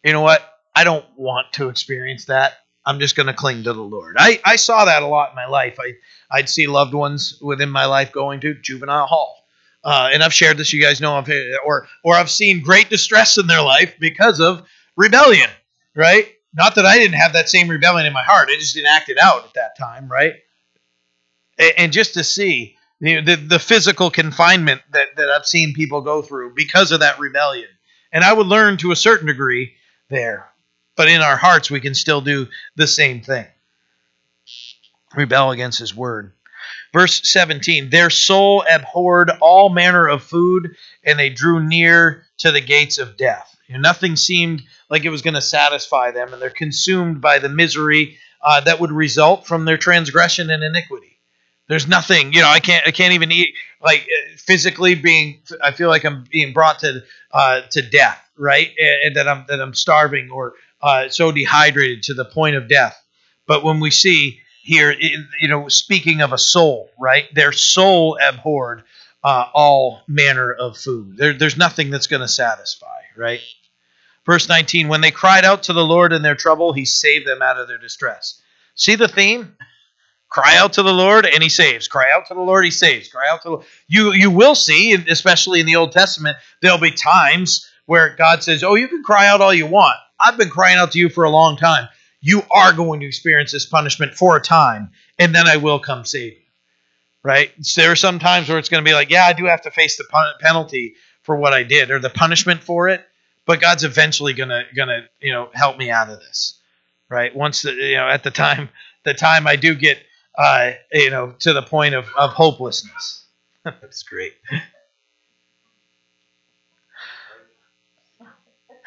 you 0.03 0.13
know 0.13 0.23
what? 0.23 0.43
I 0.75 0.85
don't 0.85 1.05
want 1.17 1.53
to 1.55 1.69
experience 1.69 2.27
that. 2.27 2.55
I'm 2.85 2.99
just 2.99 3.17
going 3.17 3.29
to 3.29 3.35
cling 3.35 3.65
to 3.65 3.73
the 3.73 3.83
Lord. 3.83 4.17
I, 4.19 4.41
I 4.45 4.57
saw 4.57 4.85
that 4.85 5.03
a 5.03 5.07
lot 5.07 5.31
in 5.31 5.37
my 5.37 5.47
life. 5.47 5.79
I, 5.81 5.95
I'd 6.31 6.49
see 6.49 6.67
loved 6.67 6.95
ones 6.95 7.39
within 7.41 7.71
my 7.71 7.87
life 7.87 8.13
going 8.13 8.41
to 8.41 8.55
juvenile 8.55 9.07
hall. 9.07 9.37
Uh, 9.85 10.11
and 10.13 10.23
I've 10.23 10.35
shared 10.35 10.59
this, 10.59 10.73
you 10.73 10.81
guys 10.81 11.01
know, 11.01 11.15
I've, 11.15 11.31
or, 11.65 11.87
or 12.05 12.15
I've 12.15 12.31
seen 12.31 12.63
great 12.63 12.89
distress 12.89 13.39
in 13.39 13.47
their 13.47 13.63
life 13.63 13.95
because 13.99 14.41
of 14.41 14.63
rebellion, 14.97 15.49
right? 15.95 16.29
Not 16.55 16.75
that 16.77 16.87
I 16.87 16.99
didn't 16.99 17.19
have 17.19 17.33
that 17.33 17.49
same 17.49 17.69
rebellion 17.69 18.07
in 18.07 18.13
my 18.13 18.23
heart. 18.23 18.49
I 18.51 18.57
just 18.57 18.75
didn't 18.75 18.91
act 18.91 19.09
it 19.09 19.19
out 19.19 19.45
at 19.45 19.55
that 19.55 19.77
time, 19.77 20.09
right? 20.09 20.35
And 21.79 21.93
just 21.93 22.15
to 22.15 22.25
see 22.25 22.77
you 23.01 23.21
know, 23.21 23.35
the, 23.35 23.37
the 23.37 23.59
physical 23.59 24.11
confinement 24.11 24.83
that, 24.93 25.17
that 25.17 25.29
I've 25.29 25.47
seen 25.47 25.75
people 25.75 26.01
go 26.01 26.23
through 26.23 26.55
because 26.55 26.93
of 26.93 27.01
that 27.01 27.19
rebellion. 27.19 27.69
And 28.13 28.23
I 28.23 28.33
would 28.33 28.47
learn 28.47 28.77
to 28.79 28.93
a 28.93 28.97
certain 28.97 29.27
degree 29.27 29.75
there. 30.09 30.52
But 30.97 31.09
in 31.09 31.21
our 31.21 31.37
hearts, 31.37 31.71
we 31.71 31.81
can 31.81 31.95
still 31.95 32.21
do 32.21 32.49
the 32.77 32.87
same 32.87 33.23
thing 33.23 33.47
rebel 35.15 35.51
against 35.51 35.79
his 35.79 35.95
word. 35.95 36.33
Verse 36.93 37.21
17 37.25 37.91
Their 37.91 38.11
soul 38.11 38.65
abhorred 38.71 39.31
all 39.41 39.69
manner 39.69 40.07
of 40.09 40.23
food, 40.23 40.77
and 41.05 41.19
they 41.19 41.31
drew 41.31 41.63
near 41.63 42.25
to 42.39 42.53
the 42.53 42.61
gates 42.61 42.99
of 42.99 43.17
death. 43.17 43.49
Nothing 43.69 44.17
seemed 44.17 44.63
like 44.91 45.05
it 45.05 45.11
was 45.11 45.23
going 45.23 45.35
to 45.35 45.41
satisfy 45.41 46.11
them, 46.11 46.33
and 46.33 46.43
they're 46.43 46.51
consumed 46.51 47.23
by 47.23 47.39
the 47.39 47.49
misery 47.49 48.19
uh, 48.43 48.61
that 48.61 48.81
would 48.81 48.93
result 48.93 49.47
from 49.47 49.65
their 49.65 49.79
transgression 49.79 50.51
and 50.51 50.63
iniquity. 50.63 51.19
There's 51.69 51.89
nothing, 51.89 52.35
you 52.35 52.43
know, 52.43 52.49
I 52.49 52.61
can't, 52.61 52.87
I 52.87 52.91
can't 52.91 53.15
even 53.15 53.33
eat 53.33 53.55
like 53.81 54.03
uh, 54.03 54.37
physically 54.37 54.95
being. 54.95 55.41
I 55.63 55.71
feel 55.71 55.89
like 55.89 56.05
I'm 56.05 56.25
being 56.31 56.53
brought 56.53 56.81
to 56.81 57.03
uh, 57.33 57.63
to 57.71 57.83
death, 57.83 58.21
right? 58.37 58.71
And, 58.79 58.97
and, 59.05 59.17
that 59.17 59.29
I'm 59.29 59.47
that 59.49 59.61
I'm 59.61 59.73
starving 59.73 60.31
or 60.31 60.55
uh, 60.83 61.09
so 61.09 61.33
dehydrated 61.33 62.03
to 62.05 62.15
the 62.15 62.25
point 62.25 62.57
of 62.57 62.69
death. 62.69 62.99
But 63.47 63.65
when 63.65 63.81
we 63.81 63.91
see 63.91 64.41
here, 64.63 64.95
you 65.41 65.49
know, 65.49 65.69
speaking 65.69 66.21
of 66.23 66.33
a 66.33 66.39
soul, 66.39 66.91
right? 66.99 67.25
Their 67.35 67.53
soul 67.53 68.19
abhorred 68.23 68.85
uh, 69.25 69.47
all 69.53 70.03
manner 70.09 70.53
of 70.53 70.77
food. 70.77 71.17
There, 71.17 71.33
there's 71.33 71.57
nothing 71.57 71.91
that's 71.91 72.07
going 72.07 72.23
to 72.23 72.29
satisfy, 72.29 73.01
right? 73.17 73.41
Verse 74.25 74.49
19, 74.49 74.89
when 74.89 75.01
they 75.01 75.11
cried 75.11 75.45
out 75.45 75.65
to 75.65 75.73
the 75.73 75.85
Lord 75.85 76.13
in 76.13 76.23
their 76.23 76.37
trouble, 76.37 76.73
he 76.73 76.85
saved 76.85 77.27
them 77.27 77.43
out 77.43 77.59
of 77.59 77.67
their 77.67 77.79
distress. 77.79 78.41
See 78.75 78.95
the 78.95 79.09
theme? 79.09 79.57
Cry 80.29 80.57
out 80.57 80.75
to 80.75 80.83
the 80.83 80.95
Lord 80.95 81.27
and 81.27 81.43
he 81.43 81.51
saves. 81.51 81.89
Cry 81.89 82.11
out 82.15 82.27
to 82.29 82.35
the 82.35 82.41
Lord, 82.41 82.65
he 82.65 82.71
saves. 82.71 83.09
Cry 83.09 83.29
out 83.29 83.43
to 83.43 83.49
the 83.51 83.59
You 83.87 84.13
you 84.13 84.31
will 84.31 84.55
see, 84.55 84.95
especially 84.95 85.61
in 85.61 85.67
the 85.67 85.77
Old 85.77 85.93
Testament, 85.93 86.39
there'll 86.63 86.79
be 86.79 86.91
times 86.91 87.69
where 87.85 88.17
God 88.17 88.43
says, 88.43 88.65
"Oh, 88.65 88.75
you 88.75 88.89
can 88.89 89.03
cry 89.03 89.27
out 89.27 89.43
all 89.43 89.53
you 89.53 89.67
want. 89.67 89.99
I've 90.23 90.39
been 90.39 90.51
crying 90.51 90.79
out 90.79 90.93
to 90.93 90.99
you 90.99 91.09
for 91.09 91.25
a 91.25 91.31
long 91.31 91.57
time. 91.57 91.89
You 92.21 92.43
are 92.51 92.73
going 92.73 93.01
to 93.01 93.07
experience 93.07 93.53
this 93.53 93.67
punishment 93.67 94.15
for 94.15 94.37
a 94.37 94.41
time, 94.41 94.91
and 95.19 95.35
then 95.35 95.47
I 95.47 95.57
will 95.57 95.81
come 95.81 96.05
save 96.05 96.35
you." 96.35 96.39
Right? 97.25 97.53
So 97.61 97.83
there 97.83 97.93
are 97.93 97.97
some 97.97 98.19
times 98.19 98.49
where 98.49 98.59
it's 98.59 98.69
going 98.69 98.85
to 98.85 98.89
be 98.89 98.95
like, 98.95 99.11
"Yeah, 99.11 99.25
I 99.25 99.33
do 99.33 99.47
have 99.47 99.63
to 99.63 99.71
face 99.71 99.97
the 99.97 100.05
penalty 100.41 100.95
for 101.23 101.37
what 101.37 101.53
I 101.53 101.63
did 101.63 101.91
or 101.91 101.99
the 101.99 102.11
punishment 102.11 102.63
for 102.63 102.89
it." 102.89 103.05
but 103.47 103.61
God's 103.61 103.85
eventually 103.85 104.33
gonna 104.33 104.65
gonna 104.75 105.09
you 105.21 105.33
know 105.33 105.51
help 105.53 105.77
me 105.77 105.91
out 105.91 106.11
of 106.11 106.21
this, 106.21 106.61
right? 107.09 107.35
Once 107.35 107.63
the 107.63 107.73
you 107.73 107.97
know 107.97 108.09
at 108.09 108.23
the 108.23 108.31
time 108.31 108.69
the 109.05 109.15
time 109.15 109.47
I 109.47 109.57
do 109.57 109.75
get 109.75 109.99
uh, 110.37 110.73
you 110.93 111.11
know 111.11 111.35
to 111.41 111.53
the 111.53 111.63
point 111.63 111.95
of 111.95 112.07
of 112.17 112.31
hopelessness. 112.31 113.25
That's 113.65 114.03
great. 114.03 114.35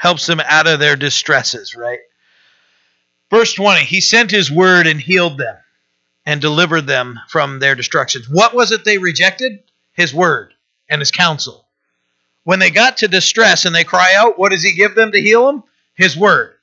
Helps 0.06 0.28
them 0.28 0.40
out 0.40 0.68
of 0.68 0.78
their 0.78 0.96
distresses, 0.96 1.76
right? 1.76 1.98
Verse 3.32 3.56
20, 3.56 3.86
he 3.86 4.02
sent 4.02 4.30
his 4.30 4.52
word 4.52 4.86
and 4.86 5.02
healed 5.02 5.40
them 5.40 5.58
and 6.28 6.40
delivered 6.40 6.86
them 6.86 7.20
from 7.28 7.58
their 7.58 7.74
destructions. 7.74 8.30
What 8.30 8.54
was 8.54 8.72
it 8.72 8.86
they 8.86 9.00
rejected? 9.00 9.64
His 9.94 10.14
word 10.14 10.54
and 10.88 11.02
his 11.02 11.10
counsel. 11.10 11.66
When 12.44 12.60
they 12.60 12.70
got 12.70 12.98
to 12.98 13.08
distress 13.08 13.66
and 13.66 13.74
they 13.74 13.84
cry 13.84 14.14
out, 14.16 14.38
what 14.38 14.52
does 14.52 14.62
he 14.62 14.76
give 14.76 14.94
them 14.94 15.12
to 15.12 15.20
heal 15.20 15.48
them? 15.48 15.64
His 15.96 16.16
word. 16.16 16.54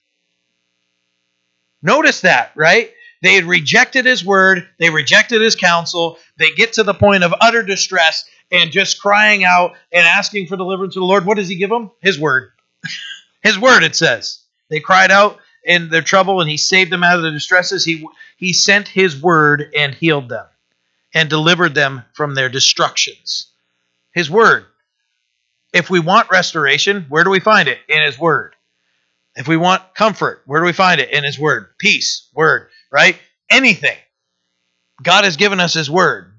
Notice 1.82 2.20
that, 2.20 2.52
right? 2.54 2.92
They 3.22 3.34
had 3.34 3.46
rejected 3.46 4.06
his 4.06 4.24
word, 4.24 4.68
they 4.78 4.90
rejected 4.90 5.42
his 5.42 5.56
counsel, 5.56 6.16
they 6.36 6.52
get 6.52 6.74
to 6.74 6.84
the 6.84 6.94
point 6.94 7.24
of 7.24 7.34
utter 7.40 7.64
distress 7.64 8.24
and 8.52 8.70
just 8.70 9.02
crying 9.02 9.42
out 9.42 9.74
and 9.90 10.06
asking 10.06 10.46
for 10.46 10.56
deliverance 10.56 10.94
of 10.94 11.00
the 11.00 11.06
Lord. 11.06 11.26
What 11.26 11.38
does 11.38 11.48
he 11.48 11.56
give 11.56 11.70
them? 11.70 11.90
His 12.00 12.20
word. 12.20 12.52
his 13.42 13.58
word, 13.58 13.82
it 13.82 13.96
says. 13.96 14.40
They 14.70 14.80
cried 14.80 15.10
out 15.10 15.38
in 15.64 15.90
their 15.90 16.02
trouble 16.02 16.40
and 16.40 16.48
he 16.48 16.56
saved 16.56 16.90
them 16.90 17.04
out 17.04 17.16
of 17.16 17.22
their 17.22 17.32
distresses. 17.32 17.84
He, 17.84 18.06
he 18.36 18.52
sent 18.52 18.88
his 18.88 19.20
word 19.20 19.72
and 19.76 19.94
healed 19.94 20.28
them 20.28 20.46
and 21.12 21.28
delivered 21.28 21.74
them 21.74 22.04
from 22.14 22.34
their 22.34 22.48
destructions. 22.48 23.48
His 24.12 24.30
word. 24.30 24.66
If 25.72 25.90
we 25.90 26.00
want 26.00 26.30
restoration, 26.30 27.06
where 27.08 27.24
do 27.24 27.30
we 27.30 27.40
find 27.40 27.68
it? 27.68 27.78
In 27.88 28.02
his 28.02 28.18
word. 28.18 28.54
If 29.34 29.48
we 29.48 29.56
want 29.56 29.94
comfort, 29.94 30.42
where 30.46 30.60
do 30.60 30.66
we 30.66 30.72
find 30.72 31.00
it? 31.00 31.10
In 31.10 31.24
his 31.24 31.38
word. 31.38 31.70
Peace, 31.78 32.28
word, 32.34 32.68
right? 32.90 33.18
Anything. 33.50 33.96
God 35.02 35.24
has 35.24 35.36
given 35.36 35.60
us 35.60 35.74
his 35.74 35.90
word 35.90 36.32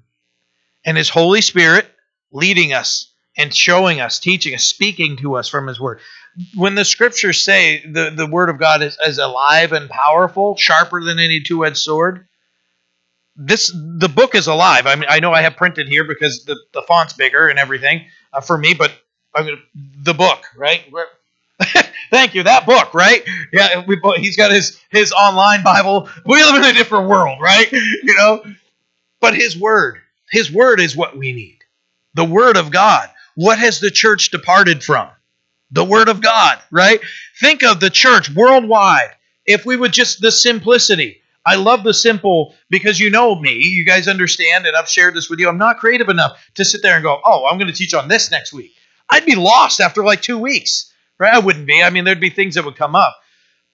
and 0.84 0.96
his 0.96 1.08
Holy 1.08 1.40
Spirit 1.40 1.86
leading 2.30 2.72
us 2.72 3.12
and 3.36 3.52
showing 3.52 4.00
us, 4.00 4.20
teaching 4.20 4.54
us, 4.54 4.62
speaking 4.64 5.16
to 5.16 5.34
us 5.34 5.48
from 5.48 5.66
his 5.66 5.80
word 5.80 6.00
when 6.54 6.74
the 6.74 6.84
scriptures 6.84 7.40
say 7.40 7.84
the, 7.86 8.10
the 8.10 8.26
word 8.26 8.48
of 8.48 8.58
God 8.58 8.82
is, 8.82 8.98
is 9.06 9.18
alive 9.18 9.72
and 9.72 9.88
powerful, 9.88 10.56
sharper 10.56 11.02
than 11.02 11.18
any 11.18 11.40
two 11.40 11.64
edged 11.64 11.78
sword, 11.78 12.26
this 13.36 13.72
the 13.74 14.08
book 14.08 14.34
is 14.34 14.46
alive. 14.46 14.86
I 14.86 14.94
mean, 14.94 15.06
I 15.08 15.20
know 15.20 15.32
I 15.32 15.42
have 15.42 15.56
printed 15.56 15.88
here 15.88 16.04
because 16.04 16.44
the, 16.44 16.56
the 16.72 16.82
font's 16.82 17.12
bigger 17.14 17.48
and 17.48 17.58
everything 17.58 18.06
uh, 18.32 18.40
for 18.40 18.56
me, 18.56 18.74
but 18.74 18.92
gonna, 19.34 19.56
the 19.74 20.14
book, 20.14 20.44
right? 20.56 20.84
Thank 22.10 22.34
you. 22.34 22.44
That 22.44 22.66
book, 22.66 22.94
right? 22.94 23.26
Yeah, 23.52 23.84
we, 23.86 24.00
he's 24.16 24.36
got 24.36 24.52
his 24.52 24.80
his 24.90 25.12
online 25.12 25.62
Bible. 25.64 26.08
We 26.24 26.42
live 26.44 26.56
in 26.56 26.64
a 26.64 26.72
different 26.72 27.08
world, 27.08 27.40
right? 27.40 27.70
You 28.04 28.14
know, 28.14 28.44
but 29.20 29.34
his 29.34 29.58
word, 29.58 29.98
his 30.30 30.52
word 30.52 30.78
is 30.78 30.96
what 30.96 31.16
we 31.16 31.32
need. 31.32 31.58
The 32.14 32.24
word 32.24 32.56
of 32.56 32.70
God. 32.70 33.08
What 33.34 33.58
has 33.58 33.80
the 33.80 33.90
church 33.90 34.30
departed 34.30 34.84
from? 34.84 35.08
The 35.74 35.84
Word 35.84 36.08
of 36.08 36.22
God, 36.22 36.58
right? 36.70 37.00
Think 37.40 37.64
of 37.64 37.80
the 37.80 37.90
church 37.90 38.30
worldwide. 38.30 39.10
If 39.44 39.66
we 39.66 39.76
would 39.76 39.92
just 39.92 40.22
the 40.22 40.32
simplicity. 40.32 41.20
I 41.44 41.56
love 41.56 41.84
the 41.84 41.92
simple 41.92 42.54
because 42.70 42.98
you 42.98 43.10
know 43.10 43.34
me. 43.34 43.58
You 43.58 43.84
guys 43.84 44.08
understand, 44.08 44.66
and 44.66 44.74
I've 44.74 44.88
shared 44.88 45.14
this 45.14 45.28
with 45.28 45.40
you. 45.40 45.48
I'm 45.48 45.58
not 45.58 45.78
creative 45.78 46.08
enough 46.08 46.42
to 46.54 46.64
sit 46.64 46.80
there 46.80 46.94
and 46.94 47.02
go, 47.02 47.20
oh, 47.22 47.44
I'm 47.44 47.58
going 47.58 47.70
to 47.70 47.76
teach 47.76 47.92
on 47.92 48.08
this 48.08 48.30
next 48.30 48.54
week. 48.54 48.72
I'd 49.10 49.26
be 49.26 49.34
lost 49.34 49.80
after 49.80 50.02
like 50.02 50.22
two 50.22 50.38
weeks, 50.38 50.90
right? 51.18 51.34
I 51.34 51.40
wouldn't 51.40 51.66
be. 51.66 51.82
I 51.82 51.90
mean, 51.90 52.04
there'd 52.04 52.20
be 52.20 52.30
things 52.30 52.54
that 52.54 52.64
would 52.64 52.76
come 52.76 52.94
up, 52.94 53.14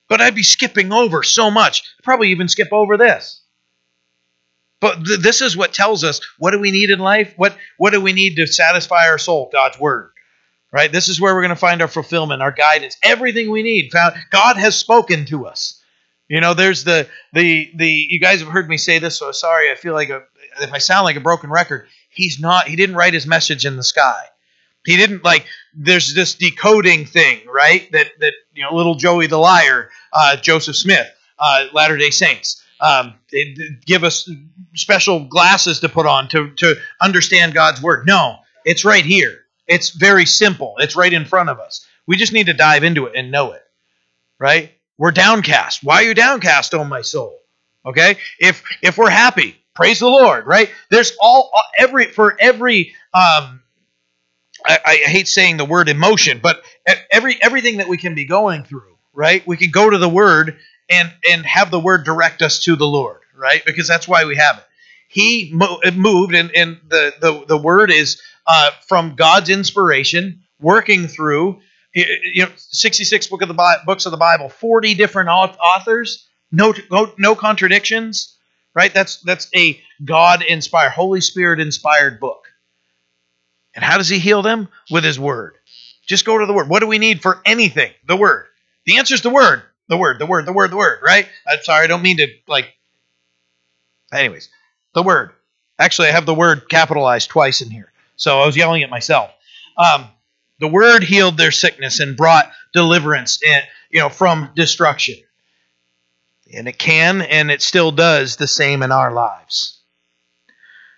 but 0.09 0.21
I'd 0.21 0.35
be 0.35 0.43
skipping 0.43 0.93
over 0.93 1.23
so 1.23 1.51
much. 1.51 1.85
Probably 2.03 2.31
even 2.31 2.49
skip 2.49 2.73
over 2.73 2.97
this. 2.97 3.41
But 4.81 5.05
th- 5.05 5.21
this 5.21 5.41
is 5.41 5.57
what 5.57 5.73
tells 5.73 6.03
us 6.03 6.21
what 6.39 6.51
do 6.51 6.59
we 6.59 6.73
need 6.73 6.91
in 6.91 6.99
life? 6.99 7.35
What 7.37 7.57
what 7.77 7.93
do 7.93 8.01
we 8.01 8.15
need 8.15 8.37
to 8.37 8.47
satisfy 8.47 9.07
our 9.07 9.19
soul? 9.19 9.51
God's 9.53 9.79
word 9.79 10.11
right? 10.73 10.91
This 10.91 11.09
is 11.09 11.21
where 11.21 11.35
we're 11.35 11.43
going 11.43 11.51
to 11.51 11.57
find 11.57 11.83
our 11.83 11.89
fulfillment, 11.89 12.43
our 12.43 12.53
guidance, 12.53 12.97
everything 13.03 13.51
we 13.51 13.63
need. 13.63 13.91
Found 13.93 14.15
God 14.31 14.57
has 14.57 14.77
spoken 14.77 15.25
to 15.27 15.47
us. 15.47 15.83
You 16.29 16.41
know, 16.41 16.55
there's 16.55 16.85
the 16.85 17.09
the 17.33 17.71
the. 17.75 17.89
You 17.89 18.21
guys 18.21 18.41
have 18.41 18.49
heard 18.49 18.69
me 18.69 18.77
say 18.77 19.01
this, 19.01 19.19
so 19.19 19.33
sorry. 19.33 19.71
I 19.71 19.75
feel 19.75 19.95
like 19.95 20.11
a, 20.11 20.23
if 20.61 20.73
I 20.73 20.79
sound 20.79 21.05
like 21.05 21.17
a 21.17 21.21
broken 21.21 21.51
record, 21.51 21.89
he's 22.09 22.39
not. 22.39 22.69
He 22.69 22.77
didn't 22.77 22.95
write 22.95 23.15
his 23.15 23.27
message 23.27 23.67
in 23.67 23.77
the 23.77 23.83
sky. 23.83 24.23
He 24.87 24.97
didn't 24.97 25.25
like. 25.25 25.45
There's 25.75 26.15
this 26.15 26.37
decoding 26.37 27.05
thing, 27.05 27.41
right? 27.49 27.91
That 27.91 28.07
that 28.21 28.33
you 28.55 28.63
know, 28.63 28.75
little 28.75 28.95
Joey 28.95 29.27
the 29.27 29.39
liar, 29.39 29.91
uh, 30.13 30.37
Joseph 30.37 30.77
Smith, 30.77 31.09
uh, 31.39 31.67
Latter 31.73 31.97
Day 31.97 32.11
Saints. 32.11 32.65
Um, 32.81 33.15
they 33.33 33.57
give 33.85 34.05
us 34.05 34.31
special 34.75 35.25
glasses 35.25 35.81
to 35.81 35.89
put 35.89 36.07
on 36.07 36.29
to 36.29 36.51
to 36.59 36.77
understand 37.01 37.55
God's 37.55 37.83
word. 37.83 38.07
No, 38.07 38.37
it's 38.65 38.85
right 38.85 39.05
here. 39.05 39.40
It's 39.71 39.91
very 39.91 40.27
simple. 40.27 40.75
It's 40.79 40.97
right 40.97 41.13
in 41.13 41.25
front 41.25 41.49
of 41.49 41.61
us. 41.61 41.87
We 42.07 42.17
just 42.17 42.33
need 42.33 42.47
to 42.47 42.53
dive 42.55 42.85
into 42.85 43.07
it 43.07 43.15
and 43.17 43.31
know 43.31 43.53
it. 43.53 43.63
Right? 44.39 44.73
We're 44.99 45.13
downcast. 45.13 45.85
Why 45.85 45.97
are 45.97 46.03
you 46.03 46.15
downcast, 46.15 46.75
oh 46.75 46.85
my 46.85 47.03
soul? 47.03 47.39
Okay? 47.87 48.19
If 48.39 48.63
if 48.83 48.99
we're 48.99 49.11
happy, 49.11 49.57
praise 49.75 50.01
the 50.01 50.09
Lord, 50.09 50.47
right? 50.47 50.71
There's 50.91 51.13
all 51.21 51.53
every 51.79 52.07
for 52.07 52.37
every 52.39 52.95
um 53.15 53.63
I, 54.67 54.79
I 54.85 54.97
hate 54.97 55.29
saying 55.29 55.57
the 55.57 55.65
word 55.65 55.89
emotion, 55.89 56.41
but 56.43 56.63
every 57.11 57.41
everything 57.41 57.79
that 57.79 57.89
we 57.89 57.97
can 57.97 58.15
be 58.15 58.25
going 58.27 58.65
through, 58.65 58.99
right? 59.15 59.47
We 59.47 59.57
can 59.57 59.71
go 59.71 59.89
to 59.89 59.99
the 59.99 60.09
word 60.09 60.59
and 60.91 61.13
and 61.31 61.47
have 61.47 61.71
the 61.71 61.81
word 61.81 62.05
direct 62.05 62.43
us 62.43 62.59
to 62.65 62.77
the 62.77 62.87
Lord, 62.87 63.21
right? 63.37 63.63
Because 63.65 63.89
that's 63.89 64.09
why 64.09 64.25
we 64.25 64.37
have 64.37 64.59
it. 64.59 64.65
He 65.09 65.53
moved, 65.53 66.37
and, 66.37 66.53
and 66.55 66.79
the, 66.87 67.13
the, 67.21 67.45
the 67.49 67.57
word 67.59 67.91
is 67.91 68.23
uh, 68.51 68.73
from 68.89 69.15
God's 69.15 69.49
inspiration, 69.49 70.43
working 70.61 71.07
through 71.07 71.61
you 71.95 72.45
know 72.45 72.51
66 72.57 73.29
book 73.29 73.43
of 73.43 73.49
the 73.49 73.79
books 73.87 74.07
of 74.07 74.11
the 74.11 74.19
Bible, 74.19 74.49
40 74.49 74.95
different 74.95 75.29
authors, 75.29 76.27
no 76.51 76.75
no, 76.91 77.13
no 77.17 77.37
contradictions, 77.37 78.37
right? 78.75 78.93
That's 78.93 79.23
that's 79.23 79.49
a 79.55 79.81
God 80.05 80.43
inspired, 80.43 80.91
Holy 80.91 81.21
Spirit 81.21 81.61
inspired 81.61 82.19
book. 82.19 82.49
And 83.73 83.85
how 83.85 83.99
does 83.99 84.09
he 84.09 84.19
heal 84.19 84.43
them? 84.43 84.69
With 84.91 85.05
his 85.05 85.19
word. 85.19 85.55
Just 86.09 86.25
go 86.25 86.37
to 86.37 86.47
the 86.47 86.53
word. 86.53 86.69
What 86.69 86.81
do 86.81 86.89
we 86.89 86.99
need 86.99 87.23
for 87.23 87.41
anything? 87.45 87.93
The 88.09 88.17
word. 88.17 88.47
The 88.85 88.99
answer 88.99 89.15
is 89.15 89.23
the 89.23 89.31
word. 89.31 89.63
The 89.89 89.97
word, 89.97 90.19
the 90.19 90.27
word, 90.27 90.47
the 90.47 90.53
word, 90.53 90.73
the 90.73 90.77
word, 90.77 91.01
right? 91.05 91.29
I'm 91.47 91.63
sorry, 91.63 91.85
I 91.85 91.87
don't 91.87 92.03
mean 92.03 92.17
to 92.17 92.27
like 92.49 92.75
anyways. 94.13 94.49
The 94.93 95.05
word. 95.05 95.31
Actually, 95.79 96.09
I 96.09 96.13
have 96.13 96.27
the 96.27 96.35
word 96.35 96.69
capitalized 96.69 97.31
twice 97.31 97.61
in 97.61 97.71
here. 97.71 97.90
So 98.21 98.39
I 98.39 98.45
was 98.45 98.57
yelling 98.57 98.83
at 98.83 98.91
myself. 98.91 99.31
Um, 99.79 100.07
the 100.59 100.69
word 100.69 101.03
healed 101.03 101.39
their 101.39 101.51
sickness 101.51 102.01
and 102.01 102.19
brought 102.19 102.53
deliverance 102.75 103.41
and 103.47 103.65
you 103.91 103.99
know 104.01 104.11
from 104.11 104.51
destruction. 104.55 105.17
And 106.55 106.69
it 106.69 106.79
can 106.79 107.23
and 107.23 107.51
it 107.51 107.63
still 107.63 107.91
does 107.91 108.37
the 108.37 108.47
same 108.47 108.83
in 108.83 108.93
our 108.93 109.11
lives. 109.11 109.81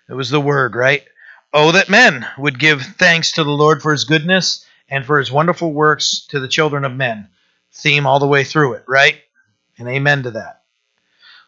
It 0.09 0.15
was 0.15 0.29
the 0.29 0.41
word, 0.41 0.75
right? 0.75 1.05
Oh, 1.53 1.71
that 1.71 1.89
men 1.89 2.27
would 2.37 2.59
give 2.59 2.81
thanks 2.81 3.31
to 3.33 3.45
the 3.45 3.51
Lord 3.51 3.81
for 3.81 3.93
his 3.93 4.03
goodness 4.03 4.65
and 4.89 5.05
for 5.05 5.17
his 5.17 5.31
wonderful 5.31 5.71
works 5.71 6.25
to 6.27 6.41
the 6.41 6.49
children 6.49 6.83
of 6.83 6.91
men. 6.91 7.29
Theme 7.71 8.05
all 8.05 8.19
the 8.19 8.27
way 8.27 8.43
through 8.43 8.73
it, 8.73 8.83
right? 8.85 9.15
And 9.77 9.87
amen 9.87 10.23
to 10.23 10.31
that. 10.31 10.62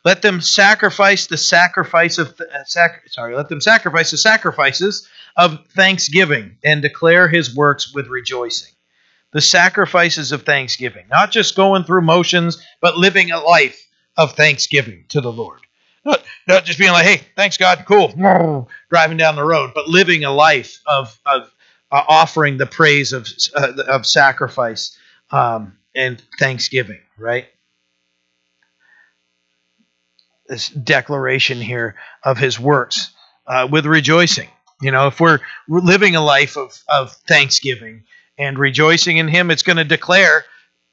Let 0.06 0.22
them 0.22 0.40
sacrifice 0.40 1.26
the 1.26 1.38
sacrifice 1.38 2.20
of 2.20 2.40
uh, 2.40 2.64
sac- 2.66 3.02
sorry. 3.08 3.36
Let 3.36 3.50
them 3.50 3.60
sacrifice 3.60 4.12
the 4.12 4.18
sacrifices 4.18 5.10
of 5.36 5.68
thanksgiving 5.70 6.58
and 6.64 6.84
declare 6.84 7.28
His 7.28 7.56
works 7.56 7.92
with 7.92 8.08
rejoicing. 8.08 8.72
The 9.34 9.42
sacrifices 9.42 10.32
of 10.32 10.44
thanksgiving, 10.44 11.08
not 11.10 11.32
just 11.32 11.56
going 11.56 11.84
through 11.84 12.04
motions, 12.04 12.64
but 12.82 12.98
living 12.98 13.32
a 13.32 13.40
life 13.40 13.84
of 14.16 14.34
thanksgiving 14.34 15.06
to 15.10 15.22
the 15.22 15.32
Lord. 15.32 15.60
Not, 16.06 16.24
not 16.48 16.66
just 16.66 16.78
being 16.78 16.92
like, 16.92 17.08
"Hey, 17.08 17.22
thanks 17.36 17.58
God, 17.58 17.84
cool," 17.88 18.10
driving 18.92 19.18
down 19.18 19.36
the 19.36 19.44
road, 19.44 19.72
but 19.74 19.88
living 19.88 20.24
a 20.24 20.32
life 20.32 20.80
of 20.86 21.20
of 21.26 21.52
uh, 21.92 22.04
offering 22.08 22.58
the 22.58 22.68
praise 22.68 23.12
of 23.12 23.28
uh, 23.56 23.74
of 23.88 24.06
sacrifice 24.06 24.96
um, 25.32 25.80
and 25.96 26.22
thanksgiving. 26.40 27.02
Right 27.18 27.48
this 30.48 30.70
declaration 30.70 31.60
here 31.60 31.96
of 32.24 32.38
his 32.38 32.60
works 32.60 33.12
uh, 33.48 33.68
with 33.72 33.86
rejoicing. 33.86 34.50
You 34.82 34.92
know, 34.92 35.08
if 35.08 35.20
we're 35.20 35.40
living 35.68 36.16
a 36.16 36.24
life 36.24 36.58
of, 36.58 36.78
of 36.88 37.14
thanksgiving 37.28 38.04
and 38.38 38.60
rejoicing 38.60 39.18
in 39.18 39.28
him, 39.28 39.50
it's 39.50 39.64
going 39.64 39.78
to 39.78 39.84
declare 39.84 40.44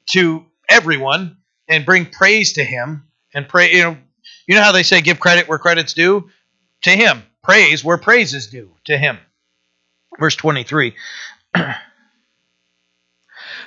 to 0.07 0.45
everyone 0.69 1.37
and 1.67 1.85
bring 1.85 2.05
praise 2.05 2.53
to 2.53 2.63
him 2.63 3.03
and 3.33 3.47
pray. 3.47 3.73
You 3.73 3.83
know, 3.83 3.97
you 4.47 4.55
know 4.55 4.63
how 4.63 4.71
they 4.71 4.83
say 4.83 5.01
give 5.01 5.19
credit 5.19 5.47
where 5.47 5.59
credit's 5.59 5.93
due? 5.93 6.29
To 6.83 6.91
him. 6.91 7.23
Praise 7.43 7.83
where 7.83 7.97
praise 7.97 8.33
is 8.33 8.47
due 8.47 8.71
to 8.85 8.97
him. 8.97 9.17
Verse 10.19 10.35
23. 10.35 10.95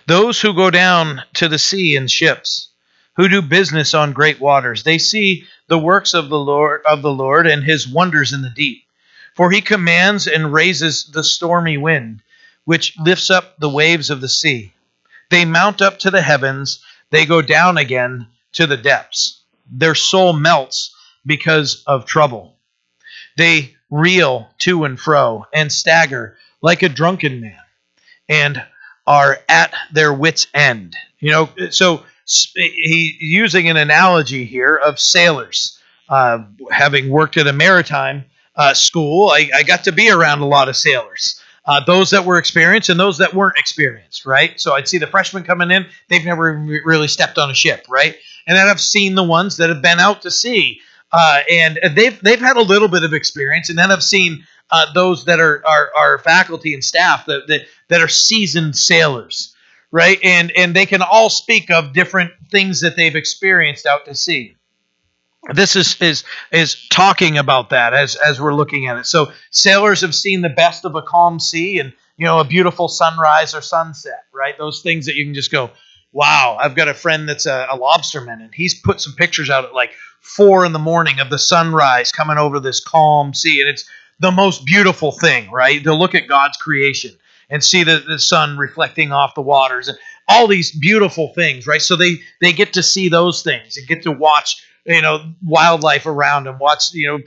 Those 0.06 0.40
who 0.40 0.54
go 0.54 0.70
down 0.70 1.22
to 1.34 1.48
the 1.48 1.58
sea 1.58 1.96
in 1.96 2.06
ships, 2.06 2.68
who 3.16 3.28
do 3.28 3.42
business 3.42 3.94
on 3.94 4.12
great 4.12 4.40
waters, 4.40 4.82
they 4.82 4.98
see 4.98 5.44
the 5.68 5.78
works 5.78 6.14
of 6.14 6.28
the 6.28 6.38
Lord 6.38 6.82
of 6.88 7.02
the 7.02 7.12
Lord 7.12 7.46
and 7.46 7.64
his 7.64 7.88
wonders 7.88 8.32
in 8.32 8.42
the 8.42 8.50
deep. 8.50 8.84
For 9.34 9.50
he 9.50 9.60
commands 9.60 10.26
and 10.26 10.52
raises 10.52 11.04
the 11.04 11.24
stormy 11.24 11.76
wind, 11.76 12.22
which 12.64 12.94
lifts 12.98 13.30
up 13.30 13.58
the 13.58 13.68
waves 13.68 14.10
of 14.10 14.20
the 14.20 14.28
sea. 14.28 14.72
They 15.30 15.44
mount 15.44 15.82
up 15.82 15.98
to 16.00 16.10
the 16.10 16.22
heavens, 16.22 16.84
they 17.10 17.26
go 17.26 17.42
down 17.42 17.78
again 17.78 18.28
to 18.52 18.66
the 18.66 18.76
depths. 18.76 19.40
Their 19.70 19.94
soul 19.94 20.32
melts 20.32 20.94
because 21.24 21.82
of 21.86 22.06
trouble. 22.06 22.56
They 23.36 23.74
reel 23.90 24.48
to 24.58 24.84
and 24.84 24.98
fro 24.98 25.46
and 25.52 25.70
stagger 25.70 26.36
like 26.62 26.82
a 26.82 26.88
drunken 26.88 27.40
man 27.40 27.58
and 28.28 28.62
are 29.06 29.38
at 29.48 29.72
their 29.92 30.12
wits' 30.12 30.46
end. 30.54 30.96
You 31.20 31.30
know, 31.30 31.48
so 31.70 32.04
he 32.26 33.16
using 33.20 33.68
an 33.68 33.76
analogy 33.76 34.44
here 34.44 34.76
of 34.76 34.98
sailors. 34.98 35.78
Uh, 36.08 36.44
having 36.70 37.10
worked 37.10 37.36
at 37.36 37.48
a 37.48 37.52
maritime 37.52 38.24
uh, 38.54 38.72
school, 38.74 39.28
I, 39.30 39.50
I, 39.52 39.64
got 39.64 39.82
to 39.84 39.92
be 39.92 40.08
around 40.08 40.38
a 40.38 40.46
lot 40.46 40.68
of 40.68 40.76
sailors. 40.76 41.40
Uh, 41.64 41.84
those 41.84 42.10
that 42.10 42.24
were 42.24 42.38
experienced 42.38 42.88
and 42.88 43.00
those 43.00 43.18
that 43.18 43.34
weren't 43.34 43.58
experienced, 43.58 44.24
right? 44.24 44.60
So 44.60 44.74
I'd 44.74 44.86
see 44.86 44.98
the 44.98 45.08
freshmen 45.08 45.42
coming 45.42 45.72
in; 45.72 45.84
they've 46.08 46.24
never 46.24 46.56
really 46.84 47.08
stepped 47.08 47.38
on 47.38 47.50
a 47.50 47.54
ship, 47.54 47.86
right? 47.88 48.16
And 48.46 48.56
then 48.56 48.68
I've 48.68 48.80
seen 48.80 49.16
the 49.16 49.24
ones 49.24 49.56
that 49.56 49.68
have 49.68 49.82
been 49.82 49.98
out 49.98 50.22
to 50.22 50.30
sea, 50.30 50.80
uh, 51.12 51.40
and 51.50 51.78
they've 51.94 52.20
they've 52.20 52.40
had 52.40 52.56
a 52.56 52.62
little 52.62 52.88
bit 52.88 53.02
of 53.02 53.12
experience. 53.12 53.68
And 53.68 53.78
then 53.78 53.90
I've 53.90 54.04
seen 54.04 54.46
uh, 54.70 54.92
those 54.92 55.24
that 55.24 55.40
are, 55.40 55.62
are 55.66 55.90
are 55.96 56.18
faculty 56.18 56.72
and 56.72 56.84
staff 56.84 57.26
that 57.26 57.48
that, 57.48 57.62
that 57.88 58.00
are 58.00 58.08
seasoned 58.08 58.76
sailors, 58.76 59.55
right? 59.90 60.18
And 60.22 60.50
and 60.52 60.74
they 60.74 60.86
can 60.86 61.02
all 61.02 61.30
speak 61.30 61.70
of 61.70 61.92
different 61.92 62.32
things 62.50 62.80
that 62.80 62.96
they've 62.96 63.16
experienced 63.16 63.86
out 63.86 64.04
to 64.06 64.14
sea 64.14 64.56
this 65.54 65.76
is 65.76 66.00
is 66.00 66.24
is 66.50 66.88
talking 66.88 67.38
about 67.38 67.70
that 67.70 67.94
as 67.94 68.16
as 68.16 68.40
we're 68.40 68.54
looking 68.54 68.86
at 68.86 68.98
it. 68.98 69.06
So 69.06 69.32
sailors 69.50 70.00
have 70.00 70.14
seen 70.14 70.42
the 70.42 70.48
best 70.48 70.84
of 70.84 70.94
a 70.94 71.02
calm 71.02 71.38
sea 71.38 71.78
and 71.78 71.92
you 72.16 72.24
know 72.24 72.40
a 72.40 72.44
beautiful 72.44 72.88
sunrise 72.88 73.54
or 73.54 73.60
sunset, 73.60 74.24
right? 74.34 74.56
Those 74.58 74.82
things 74.82 75.06
that 75.06 75.14
you 75.14 75.24
can 75.24 75.34
just 75.34 75.52
go, 75.52 75.70
wow. 76.12 76.56
I've 76.60 76.74
got 76.74 76.88
a 76.88 76.94
friend 76.94 77.28
that's 77.28 77.46
a, 77.46 77.66
a 77.70 77.78
lobsterman 77.78 78.42
and 78.42 78.54
he's 78.54 78.80
put 78.80 79.00
some 79.00 79.14
pictures 79.14 79.50
out 79.50 79.64
at 79.64 79.74
like 79.74 79.92
four 80.20 80.64
in 80.64 80.72
the 80.72 80.78
morning 80.78 81.20
of 81.20 81.30
the 81.30 81.38
sunrise 81.38 82.10
coming 82.10 82.38
over 82.38 82.58
this 82.58 82.80
calm 82.80 83.32
sea, 83.32 83.60
and 83.60 83.68
it's 83.68 83.88
the 84.18 84.32
most 84.32 84.64
beautiful 84.64 85.12
thing, 85.12 85.50
right? 85.50 85.82
To 85.84 85.94
look 85.94 86.14
at 86.14 86.26
God's 86.26 86.56
creation 86.56 87.12
and 87.48 87.62
see 87.62 87.84
the, 87.84 88.02
the 88.06 88.18
sun 88.18 88.56
reflecting 88.56 89.12
off 89.12 89.34
the 89.34 89.42
waters 89.42 89.88
and 89.88 89.98
all 90.28 90.46
these 90.46 90.72
beautiful 90.72 91.32
things, 91.34 91.66
right? 91.66 91.82
So 91.82 91.96
they 91.96 92.16
they 92.40 92.52
get 92.52 92.72
to 92.74 92.82
see 92.82 93.08
those 93.08 93.42
things 93.42 93.76
and 93.76 93.86
get 93.86 94.02
to 94.02 94.12
watch 94.12 94.62
you 94.84 95.02
know 95.02 95.32
wildlife 95.44 96.06
around 96.06 96.46
and 96.46 96.58
watch 96.58 96.92
you 96.92 97.08
know 97.08 97.18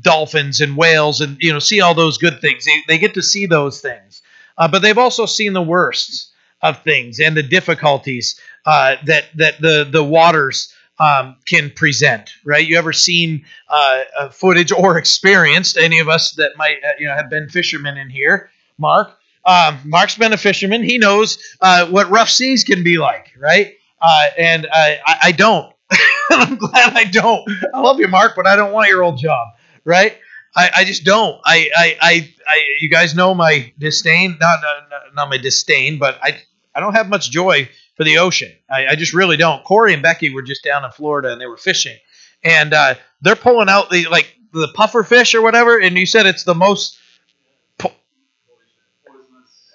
dolphins 0.00 0.60
and 0.60 0.76
whales 0.76 1.20
and 1.20 1.36
you 1.40 1.52
know 1.52 1.58
see 1.58 1.80
all 1.80 1.94
those 1.94 2.18
good 2.18 2.40
things. 2.40 2.64
They, 2.64 2.82
they 2.88 2.98
get 2.98 3.14
to 3.14 3.22
see 3.22 3.46
those 3.46 3.80
things, 3.80 4.22
uh, 4.58 4.68
but 4.68 4.82
they've 4.82 4.98
also 4.98 5.26
seen 5.26 5.52
the 5.52 5.62
worst 5.62 6.32
of 6.62 6.82
things 6.82 7.20
and 7.20 7.36
the 7.36 7.42
difficulties 7.42 8.40
uh, 8.66 8.96
that 9.06 9.26
that 9.36 9.60
the 9.60 9.86
the 9.90 10.04
waters 10.04 10.72
um, 10.98 11.36
can 11.46 11.70
present. 11.70 12.30
Right? 12.44 12.66
You 12.66 12.78
ever 12.78 12.92
seen 12.92 13.44
uh, 13.68 14.28
footage 14.30 14.72
or 14.72 14.98
experienced 14.98 15.76
any 15.76 15.98
of 15.98 16.08
us 16.08 16.32
that 16.32 16.52
might 16.56 16.78
uh, 16.84 16.92
you 16.98 17.06
know 17.06 17.14
have 17.14 17.30
been 17.30 17.48
fishermen 17.48 17.96
in 17.96 18.10
here? 18.10 18.50
Mark, 18.78 19.16
um, 19.46 19.78
Mark's 19.84 20.16
been 20.16 20.32
a 20.32 20.36
fisherman. 20.36 20.82
He 20.82 20.98
knows 20.98 21.38
uh, 21.60 21.86
what 21.86 22.10
rough 22.10 22.30
seas 22.30 22.64
can 22.64 22.82
be 22.82 22.98
like, 22.98 23.32
right? 23.38 23.74
Uh, 24.00 24.26
and 24.38 24.66
I, 24.72 24.98
I 25.22 25.32
don't. 25.32 25.72
I'm 26.30 26.56
glad 26.56 26.94
I 26.94 27.04
don't. 27.04 27.48
I 27.72 27.80
love 27.80 28.00
you, 28.00 28.08
Mark, 28.08 28.32
but 28.36 28.46
I 28.46 28.56
don't 28.56 28.72
want 28.72 28.88
your 28.88 29.02
old 29.02 29.18
job, 29.18 29.48
right? 29.84 30.18
I, 30.56 30.70
I 30.76 30.84
just 30.84 31.04
don't. 31.04 31.40
I, 31.44 31.68
I, 31.76 31.96
I, 32.00 32.34
I, 32.46 32.62
you 32.80 32.88
guys 32.88 33.14
know 33.14 33.34
my 33.34 33.72
disdain, 33.78 34.36
not, 34.40 34.60
not, 34.62 35.14
not 35.14 35.28
my 35.28 35.38
disdain, 35.38 35.98
but 35.98 36.18
I, 36.22 36.40
I 36.74 36.80
don't 36.80 36.94
have 36.94 37.08
much 37.08 37.30
joy 37.30 37.68
for 37.96 38.04
the 38.04 38.18
ocean. 38.18 38.52
I, 38.70 38.88
I 38.88 38.94
just 38.94 39.12
really 39.12 39.36
don't. 39.36 39.64
Corey 39.64 39.94
and 39.94 40.02
Becky 40.02 40.32
were 40.32 40.42
just 40.42 40.64
down 40.64 40.84
in 40.84 40.90
Florida 40.90 41.32
and 41.32 41.40
they 41.40 41.46
were 41.46 41.56
fishing, 41.56 41.96
and 42.42 42.72
uh, 42.72 42.94
they're 43.20 43.36
pulling 43.36 43.68
out 43.68 43.90
the 43.90 44.06
like 44.06 44.34
the 44.52 44.68
puffer 44.74 45.02
fish 45.02 45.34
or 45.34 45.42
whatever, 45.42 45.78
and 45.78 45.96
you 45.96 46.06
said 46.06 46.26
it's 46.26 46.44
the 46.44 46.54
most. 46.54 46.98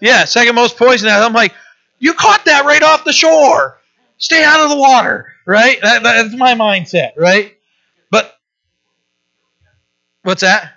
Yeah, 0.01 0.25
second 0.25 0.55
most 0.55 0.77
poisonous. 0.77 1.13
I'm 1.13 1.33
like, 1.33 1.53
you 1.99 2.13
caught 2.13 2.45
that 2.45 2.65
right 2.65 2.81
off 2.83 3.03
the 3.03 3.13
shore. 3.13 3.77
Stay 4.17 4.43
out 4.43 4.61
of 4.61 4.69
the 4.69 4.77
water 4.77 5.33
right? 5.49 5.79
That, 5.81 6.03
that's 6.03 6.35
my 6.35 6.53
mindset, 6.53 7.13
right? 7.17 7.57
But 8.11 8.31
what's 10.21 10.41
that? 10.41 10.73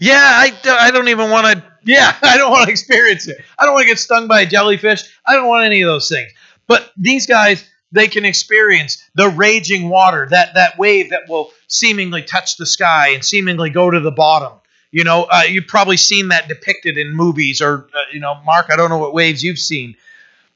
Yeah, 0.00 0.20
I, 0.20 0.52
I 0.64 0.90
don't 0.90 1.08
even 1.08 1.30
want 1.30 1.46
to. 1.46 1.64
Yeah, 1.84 2.14
I 2.22 2.36
don't 2.36 2.50
want 2.50 2.66
to 2.66 2.70
experience 2.70 3.28
it. 3.28 3.38
I 3.58 3.64
don't 3.64 3.74
want 3.74 3.84
to 3.84 3.88
get 3.88 4.00
stung 4.00 4.26
by 4.26 4.40
a 4.40 4.46
jellyfish. 4.46 5.04
I 5.24 5.34
don't 5.34 5.46
want 5.46 5.66
any 5.66 5.82
of 5.82 5.86
those 5.86 6.08
things. 6.08 6.32
But 6.66 6.90
these 6.96 7.26
guys, 7.26 7.64
they 7.92 8.08
can 8.08 8.24
experience 8.24 9.02
the 9.14 9.28
raging 9.28 9.88
water, 9.88 10.26
that 10.30 10.54
that 10.54 10.78
wave 10.78 11.10
that 11.10 11.28
will 11.28 11.52
seemingly 11.68 12.22
touch 12.22 12.56
the 12.56 12.66
sky 12.66 13.10
and 13.10 13.24
seemingly 13.24 13.70
go 13.70 13.88
to 13.88 14.00
the 14.00 14.10
bottom. 14.10 14.58
You 14.90 15.04
know, 15.04 15.24
uh, 15.30 15.42
you've 15.48 15.66
probably 15.66 15.98
seen 15.98 16.28
that 16.28 16.48
depicted 16.48 16.96
in 16.96 17.14
movies, 17.14 17.60
or 17.60 17.88
uh, 17.94 18.00
you 18.12 18.20
know, 18.20 18.40
Mark, 18.44 18.66
I 18.70 18.76
don't 18.76 18.88
know 18.88 18.98
what 18.98 19.12
waves 19.12 19.42
you've 19.42 19.58
seen, 19.58 19.96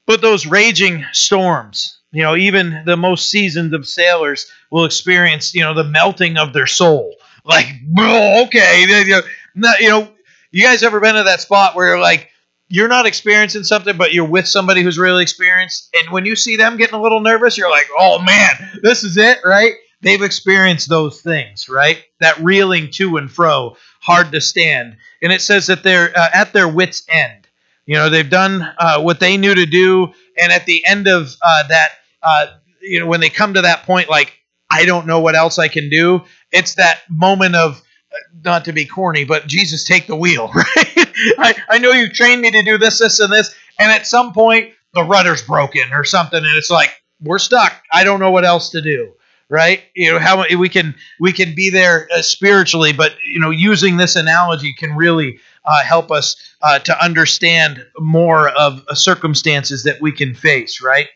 but 0.07 0.21
those 0.23 0.47
raging 0.47 1.05
storms, 1.13 1.99
you 2.13 2.23
know, 2.23 2.37
even 2.37 2.83
the 2.87 2.97
most 2.97 3.29
seasoned 3.29 3.75
of 3.75 3.87
sailors 3.87 4.51
will 4.71 4.85
experience, 4.85 5.55
you 5.55 5.61
know, 5.61 5.75
the 5.75 5.85
melting 5.85 6.39
of 6.39 6.53
their 6.53 6.67
soul. 6.67 7.15
Like, 7.45 7.67
okay, 7.99 8.85
you 9.81 9.89
know, 9.89 10.09
you 10.51 10.63
guys 10.63 10.83
ever 10.83 11.01
been 11.01 11.17
to 11.17 11.25
that 11.25 11.41
spot 11.41 11.75
where 11.75 11.89
you're 11.89 12.01
like, 12.01 12.29
you're 12.69 12.89
not 12.89 13.05
experiencing 13.05 13.65
something, 13.65 13.99
but 13.99 14.15
you're 14.15 14.25
with 14.25 14.49
somebody 14.49 14.83
who's 14.83 14.99
really 14.99 15.23
experienced, 15.23 15.91
and 15.95 16.11
when 16.11 16.25
you 16.25 16.37
see 16.37 16.57
them 16.57 16.79
getting 16.79 16.95
a 16.95 17.03
little 17.03 17.21
nervous, 17.21 17.59
you're 17.59 17.71
like, 17.71 17.89
oh 17.99 18.23
man, 18.23 18.81
this 18.83 19.05
is 19.05 19.19
it, 19.19 19.39
right? 19.45 19.73
They've 20.01 20.23
experienced 20.23 20.89
those 20.89 21.21
things, 21.21 21.69
right? 21.69 22.03
That 22.21 22.39
reeling 22.39 22.91
to 22.93 23.19
and 23.19 23.31
fro, 23.31 23.77
hard 24.03 24.33
to 24.33 24.41
stand, 24.41 24.97
and 25.23 25.33
it 25.33 25.41
says 25.41 25.69
that 25.69 25.83
they're 25.83 26.13
uh, 26.17 26.29
at 26.35 26.53
their 26.53 26.69
wits' 26.69 27.05
end. 27.09 27.47
You 27.87 27.95
know, 27.95 28.11
they've 28.11 28.29
done 28.29 28.63
uh, 28.79 29.01
what 29.01 29.21
they 29.21 29.37
knew 29.37 29.55
to 29.55 29.67
do, 29.67 30.13
and 30.39 30.53
at 30.53 30.67
the 30.67 30.85
end 30.87 31.09
of 31.09 31.35
uh, 31.43 31.69
that, 31.69 31.89
uh, 32.23 32.47
you 32.81 33.01
know, 33.01 33.07
when 33.07 33.21
they 33.21 33.31
come 33.31 33.55
to 33.55 33.63
that 33.63 33.85
point, 33.85 34.11
like 34.11 34.39
I 34.71 34.85
don't 34.85 35.07
know 35.07 35.21
what 35.21 35.35
else 35.35 35.59
I 35.59 35.69
can 35.69 35.89
do. 35.89 36.23
It's 36.51 36.75
that 36.75 37.01
moment 37.09 37.55
of 37.55 37.81
uh, 38.13 38.19
not 38.45 38.65
to 38.67 38.73
be 38.73 38.85
corny, 38.85 39.25
but 39.25 39.47
Jesus, 39.47 39.85
take 39.85 40.07
the 40.07 40.17
wheel, 40.17 40.51
right? 40.55 41.09
I, 41.39 41.55
I 41.69 41.79
know 41.79 41.93
you 41.93 42.09
trained 42.09 42.43
me 42.43 42.51
to 42.51 42.63
do 42.63 42.79
this, 42.79 42.99
this, 42.99 43.21
and 43.21 43.33
this, 43.33 43.55
and 43.79 43.91
at 43.91 44.07
some 44.07 44.33
point 44.33 44.73
the 44.95 45.05
rudder's 45.05 45.43
broken 45.43 45.93
or 45.93 46.05
something, 46.05 46.39
and 46.39 46.57
it's 46.57 46.71
like 46.71 46.91
we're 47.21 47.39
stuck. 47.39 47.73
I 47.93 48.05
don't 48.05 48.21
know 48.21 48.33
what 48.33 48.45
else 48.45 48.71
to 48.71 48.83
do 48.83 49.13
right 49.53 49.85
you 49.95 50.11
know 50.11 50.19
how 50.19 50.45
we 50.57 50.69
can 50.69 50.95
we 51.21 51.33
can 51.33 51.55
be 51.55 51.71
there 51.71 52.09
uh, 52.13 52.23
spiritually 52.23 52.93
but 52.93 53.15
you 53.25 53.39
know 53.39 53.51
using 53.51 53.97
this 53.99 54.17
analogy 54.17 54.73
can 54.73 54.97
really 54.97 55.39
uh, 55.65 55.83
help 55.83 56.11
us 56.11 56.37
uh, 56.63 56.79
to 56.81 57.05
understand 57.05 57.87
more 57.99 58.49
of 58.49 58.85
uh, 58.89 58.95
circumstances 58.95 59.85
that 59.85 60.01
we 60.01 60.13
can 60.13 60.35
face, 60.35 60.83
right? 60.83 61.09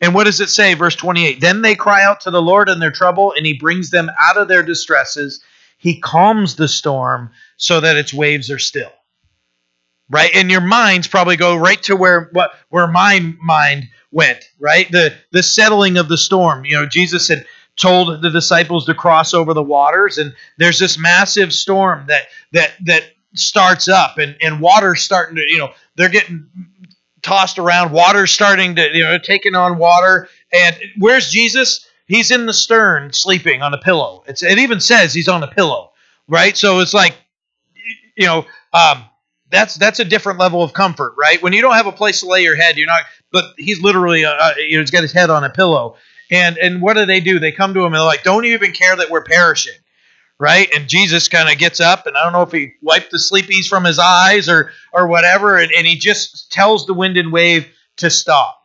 And 0.00 0.14
what 0.14 0.24
does 0.24 0.40
it 0.40 0.48
say, 0.48 0.74
verse 0.74 0.96
28? 0.96 1.40
Then 1.40 1.62
they 1.62 1.74
cry 1.74 2.02
out 2.02 2.20
to 2.22 2.30
the 2.30 2.42
Lord 2.42 2.68
in 2.68 2.80
their 2.80 2.90
trouble, 2.90 3.32
and 3.36 3.46
he 3.46 3.54
brings 3.54 3.90
them 3.90 4.10
out 4.20 4.36
of 4.36 4.48
their 4.48 4.62
distresses. 4.62 5.42
He 5.78 6.00
calms 6.00 6.56
the 6.56 6.68
storm 6.68 7.30
so 7.56 7.80
that 7.80 7.96
its 7.96 8.12
waves 8.12 8.50
are 8.50 8.58
still. 8.58 8.92
Right? 10.10 10.30
And 10.34 10.50
your 10.50 10.60
minds 10.60 11.08
probably 11.08 11.36
go 11.36 11.56
right 11.56 11.82
to 11.84 11.96
where 11.96 12.28
what 12.32 12.52
where 12.68 12.86
my 12.86 13.34
mind 13.42 13.88
went, 14.10 14.44
right? 14.60 14.90
The 14.90 15.14
the 15.32 15.42
settling 15.42 15.96
of 15.96 16.08
the 16.08 16.18
storm. 16.18 16.66
You 16.66 16.76
know, 16.76 16.86
Jesus 16.86 17.28
had 17.28 17.46
told 17.76 18.22
the 18.22 18.30
disciples 18.30 18.86
to 18.86 18.94
cross 18.94 19.34
over 19.34 19.54
the 19.54 19.62
waters, 19.62 20.18
and 20.18 20.34
there's 20.58 20.78
this 20.78 20.98
massive 20.98 21.52
storm 21.52 22.06
that 22.08 22.24
that 22.52 22.72
that 22.84 23.04
starts 23.34 23.88
up 23.88 24.18
and, 24.18 24.36
and 24.40 24.60
water's 24.60 25.02
starting 25.02 25.36
to, 25.36 25.42
you 25.42 25.58
know, 25.58 25.70
they're 25.96 26.08
getting 26.08 26.46
tossed 27.22 27.58
around. 27.58 27.92
Water's 27.92 28.30
starting 28.30 28.76
to, 28.76 28.96
you 28.96 29.02
know, 29.02 29.18
taking 29.18 29.54
on 29.54 29.78
water. 29.78 30.28
And 30.52 30.76
where's 30.98 31.30
Jesus? 31.30 31.86
He's 32.06 32.30
in 32.30 32.46
the 32.46 32.52
stern 32.52 33.12
sleeping 33.12 33.62
on 33.62 33.74
a 33.74 33.78
pillow. 33.78 34.22
It's, 34.26 34.42
it 34.42 34.58
even 34.58 34.80
says 34.80 35.12
he's 35.12 35.28
on 35.28 35.42
a 35.42 35.48
pillow, 35.48 35.92
right? 36.28 36.56
So 36.56 36.80
it's 36.80 36.94
like, 36.94 37.16
you 38.16 38.26
know, 38.26 38.46
um, 38.72 39.04
that's 39.50 39.74
that's 39.74 40.00
a 40.00 40.04
different 40.04 40.38
level 40.38 40.62
of 40.62 40.72
comfort, 40.72 41.14
right? 41.18 41.40
When 41.42 41.52
you 41.52 41.62
don't 41.62 41.74
have 41.74 41.86
a 41.86 41.92
place 41.92 42.20
to 42.20 42.26
lay 42.26 42.42
your 42.42 42.56
head, 42.56 42.76
you're 42.76 42.86
not. 42.86 43.02
But 43.30 43.44
he's 43.56 43.80
literally, 43.80 44.24
uh, 44.24 44.32
uh 44.32 44.54
you 44.58 44.76
know, 44.76 44.80
he's 44.80 44.90
got 44.90 45.02
his 45.02 45.12
head 45.12 45.30
on 45.30 45.44
a 45.44 45.50
pillow. 45.50 45.96
And 46.30 46.56
and 46.58 46.80
what 46.80 46.96
do 46.96 47.06
they 47.06 47.20
do? 47.20 47.38
They 47.38 47.52
come 47.52 47.74
to 47.74 47.80
him 47.80 47.86
and 47.86 47.94
they're 47.96 48.02
like, 48.02 48.22
"Don't 48.22 48.44
you 48.44 48.54
even 48.54 48.72
care 48.72 48.96
that 48.96 49.10
we're 49.10 49.24
perishing?" 49.24 49.74
right? 50.38 50.68
And 50.74 50.88
Jesus 50.88 51.28
kind 51.28 51.48
of 51.48 51.58
gets 51.58 51.80
up, 51.80 52.06
and 52.06 52.16
I 52.16 52.24
don't 52.24 52.32
know 52.32 52.42
if 52.42 52.52
he 52.52 52.72
wiped 52.82 53.10
the 53.10 53.18
sleepies 53.18 53.66
from 53.66 53.84
his 53.84 53.98
eyes 53.98 54.48
or 54.48 54.72
or 54.92 55.06
whatever, 55.06 55.58
and, 55.58 55.70
and 55.72 55.86
he 55.86 55.96
just 55.96 56.52
tells 56.52 56.86
the 56.86 56.94
wind 56.94 57.16
and 57.16 57.32
wave 57.32 57.68
to 57.98 58.10
stop, 58.10 58.60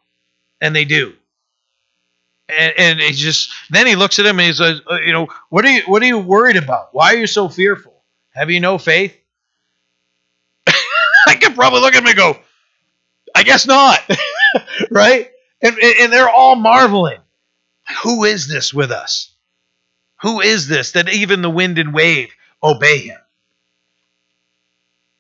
and 0.61 0.75
they 0.75 0.85
do. 0.85 1.13
And, 2.47 2.73
and 2.77 2.99
he 2.99 3.11
just 3.11 3.51
then 3.69 3.85
he 3.85 3.95
looks 3.95 4.17
at 4.17 4.25
him 4.25 4.39
and 4.39 4.47
he 4.47 4.53
says, 4.53 4.81
uh, 4.89 4.99
you 5.05 5.13
know, 5.13 5.27
what 5.49 5.65
are 5.65 5.69
you 5.69 5.83
what 5.85 6.01
are 6.01 6.07
you 6.07 6.17
worried 6.17 6.57
about? 6.57 6.89
Why 6.93 7.13
are 7.13 7.17
you 7.17 7.27
so 7.27 7.47
fearful? 7.47 8.03
Have 8.31 8.49
you 8.49 8.59
no 8.59 8.77
faith? 8.77 9.15
I 11.27 11.35
could 11.35 11.53
probably 11.53 11.81
look 11.81 11.93
at 11.93 12.01
him 12.01 12.07
and 12.07 12.17
go, 12.17 12.37
I 13.35 13.43
guess 13.43 13.67
not, 13.67 13.99
right? 14.91 15.29
And, 15.61 15.77
and 15.77 16.11
they're 16.11 16.29
all 16.29 16.55
marveling. 16.55 17.19
Who 18.03 18.23
is 18.23 18.47
this 18.47 18.73
with 18.73 18.91
us? 18.91 19.33
Who 20.21 20.41
is 20.41 20.67
this 20.67 20.91
that 20.93 21.09
even 21.09 21.41
the 21.41 21.49
wind 21.49 21.79
and 21.79 21.93
wave 21.93 22.29
obey 22.61 22.99
him? 22.99 23.19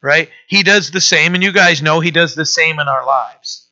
Right? 0.01 0.29
He 0.47 0.63
does 0.63 0.91
the 0.91 1.01
same, 1.01 1.35
and 1.35 1.43
you 1.43 1.51
guys 1.51 1.81
know 1.81 1.99
he 1.99 2.11
does 2.11 2.35
the 2.35 2.45
same 2.45 2.79
in 2.79 2.87
our 2.87 3.05
lives. 3.05 3.69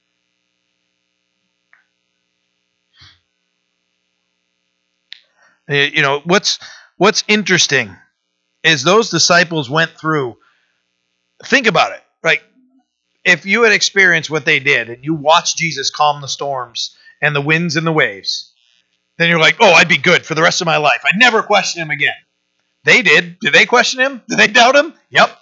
You 5.70 6.02
know 6.02 6.22
what's 6.24 6.60
what's 6.96 7.24
interesting 7.28 7.96
is 8.64 8.84
those 8.84 9.10
disciples 9.10 9.70
went 9.70 9.92
through 9.92 10.38
think 11.44 11.68
about 11.68 11.92
it 11.92 12.02
like 12.24 12.44
if 13.26 13.46
you 13.46 13.64
had 13.64 13.74
experienced 13.74 14.30
what 14.30 14.46
they 14.46 14.60
did 14.60 14.90
and 14.90 15.04
you 15.04 15.14
watched 15.14 15.58
jesus 15.58 15.90
calm 15.90 16.22
the 16.22 16.28
storms 16.28 16.96
and 17.22 17.36
the 17.36 17.42
winds 17.42 17.76
and 17.76 17.86
the 17.86 17.92
waves 17.92 18.47
then 19.18 19.30
you're 19.30 19.40
like 19.40 19.58
oh 19.60 19.72
i'd 19.74 19.90
be 19.90 19.98
good 19.98 20.26
for 20.26 20.36
the 20.36 20.42
rest 20.42 20.62
of 20.62 20.66
my 20.66 20.78
life 20.78 21.02
i'd 21.06 21.20
never 21.20 21.42
question 21.42 21.82
him 21.82 21.90
again 21.90 22.16
they 22.84 23.02
did 23.02 23.40
did 23.40 23.54
they 23.54 23.66
question 23.66 24.00
him 24.00 24.22
did 24.28 24.38
they 24.38 24.48
doubt 24.48 24.76
him 24.76 24.94
yep 25.10 25.38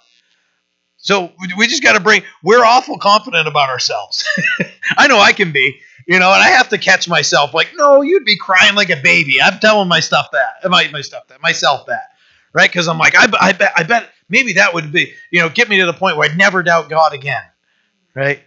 so 0.98 1.32
we 1.56 1.66
just 1.66 1.82
got 1.82 1.92
to 1.92 2.00
bring 2.00 2.22
we're 2.42 2.64
awful 2.64 2.98
confident 2.98 3.46
about 3.46 3.68
ourselves 3.68 4.24
i 4.96 5.06
know 5.06 5.18
i 5.18 5.32
can 5.32 5.52
be 5.52 5.80
you 6.06 6.20
know, 6.20 6.32
and 6.32 6.42
I 6.42 6.48
have 6.48 6.68
to 6.68 6.78
catch 6.78 7.08
myself 7.08 7.52
like, 7.52 7.72
no, 7.74 8.02
you'd 8.02 8.24
be 8.24 8.38
crying 8.38 8.76
like 8.76 8.90
a 8.90 8.96
baby. 8.96 9.42
I'm 9.42 9.58
telling 9.58 9.88
my 9.88 10.00
stuff 10.00 10.28
that, 10.32 10.70
my, 10.70 10.88
my 10.92 11.00
stuff 11.00 11.26
that, 11.28 11.42
myself 11.42 11.86
that, 11.86 12.10
right? 12.52 12.70
Because 12.70 12.86
I'm 12.86 12.98
like, 12.98 13.14
I, 13.16 13.26
I 13.40 13.52
bet, 13.52 13.72
I 13.76 13.82
bet 13.82 14.10
maybe 14.28 14.54
that 14.54 14.72
would 14.72 14.92
be, 14.92 15.12
you 15.32 15.40
know, 15.40 15.48
get 15.48 15.68
me 15.68 15.78
to 15.78 15.86
the 15.86 15.92
point 15.92 16.16
where 16.16 16.30
I'd 16.30 16.38
never 16.38 16.62
doubt 16.62 16.88
God 16.88 17.12
again, 17.12 17.42
right? 18.14 18.40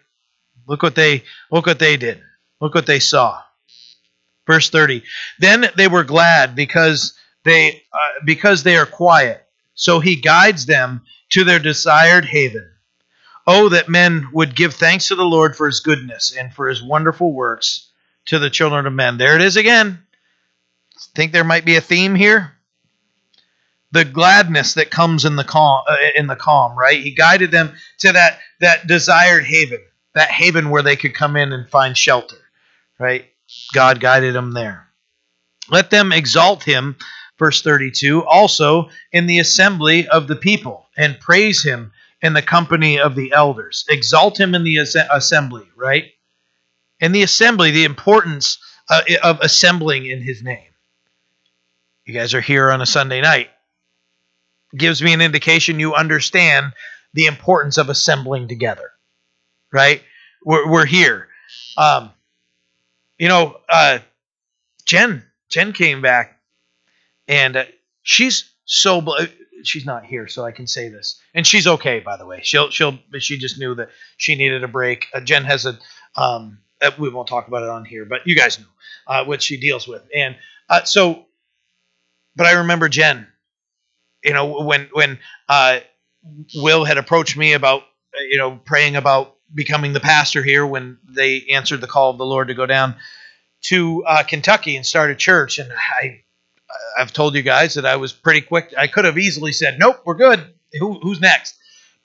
Look 0.68 0.84
what 0.84 0.96
they, 0.96 1.24
look 1.52 1.66
what 1.66 1.80
they 1.80 1.98
did. 1.98 2.22
Look 2.62 2.76
what 2.76 2.86
they 2.86 3.00
saw. 3.00 3.42
Verse 4.50 4.72
30. 4.72 5.04
Then 5.38 5.68
they 5.78 5.88
were 5.88 6.04
glad 6.04 6.56
because 6.56 7.14
they, 7.44 7.84
uh, 7.94 8.24
because 8.26 8.64
they 8.64 8.78
are 8.78 8.88
quiet. 8.88 9.46
So 9.76 10.00
he 10.00 10.16
guides 10.16 10.66
them 10.66 11.04
to 11.30 11.44
their 11.44 11.60
desired 11.60 12.26
haven. 12.26 12.68
Oh, 13.46 13.70
that 13.70 13.90
men 13.90 14.28
would 14.34 14.56
give 14.56 14.74
thanks 14.74 15.10
to 15.10 15.16
the 15.16 15.24
Lord 15.24 15.56
for 15.56 15.68
his 15.68 15.82
goodness 15.82 16.36
and 16.36 16.52
for 16.52 16.68
his 16.68 16.82
wonderful 16.82 17.32
works 17.32 17.92
to 18.26 18.40
the 18.40 18.50
children 18.50 18.88
of 18.88 18.94
men. 18.94 19.20
There 19.20 19.36
it 19.36 19.42
is 19.44 19.56
again. 19.56 20.00
Think 21.14 21.32
there 21.32 21.44
might 21.44 21.64
be 21.64 21.76
a 21.76 21.82
theme 21.82 22.16
here? 22.16 22.54
The 23.92 24.04
gladness 24.04 24.74
that 24.74 24.90
comes 24.90 25.26
in 25.26 25.36
the 25.36 25.44
calm, 25.44 25.84
uh, 25.88 25.96
in 26.16 26.26
the 26.26 26.36
calm, 26.36 26.76
right? 26.76 27.00
He 27.00 27.12
guided 27.12 27.52
them 27.52 27.76
to 28.00 28.14
that 28.14 28.40
that 28.62 28.88
desired 28.88 29.46
haven, 29.46 29.82
that 30.16 30.32
haven 30.32 30.72
where 30.72 30.84
they 30.84 30.96
could 30.96 31.14
come 31.14 31.36
in 31.36 31.54
and 31.54 31.70
find 31.70 31.96
shelter, 31.96 32.38
right? 32.98 33.26
God 33.74 34.00
guided 34.00 34.36
them 34.36 34.52
there. 34.52 34.88
Let 35.70 35.90
them 35.90 36.12
exalt 36.12 36.64
him, 36.64 36.96
verse 37.38 37.62
32, 37.62 38.26
also 38.26 38.90
in 39.12 39.28
the 39.28 39.40
assembly 39.40 40.08
of 40.08 40.28
the 40.28 40.36
people, 40.36 40.88
and 40.98 41.20
praise 41.20 41.64
him 41.64 41.92
in 42.22 42.34
the 42.34 42.42
company 42.42 43.00
of 43.00 43.16
the 43.16 43.32
elders. 43.32 43.86
Exalt 43.90 44.40
him 44.40 44.56
in 44.56 44.64
the 44.64 44.78
assembly, 44.78 45.68
right? 45.76 46.06
In 47.00 47.12
the 47.12 47.24
assembly, 47.24 47.72
the 47.72 47.86
importance 47.86 48.58
uh, 48.90 49.02
of 49.24 49.40
assembling 49.42 50.06
in 50.06 50.22
his 50.22 50.44
name. 50.44 50.70
You 52.06 52.14
guys 52.14 52.34
are 52.34 52.42
here 52.42 52.72
on 52.72 52.82
a 52.82 52.86
Sunday 52.86 53.22
night. 53.22 53.50
Gives 54.76 55.02
me 55.02 55.14
an 55.14 55.22
indication 55.22 55.80
you 55.80 55.94
understand 55.94 56.74
the 57.14 57.28
importance 57.28 57.78
of 57.78 57.90
assembling 57.90 58.48
together, 58.48 58.92
right? 59.72 60.04
We're, 60.44 60.70
we're 60.70 60.86
here. 60.86 61.28
Um, 61.78 62.12
you 63.20 63.28
know, 63.28 63.58
uh, 63.70 64.00
Jen, 64.86 65.24
Jen 65.50 65.74
came 65.74 66.02
back, 66.02 66.40
and 67.28 67.56
uh, 67.58 67.66
she's 68.02 68.52
so 68.66 69.02
she's 69.64 69.86
not 69.86 70.06
here, 70.06 70.28
so 70.28 70.46
I 70.46 70.52
can 70.52 70.68
say 70.68 70.90
this, 70.90 71.22
and 71.34 71.46
she's 71.46 71.68
okay, 71.68 72.00
by 72.00 72.18
the 72.18 72.26
way. 72.26 72.40
She'll 72.44 72.70
she'll 72.70 72.98
she 73.20 73.38
just 73.38 73.60
knew 73.60 73.76
that 73.76 73.90
she 74.18 74.36
needed 74.36 74.64
a 74.64 74.68
break. 74.68 75.08
Uh, 75.14 75.20
Jen 75.20 75.44
has 75.44 75.66
a 75.66 75.78
um, 76.16 76.60
uh, 76.82 76.92
we 76.98 77.10
won't 77.10 77.28
talk 77.28 77.48
about 77.48 77.64
it 77.64 77.70
on 77.70 77.86
here, 77.86 78.06
but 78.06 78.22
you 78.26 78.36
guys 78.36 78.58
know 78.58 78.66
uh, 79.08 79.26
what 79.26 79.42
she 79.42 79.60
deals 79.60 79.88
with, 79.88 80.02
and 80.16 80.36
uh, 80.70 80.84
so. 80.84 81.26
But 82.36 82.48
I 82.48 82.52
remember 82.54 82.88
Jen, 82.88 83.28
you 84.24 84.34
know, 84.34 84.64
when 84.64 84.90
when 84.94 85.20
uh, 85.50 85.80
Will 86.56 86.86
had 86.86 86.98
approached 86.98 87.36
me 87.36 87.54
about 87.54 87.82
uh, 88.16 88.22
you 88.30 88.38
know 88.38 88.60
praying 88.64 88.96
about 88.96 89.36
becoming 89.54 89.94
the 89.94 90.00
pastor 90.00 90.44
here 90.44 90.66
when 90.66 90.98
they 91.08 91.46
answered 91.52 91.82
the 91.82 91.88
call 91.88 92.12
of 92.12 92.18
the 92.18 92.26
Lord 92.26 92.50
to 92.50 92.54
go 92.54 92.66
down 92.66 92.96
to 93.62 94.04
Kentucky 94.28 94.76
and 94.76 94.86
start 94.86 95.12
a 95.12 95.16
church, 95.16 95.60
and 95.60 95.72
I 95.74 96.22
I've 96.98 97.14
told 97.14 97.36
you 97.36 97.42
guys 97.42 97.76
that 97.76 97.86
I 97.86 97.96
was 97.96 98.14
pretty 98.14 98.42
quick. 98.42 98.74
I 98.78 98.88
could 98.88 99.06
have 99.06 99.18
easily 99.18 99.52
said, 99.52 99.80
"Nope, 99.80 100.02
we're 100.06 100.16
good. 100.16 100.54
Who, 100.80 101.00
who's 101.00 101.22
next?" 101.22 101.56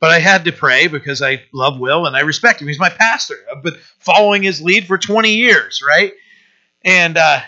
But 0.00 0.10
I 0.10 0.18
had 0.18 0.44
to 0.44 0.52
pray 0.52 0.86
because 0.86 1.22
I 1.22 1.42
love 1.52 1.78
Will 1.78 2.06
and 2.06 2.16
I 2.16 2.20
respect 2.20 2.60
him. 2.60 2.68
He's 2.68 2.78
my 2.78 2.90
pastor. 2.90 3.36
I've 3.50 3.62
been 3.62 3.76
following 3.98 4.42
his 4.42 4.60
lead 4.60 4.86
for 4.86 4.98
20 4.98 5.34
years, 5.34 5.82
right? 5.86 6.12
And 6.82 7.16
uh, 7.16 7.40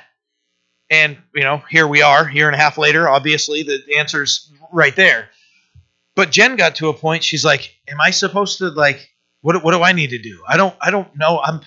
and 0.91 1.19
you 1.35 1.43
know, 1.43 1.63
here 1.69 1.87
we 1.87 2.03
are, 2.03 2.31
year 2.31 2.47
and 2.47 2.55
a 2.55 2.59
half 2.59 2.79
later. 2.79 3.09
Obviously, 3.09 3.63
the 3.63 3.83
answer's 3.99 4.51
right 4.73 4.95
there. 4.97 5.31
But 6.15 6.31
Jen 6.31 6.57
got 6.57 6.77
to 6.77 6.89
a 6.89 6.95
point. 6.95 7.25
She's 7.25 7.45
like, 7.45 7.75
"Am 7.89 8.01
I 8.01 8.11
supposed 8.11 8.59
to 8.59 8.71
like? 8.71 9.11
What, 9.47 9.63
what 9.63 9.71
do 9.71 9.83
I 9.83 9.93
need 9.93 10.11
to 10.11 10.19
do? 10.19 10.43
I 10.49 10.57
don't 10.57 10.75
I 10.81 10.91
don't 10.91 11.09
know. 11.17 11.39
I'm 11.39 11.61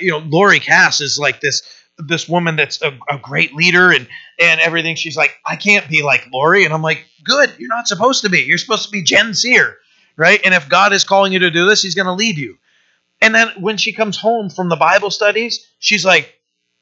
you 0.00 0.12
know, 0.12 0.18
Lori 0.18 0.60
Cass 0.60 1.00
is 1.00 1.18
like 1.18 1.40
this 1.40 1.62
this 1.98 2.28
woman 2.28 2.54
that's 2.54 2.80
a, 2.82 2.96
a, 3.10 3.18
great 3.18 3.52
leader 3.52 3.90
and 3.90 4.06
and 4.38 4.60
everything. 4.60 4.94
She's 4.94 5.16
like, 5.16 5.32
I 5.44 5.56
can't 5.56 5.88
be 5.88 6.04
like 6.04 6.28
Lori, 6.32 6.64
and 6.64 6.72
I'm 6.72 6.82
like, 6.82 7.04
good. 7.24 7.52
You're 7.58 7.68
not 7.68 7.88
supposed 7.88 8.22
to 8.22 8.30
be. 8.30 8.42
You're 8.42 8.58
supposed 8.58 8.84
to 8.84 8.90
be 8.90 9.02
Jen 9.02 9.34
Sear, 9.34 9.76
right? 10.16 10.40
And 10.44 10.54
if 10.54 10.68
God 10.68 10.92
is 10.92 11.02
calling 11.02 11.32
you 11.32 11.40
to 11.40 11.50
do 11.50 11.66
this, 11.66 11.82
He's 11.82 11.96
going 11.96 12.06
to 12.06 12.12
lead 12.12 12.38
you. 12.38 12.58
And 13.20 13.34
then 13.34 13.48
when 13.58 13.76
she 13.76 13.92
comes 13.92 14.16
home 14.16 14.48
from 14.48 14.68
the 14.68 14.76
Bible 14.76 15.10
studies, 15.10 15.66
she's 15.80 16.04
like, 16.04 16.32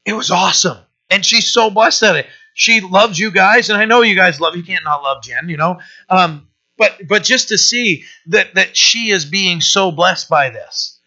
it 0.05 0.13
was 0.13 0.31
awesome, 0.31 0.79
and 1.09 1.25
she's 1.25 1.51
so 1.51 1.71
blessed 1.71 2.03
at 2.03 2.17
it. 2.17 2.27
She 2.53 2.83
loves 2.83 3.19
you 3.19 3.31
guys, 3.31 3.71
and 3.71 3.79
I 3.79 3.87
know 3.87 4.03
you 4.03 4.15
guys 4.15 4.41
love. 4.41 4.57
You 4.57 4.63
can't 4.63 4.85
not 4.85 5.03
love 5.03 5.23
Jen, 5.23 5.49
you 5.49 5.57
know. 5.57 5.81
Um, 6.11 6.49
but 6.77 7.07
but 7.09 7.23
just 7.23 7.49
to 7.49 7.59
see 7.59 8.05
that 8.27 8.55
that 8.55 8.77
she 8.77 9.11
is 9.11 9.25
being 9.25 9.61
so 9.61 9.91
blessed 9.91 10.29
by 10.29 10.51
this, 10.51 10.99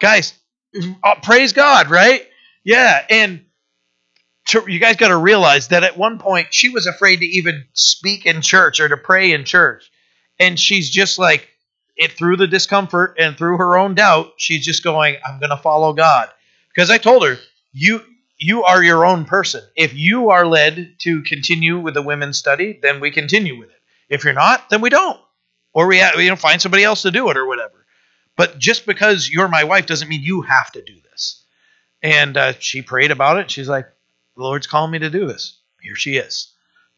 guys, 0.00 0.34
uh, 1.02 1.14
praise 1.22 1.52
God, 1.52 1.90
right? 1.90 2.26
Yeah, 2.64 3.04
and 3.08 3.44
to, 4.46 4.64
you 4.68 4.78
guys 4.78 4.96
got 4.96 5.08
to 5.08 5.16
realize 5.16 5.68
that 5.68 5.84
at 5.84 5.96
one 5.96 6.18
point 6.18 6.48
she 6.50 6.68
was 6.68 6.86
afraid 6.86 7.20
to 7.20 7.26
even 7.26 7.64
speak 7.72 8.26
in 8.26 8.42
church 8.42 8.80
or 8.80 8.88
to 8.88 8.96
pray 8.96 9.32
in 9.32 9.44
church, 9.44 9.90
and 10.38 10.58
she's 10.58 10.90
just 10.90 11.18
like 11.18 11.48
it 11.96 12.12
through 12.12 12.36
the 12.36 12.46
discomfort 12.46 13.16
and 13.18 13.36
through 13.36 13.58
her 13.58 13.78
own 13.78 13.94
doubt, 13.94 14.32
she's 14.36 14.64
just 14.64 14.82
going, 14.82 15.16
"I'm 15.24 15.38
going 15.38 15.50
to 15.50 15.56
follow 15.56 15.92
God," 15.92 16.28
because 16.74 16.90
I 16.90 16.98
told 16.98 17.26
her 17.26 17.38
you 17.72 18.02
you 18.38 18.64
are 18.64 18.82
your 18.82 19.04
own 19.04 19.24
person. 19.24 19.62
If 19.76 19.94
you 19.94 20.30
are 20.30 20.46
led 20.46 20.96
to 21.00 21.22
continue 21.22 21.78
with 21.78 21.94
the 21.94 22.02
women's 22.02 22.38
study, 22.38 22.78
then 22.80 23.00
we 23.00 23.10
continue 23.10 23.58
with 23.58 23.68
it. 23.68 23.79
If 24.10 24.24
you're 24.24 24.34
not, 24.34 24.68
then 24.68 24.80
we 24.80 24.90
don't, 24.90 25.18
or 25.72 25.86
we 25.86 26.02
you 26.02 26.28
know 26.28 26.36
find 26.36 26.60
somebody 26.60 26.84
else 26.84 27.02
to 27.02 27.10
do 27.10 27.30
it 27.30 27.36
or 27.36 27.46
whatever. 27.46 27.86
But 28.36 28.58
just 28.58 28.84
because 28.84 29.30
you're 29.30 29.48
my 29.48 29.64
wife 29.64 29.86
doesn't 29.86 30.08
mean 30.08 30.22
you 30.22 30.42
have 30.42 30.72
to 30.72 30.82
do 30.82 30.94
this. 31.10 31.44
And 32.02 32.36
uh, 32.36 32.52
she 32.58 32.82
prayed 32.82 33.10
about 33.10 33.38
it. 33.38 33.50
She's 33.50 33.68
like, 33.68 33.86
the 34.36 34.42
Lord's 34.42 34.66
calling 34.66 34.90
me 34.90 34.98
to 35.00 35.10
do 35.10 35.26
this. 35.26 35.58
Here 35.80 35.94
she 35.94 36.16
is. 36.16 36.52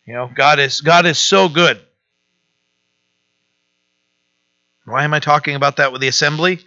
You 0.07 0.15
know, 0.15 0.31
God 0.35 0.59
is 0.59 0.81
God 0.81 1.07
is 1.07 1.19
so 1.19 1.49
good. 1.49 1.81
Why 4.85 5.05
am 5.05 5.15
I 5.15 5.21
talking 5.21 5.55
about 5.55 5.77
that 5.77 5.93
with 5.93 6.01
the 6.01 6.09
assembly? 6.09 6.61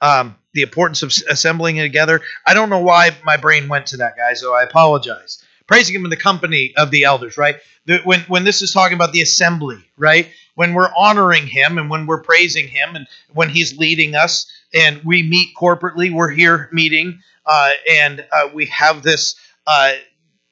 Um, 0.00 0.36
the 0.52 0.62
importance 0.62 1.02
of 1.02 1.12
assembling 1.28 1.76
together. 1.76 2.20
I 2.46 2.54
don't 2.54 2.70
know 2.70 2.80
why 2.80 3.10
my 3.24 3.36
brain 3.36 3.68
went 3.68 3.86
to 3.86 3.98
that, 3.98 4.16
guys, 4.16 4.40
so 4.40 4.54
I 4.54 4.62
apologize. 4.62 5.42
Praising 5.68 5.94
him 5.94 6.04
in 6.04 6.10
the 6.10 6.16
company 6.16 6.72
of 6.76 6.90
the 6.90 7.04
elders, 7.04 7.36
right? 7.36 7.56
When, 8.04 8.20
when 8.22 8.44
this 8.44 8.62
is 8.62 8.72
talking 8.72 8.96
about 8.96 9.12
the 9.12 9.22
assembly, 9.22 9.78
right? 9.96 10.28
When 10.56 10.74
we're 10.74 10.90
honoring 10.96 11.46
him 11.46 11.78
and 11.78 11.88
when 11.88 12.06
we're 12.06 12.22
praising 12.22 12.66
him 12.66 12.96
and 12.96 13.06
when 13.32 13.48
he's 13.48 13.78
leading 13.78 14.16
us 14.16 14.50
and 14.74 15.00
we 15.04 15.22
meet 15.22 15.54
corporately, 15.56 16.12
we're 16.12 16.30
here 16.30 16.68
meeting 16.72 17.20
uh, 17.46 17.70
and 17.90 18.24
uh, 18.32 18.48
we 18.52 18.66
have 18.66 19.02
this 19.02 19.36
uh, 19.66 19.92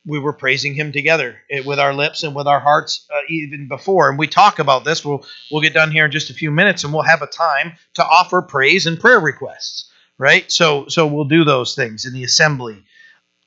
we 0.07 0.19
were 0.21 0.33
praising 0.33 0.75
him 0.75 0.93
together 0.93 1.43
eh, 1.51 1.63
with 1.67 1.79
our 1.79 1.93
lips 1.93 2.23
and 2.23 2.35
with 2.35 2.47
our 2.47 2.61
hearts 2.61 3.07
uh, 3.13 3.21
even 3.29 3.69
before 3.69 4.09
and 4.09 4.19
we 4.19 4.27
talk 4.27 4.59
about 4.59 4.85
this 4.85 5.05
we'll 5.05 5.25
we'll 5.51 5.61
get 5.63 5.75
done 5.75 5.91
here 5.91 6.05
in 6.05 6.11
just 6.11 6.31
a 6.31 6.35
few 6.35 6.51
minutes 6.51 6.85
and 6.85 6.93
we'll 6.93 7.03
have 7.03 7.23
a 7.23 7.27
time 7.27 7.73
to 7.95 8.05
offer 8.05 8.41
praise 8.41 8.87
and 8.87 8.99
prayer 8.99 9.21
requests 9.21 9.91
right 10.19 10.51
so 10.51 10.87
so 10.89 11.07
we'll 11.07 11.25
do 11.25 11.45
those 11.45 11.75
things 11.75 12.07
in 12.07 12.15
the 12.15 12.25
assembly 12.25 12.85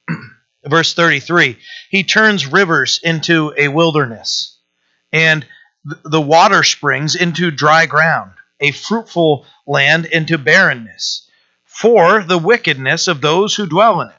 verse 0.65 0.93
33 0.93 1.57
he 1.89 2.03
turns 2.03 2.45
rivers 2.45 2.99
into 3.03 3.53
a 3.57 3.67
wilderness 3.67 4.57
and 5.11 5.45
the 6.03 6.21
water 6.21 6.63
springs 6.63 7.15
into 7.15 7.51
dry 7.51 7.85
ground 7.85 8.31
a 8.59 8.71
fruitful 8.71 9.45
land 9.65 10.05
into 10.05 10.37
barrenness 10.37 11.29
for 11.65 12.23
the 12.23 12.37
wickedness 12.37 13.07
of 13.07 13.21
those 13.21 13.55
who 13.55 13.65
dwell 13.65 14.01
in 14.01 14.09
it 14.09 14.15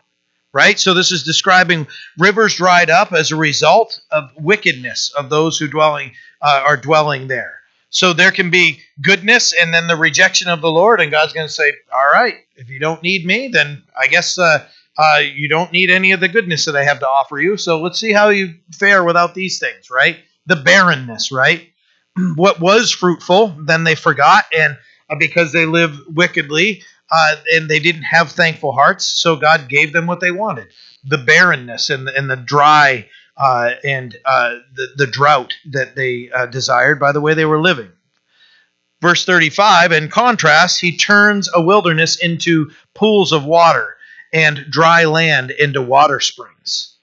right? 0.52 0.78
So 0.78 0.94
this 0.94 1.12
is 1.12 1.22
describing 1.22 1.86
rivers 2.18 2.56
dried 2.56 2.90
up 2.90 3.12
as 3.12 3.30
a 3.30 3.36
result 3.36 4.00
of 4.10 4.30
wickedness 4.36 5.12
of 5.16 5.30
those 5.30 5.58
who 5.58 5.68
dwelling 5.68 6.12
uh, 6.42 6.62
are 6.64 6.76
dwelling 6.76 7.28
there. 7.28 7.60
So 7.90 8.12
there 8.12 8.30
can 8.30 8.50
be 8.50 8.80
goodness 9.02 9.52
and 9.52 9.74
then 9.74 9.88
the 9.88 9.96
rejection 9.96 10.48
of 10.48 10.60
the 10.60 10.70
Lord, 10.70 11.00
and 11.00 11.10
God's 11.10 11.32
going 11.32 11.48
to 11.48 11.52
say, 11.52 11.72
"All 11.92 12.10
right, 12.12 12.36
if 12.54 12.68
you 12.68 12.78
don't 12.78 13.02
need 13.02 13.26
me, 13.26 13.48
then 13.48 13.82
I 14.00 14.06
guess 14.06 14.38
uh, 14.38 14.64
uh, 14.98 15.20
you 15.20 15.48
don't 15.48 15.72
need 15.72 15.90
any 15.90 16.12
of 16.12 16.20
the 16.20 16.28
goodness 16.28 16.66
that 16.66 16.76
I 16.76 16.84
have 16.84 17.00
to 17.00 17.08
offer 17.08 17.38
you. 17.38 17.56
So 17.56 17.80
let's 17.80 17.98
see 17.98 18.12
how 18.12 18.28
you 18.28 18.54
fare 18.72 19.04
without 19.04 19.34
these 19.34 19.58
things, 19.58 19.90
right? 19.90 20.18
The 20.46 20.56
barrenness, 20.56 21.32
right? 21.32 21.68
what 22.34 22.60
was 22.60 22.90
fruitful, 22.90 23.56
then 23.64 23.84
they 23.84 23.94
forgot, 23.94 24.44
and 24.56 24.76
uh, 25.08 25.16
because 25.18 25.52
they 25.52 25.66
live 25.66 25.98
wickedly, 26.08 26.82
uh, 27.10 27.36
and 27.54 27.68
they 27.68 27.80
didn't 27.80 28.02
have 28.02 28.30
thankful 28.30 28.72
hearts, 28.72 29.04
so 29.04 29.36
God 29.36 29.68
gave 29.68 29.92
them 29.92 30.06
what 30.06 30.20
they 30.20 30.30
wanted 30.30 30.68
the 31.04 31.18
barrenness 31.18 31.88
and 31.88 32.06
the, 32.06 32.16
and 32.16 32.30
the 32.30 32.36
dry 32.36 33.08
uh, 33.36 33.70
and 33.84 34.16
uh, 34.24 34.56
the, 34.74 34.88
the 34.96 35.06
drought 35.06 35.54
that 35.70 35.96
they 35.96 36.30
uh, 36.30 36.46
desired 36.46 37.00
by 37.00 37.12
the 37.12 37.20
way 37.20 37.32
they 37.32 37.46
were 37.46 37.60
living. 37.60 37.90
Verse 39.00 39.24
35, 39.24 39.92
in 39.92 40.10
contrast, 40.10 40.78
he 40.78 40.98
turns 40.98 41.48
a 41.54 41.62
wilderness 41.62 42.22
into 42.22 42.70
pools 42.94 43.32
of 43.32 43.46
water 43.46 43.96
and 44.32 44.66
dry 44.70 45.04
land 45.04 45.50
into 45.50 45.82
water 45.82 46.20
springs. 46.20 46.96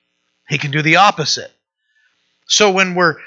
He 0.48 0.58
can 0.58 0.72
do 0.72 0.82
the 0.82 0.98
opposite. 0.98 1.52
So 2.48 2.72
when 2.72 2.96
we're 2.96 3.18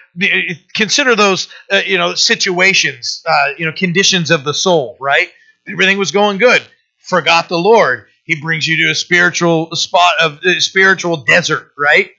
consider 0.74 1.14
those 1.14 1.48
uh, 1.70 1.82
you 1.84 1.98
know 1.98 2.14
situations, 2.14 3.22
uh, 3.28 3.48
you 3.58 3.66
know 3.66 3.72
conditions 3.72 4.30
of 4.30 4.44
the 4.44 4.54
soul, 4.54 4.96
right? 4.98 5.28
Everything 5.68 5.98
was 5.98 6.10
going 6.10 6.38
good. 6.38 6.62
Forgot 6.98 7.48
the 7.48 7.58
Lord. 7.58 8.06
He 8.24 8.40
brings 8.40 8.66
you 8.66 8.76
to 8.84 8.90
a 8.90 8.94
spiritual 8.94 9.74
spot 9.76 10.14
of 10.22 10.38
uh, 10.44 10.60
spiritual 10.60 11.18
desert, 11.18 11.72
right? 11.76 12.10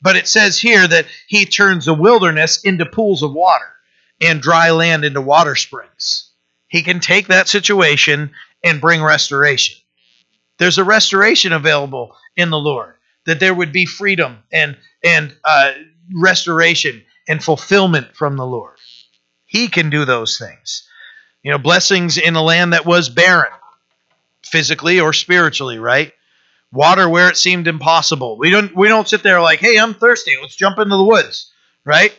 But 0.00 0.16
it 0.16 0.28
says 0.28 0.58
here 0.58 0.86
that 0.86 1.06
he 1.26 1.44
turns 1.44 1.86
the 1.86 1.94
wilderness 1.94 2.62
into 2.62 2.86
pools 2.86 3.22
of 3.22 3.32
water 3.32 3.72
and 4.20 4.40
dry 4.40 4.70
land 4.70 5.04
into 5.04 5.20
water 5.20 5.56
springs. 5.56 6.30
He 6.68 6.82
can 6.82 7.00
take 7.00 7.28
that 7.28 7.48
situation 7.48 8.30
and 8.62 8.80
bring 8.80 9.02
restoration. 9.02 9.76
There's 10.58 10.78
a 10.78 10.84
restoration 10.84 11.52
available 11.52 12.16
in 12.36 12.50
the 12.50 12.58
Lord. 12.58 12.94
That 13.26 13.40
there 13.40 13.54
would 13.54 13.72
be 13.72 13.86
freedom 13.86 14.38
and 14.52 14.76
and 15.02 15.34
uh, 15.44 15.72
restoration 16.14 17.02
and 17.28 17.42
fulfillment 17.42 18.14
from 18.14 18.36
the 18.36 18.46
Lord. 18.46 18.76
He 19.44 19.68
can 19.68 19.90
do 19.90 20.04
those 20.04 20.38
things. 20.38 20.88
You 21.42 21.50
know, 21.50 21.58
blessings 21.58 22.18
in 22.18 22.36
a 22.36 22.42
land 22.42 22.72
that 22.72 22.86
was 22.86 23.08
barren, 23.08 23.52
physically 24.44 25.00
or 25.00 25.12
spiritually, 25.12 25.78
right? 25.78 26.12
Water 26.72 27.08
where 27.08 27.28
it 27.28 27.36
seemed 27.36 27.68
impossible. 27.68 28.38
We 28.38 28.50
don't 28.50 28.74
we 28.76 28.88
don't 28.88 29.08
sit 29.08 29.22
there 29.22 29.40
like, 29.40 29.60
hey, 29.60 29.78
I'm 29.78 29.94
thirsty. 29.94 30.36
Let's 30.40 30.56
jump 30.56 30.78
into 30.78 30.96
the 30.96 31.04
woods, 31.04 31.52
right? 31.84 32.12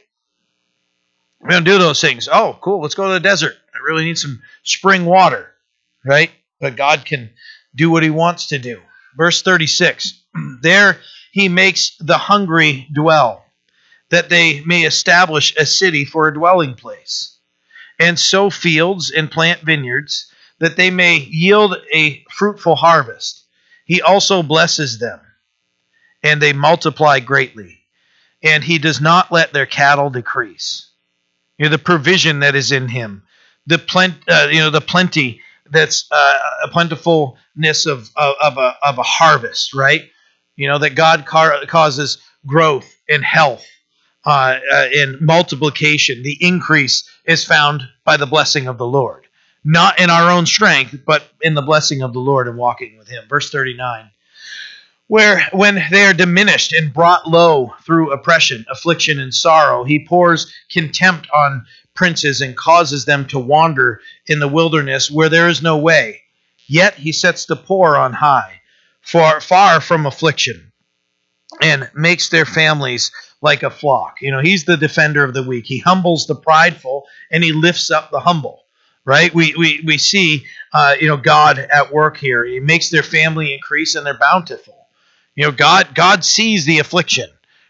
We 1.41 1.49
don't 1.49 1.63
do 1.63 1.77
those 1.77 2.01
things. 2.01 2.27
Oh, 2.31 2.57
cool. 2.61 2.81
Let's 2.81 2.95
go 2.95 3.07
to 3.07 3.13
the 3.13 3.19
desert. 3.19 3.55
I 3.73 3.77
really 3.85 4.05
need 4.05 4.17
some 4.17 4.41
spring 4.63 5.05
water, 5.05 5.53
right? 6.03 6.31
But 6.59 6.75
God 6.75 7.05
can 7.05 7.29
do 7.76 7.89
what 7.89 8.03
He 8.03 8.09
wants 8.09 8.47
to 8.47 8.59
do. 8.59 8.82
Verse 9.15 9.41
36 9.41 10.13
There 10.61 10.99
He 11.32 11.49
makes 11.49 11.95
the 11.99 12.18
hungry 12.18 12.88
dwell, 12.93 13.45
that 14.09 14.30
they 14.30 14.61
may 14.61 14.84
establish 14.84 15.55
a 15.57 15.65
city 15.65 16.05
for 16.05 16.28
a 16.28 16.34
dwelling 16.34 16.76
place 16.76 17.38
and 17.99 18.20
sow 18.20 18.49
fields 18.49 19.11
and 19.11 19.32
plant 19.32 19.61
vineyards, 19.61 20.32
that 20.59 20.76
they 20.78 20.89
may 20.89 21.18
yield 21.18 21.76
a 21.93 22.24
fruitful 22.30 22.76
harvest. 22.76 23.43
He 23.86 24.01
also 24.01 24.43
blesses 24.43 24.99
them, 24.99 25.20
and 26.24 26.41
they 26.41 26.53
multiply 26.53 27.20
greatly, 27.20 27.80
and 28.43 28.63
he 28.63 28.78
does 28.80 29.01
not 29.01 29.32
let 29.32 29.53
their 29.53 29.65
cattle 29.65 30.09
decrease. 30.09 30.89
You 31.57 31.65
know, 31.65 31.72
the 31.72 31.80
provision 31.80 32.41
that 32.41 32.55
is 32.55 32.72
in 32.72 32.88
him, 32.88 33.24
the 33.65 33.80
plenty, 33.80 34.18
uh, 34.28 34.47
you 34.51 34.59
know, 34.59 34.70
the 34.70 34.82
plenty 34.82 35.41
that's 35.72 36.09
uh, 36.11 36.34
a 36.63 36.68
plentifulness 36.70 37.86
of, 37.86 38.09
of, 38.15 38.36
of, 38.41 38.57
a, 38.57 38.76
of 38.84 38.97
a 38.97 39.03
harvest, 39.03 39.74
right? 39.74 40.01
You 40.55 40.68
know, 40.68 40.80
that 40.80 40.95
God 40.95 41.26
car- 41.26 41.65
causes 41.68 42.18
growth 42.45 42.93
and 43.09 43.24
health 43.24 43.65
uh, 44.26 44.59
uh, 44.72 44.88
in 44.91 45.18
multiplication. 45.22 46.24
The 46.24 46.38
increase 46.39 47.09
is 47.26 47.43
found 47.43 47.84
by 48.03 48.18
the 48.18 48.26
blessing 48.26 48.68
of 48.68 48.78
the 48.78 48.88
Lord, 48.88 49.28
not 49.63 49.99
in 49.99 50.09
our 50.09 50.32
own 50.32 50.45
strength, 50.45 50.97
but 51.05 51.30
in 51.41 51.53
the 51.53 51.61
blessing 51.61 52.01
of 52.01 52.13
the 52.13 52.20
Lord 52.20 52.47
and 52.47 52.57
walking 52.57 52.97
with 52.97 53.07
Him. 53.07 53.26
Verse 53.30 53.49
39 53.49 54.09
where 55.07 55.41
when 55.53 55.82
they 55.89 56.05
are 56.05 56.13
diminished 56.13 56.74
and 56.74 56.93
brought 56.93 57.28
low 57.28 57.74
through 57.86 58.11
oppression, 58.11 58.65
affliction, 58.70 59.20
and 59.20 59.34
sorrow, 59.34 59.84
he 59.84 60.05
pours 60.05 60.53
contempt 60.70 61.28
on 61.34 61.65
princes 61.97 62.39
and 62.39 62.55
causes 62.55 63.03
them 63.03 63.25
to 63.27 63.39
wander 63.39 63.99
in 64.27 64.39
the 64.39 64.47
wilderness 64.47 65.11
where 65.11 65.29
there 65.29 65.49
is 65.49 65.61
no 65.61 65.77
way. 65.77 66.21
Yet 66.67 66.95
he 66.95 67.11
sets 67.11 67.45
the 67.45 67.55
poor 67.55 67.97
on 67.97 68.13
high, 68.13 68.61
far, 69.01 69.41
far 69.41 69.81
from 69.81 70.05
affliction, 70.05 70.71
and 71.61 71.89
makes 71.95 72.29
their 72.29 72.45
families 72.45 73.11
like 73.41 73.63
a 73.63 73.69
flock. 73.69 74.17
You 74.21 74.31
know, 74.31 74.41
he's 74.41 74.65
the 74.65 74.77
defender 74.77 75.23
of 75.23 75.33
the 75.33 75.43
weak. 75.43 75.65
He 75.65 75.79
humbles 75.79 76.27
the 76.27 76.35
prideful 76.35 77.05
and 77.31 77.43
he 77.43 77.51
lifts 77.51 77.89
up 77.89 78.11
the 78.11 78.19
humble. 78.19 78.63
Right? 79.05 79.33
We 79.33 79.55
we 79.57 79.81
we 79.85 79.97
see 79.97 80.45
uh, 80.73 80.95
you 80.99 81.07
know 81.07 81.15
God 81.15 81.59
at 81.59 81.93
work 81.93 82.17
here. 82.17 82.43
He 82.43 82.59
makes 82.59 82.89
their 82.89 83.03
family 83.03 83.53
increase 83.53 83.95
and 83.95 84.05
they're 84.05 84.19
bountiful. 84.19 84.75
You 85.33 85.45
know, 85.45 85.51
God 85.51 85.95
God 85.95 86.25
sees 86.25 86.65
the 86.65 86.79
affliction. 86.79 87.29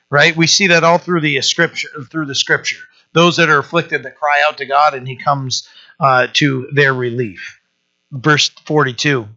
Right? 0.09 0.35
We 0.35 0.47
see 0.47 0.67
that 0.67 0.83
all 0.83 0.97
through 0.97 1.21
the 1.21 1.39
scripture 1.41 1.89
through 2.09 2.25
the 2.25 2.33
scripture. 2.33 2.79
Those 3.17 3.37
that 3.37 3.49
are 3.49 3.57
afflicted 3.57 4.03
that 4.03 4.15
cry 4.15 4.43
out 4.47 4.59
to 4.59 4.65
God 4.65 4.93
and 4.93 5.07
He 5.07 5.15
comes 5.15 5.67
uh, 5.99 6.27
to 6.33 6.69
their 6.71 6.93
relief. 6.93 7.59
Verse 8.11 8.49
forty-two 8.49 9.27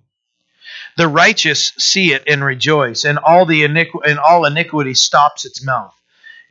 the 0.96 1.08
righteous 1.08 1.72
see 1.78 2.12
it 2.12 2.24
and 2.26 2.44
rejoice, 2.44 3.04
and 3.04 3.18
all 3.18 3.46
the 3.46 3.62
iniqu- 3.62 4.06
and 4.06 4.18
all 4.18 4.44
iniquity 4.44 4.94
stops 4.94 5.44
its 5.44 5.64
mouth. 5.64 5.94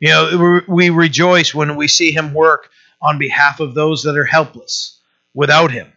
You 0.00 0.08
know, 0.08 0.60
we 0.66 0.90
rejoice 0.90 1.54
when 1.54 1.76
we 1.76 1.86
see 1.88 2.10
him 2.10 2.34
work 2.34 2.70
on 3.00 3.18
behalf 3.18 3.60
of 3.60 3.74
those 3.74 4.02
that 4.02 4.16
are 4.16 4.24
helpless 4.24 4.98
without 5.34 5.70
him, 5.70 5.92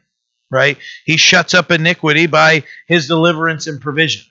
right? 0.51 0.77
He 1.05 1.17
shuts 1.17 1.53
up 1.53 1.71
iniquity 1.71 2.27
by 2.27 2.63
his 2.85 3.07
deliverance 3.07 3.65
and 3.65 3.81
provision. 3.81 4.23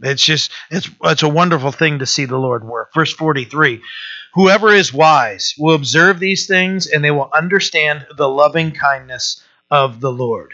It's 0.00 0.22
just 0.22 0.52
it's 0.70 0.90
it's 1.04 1.22
a 1.22 1.28
wonderful 1.28 1.72
thing 1.72 2.00
to 2.00 2.06
see 2.06 2.26
the 2.26 2.36
Lord 2.38 2.62
work. 2.62 2.92
Verse 2.94 3.12
43. 3.12 3.82
Whoever 4.36 4.72
is 4.72 4.92
wise 4.92 5.54
will 5.58 5.74
observe 5.74 6.20
these 6.20 6.46
things 6.46 6.86
and 6.86 7.02
they 7.02 7.10
will 7.10 7.30
understand 7.34 8.06
the 8.16 8.28
loving 8.28 8.70
kindness 8.70 9.42
of 9.70 10.00
the 10.00 10.12
Lord. 10.12 10.52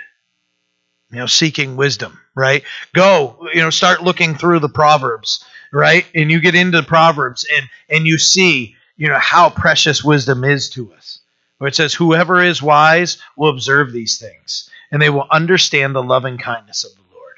You 1.11 1.19
know, 1.19 1.27
seeking 1.27 1.77
wisdom, 1.77 2.19
right? 2.35 2.65
Go, 2.95 3.49
you 3.53 3.61
know, 3.61 3.69
start 3.69 4.03
looking 4.03 4.35
through 4.35 4.61
the 4.61 4.71
proverbs 4.71 5.45
right? 5.73 6.07
And 6.15 6.31
you 6.31 6.41
get 6.41 6.55
into 6.55 6.81
the 6.81 6.87
Proverbs 6.87 7.47
and 7.57 7.69
and 7.89 8.07
you 8.07 8.19
see, 8.19 8.77
you 8.97 9.09
know, 9.09 9.19
how 9.19 9.51
precious 9.51 10.05
wisdom 10.05 10.45
is 10.45 10.71
to 10.71 10.93
us. 10.93 11.19
Where 11.59 11.69
it 11.69 11.75
says, 11.75 11.95
Whoever 11.95 12.43
is 12.43 12.63
wise 12.63 13.19
will 13.37 13.51
observe 13.51 13.93
these 13.93 14.19
things, 14.19 14.69
and 14.91 15.01
they 15.01 15.11
will 15.11 15.27
understand 15.31 15.95
the 15.95 16.03
loving 16.03 16.39
kindness 16.39 16.85
of 16.85 16.95
the 16.95 17.15
Lord. 17.15 17.37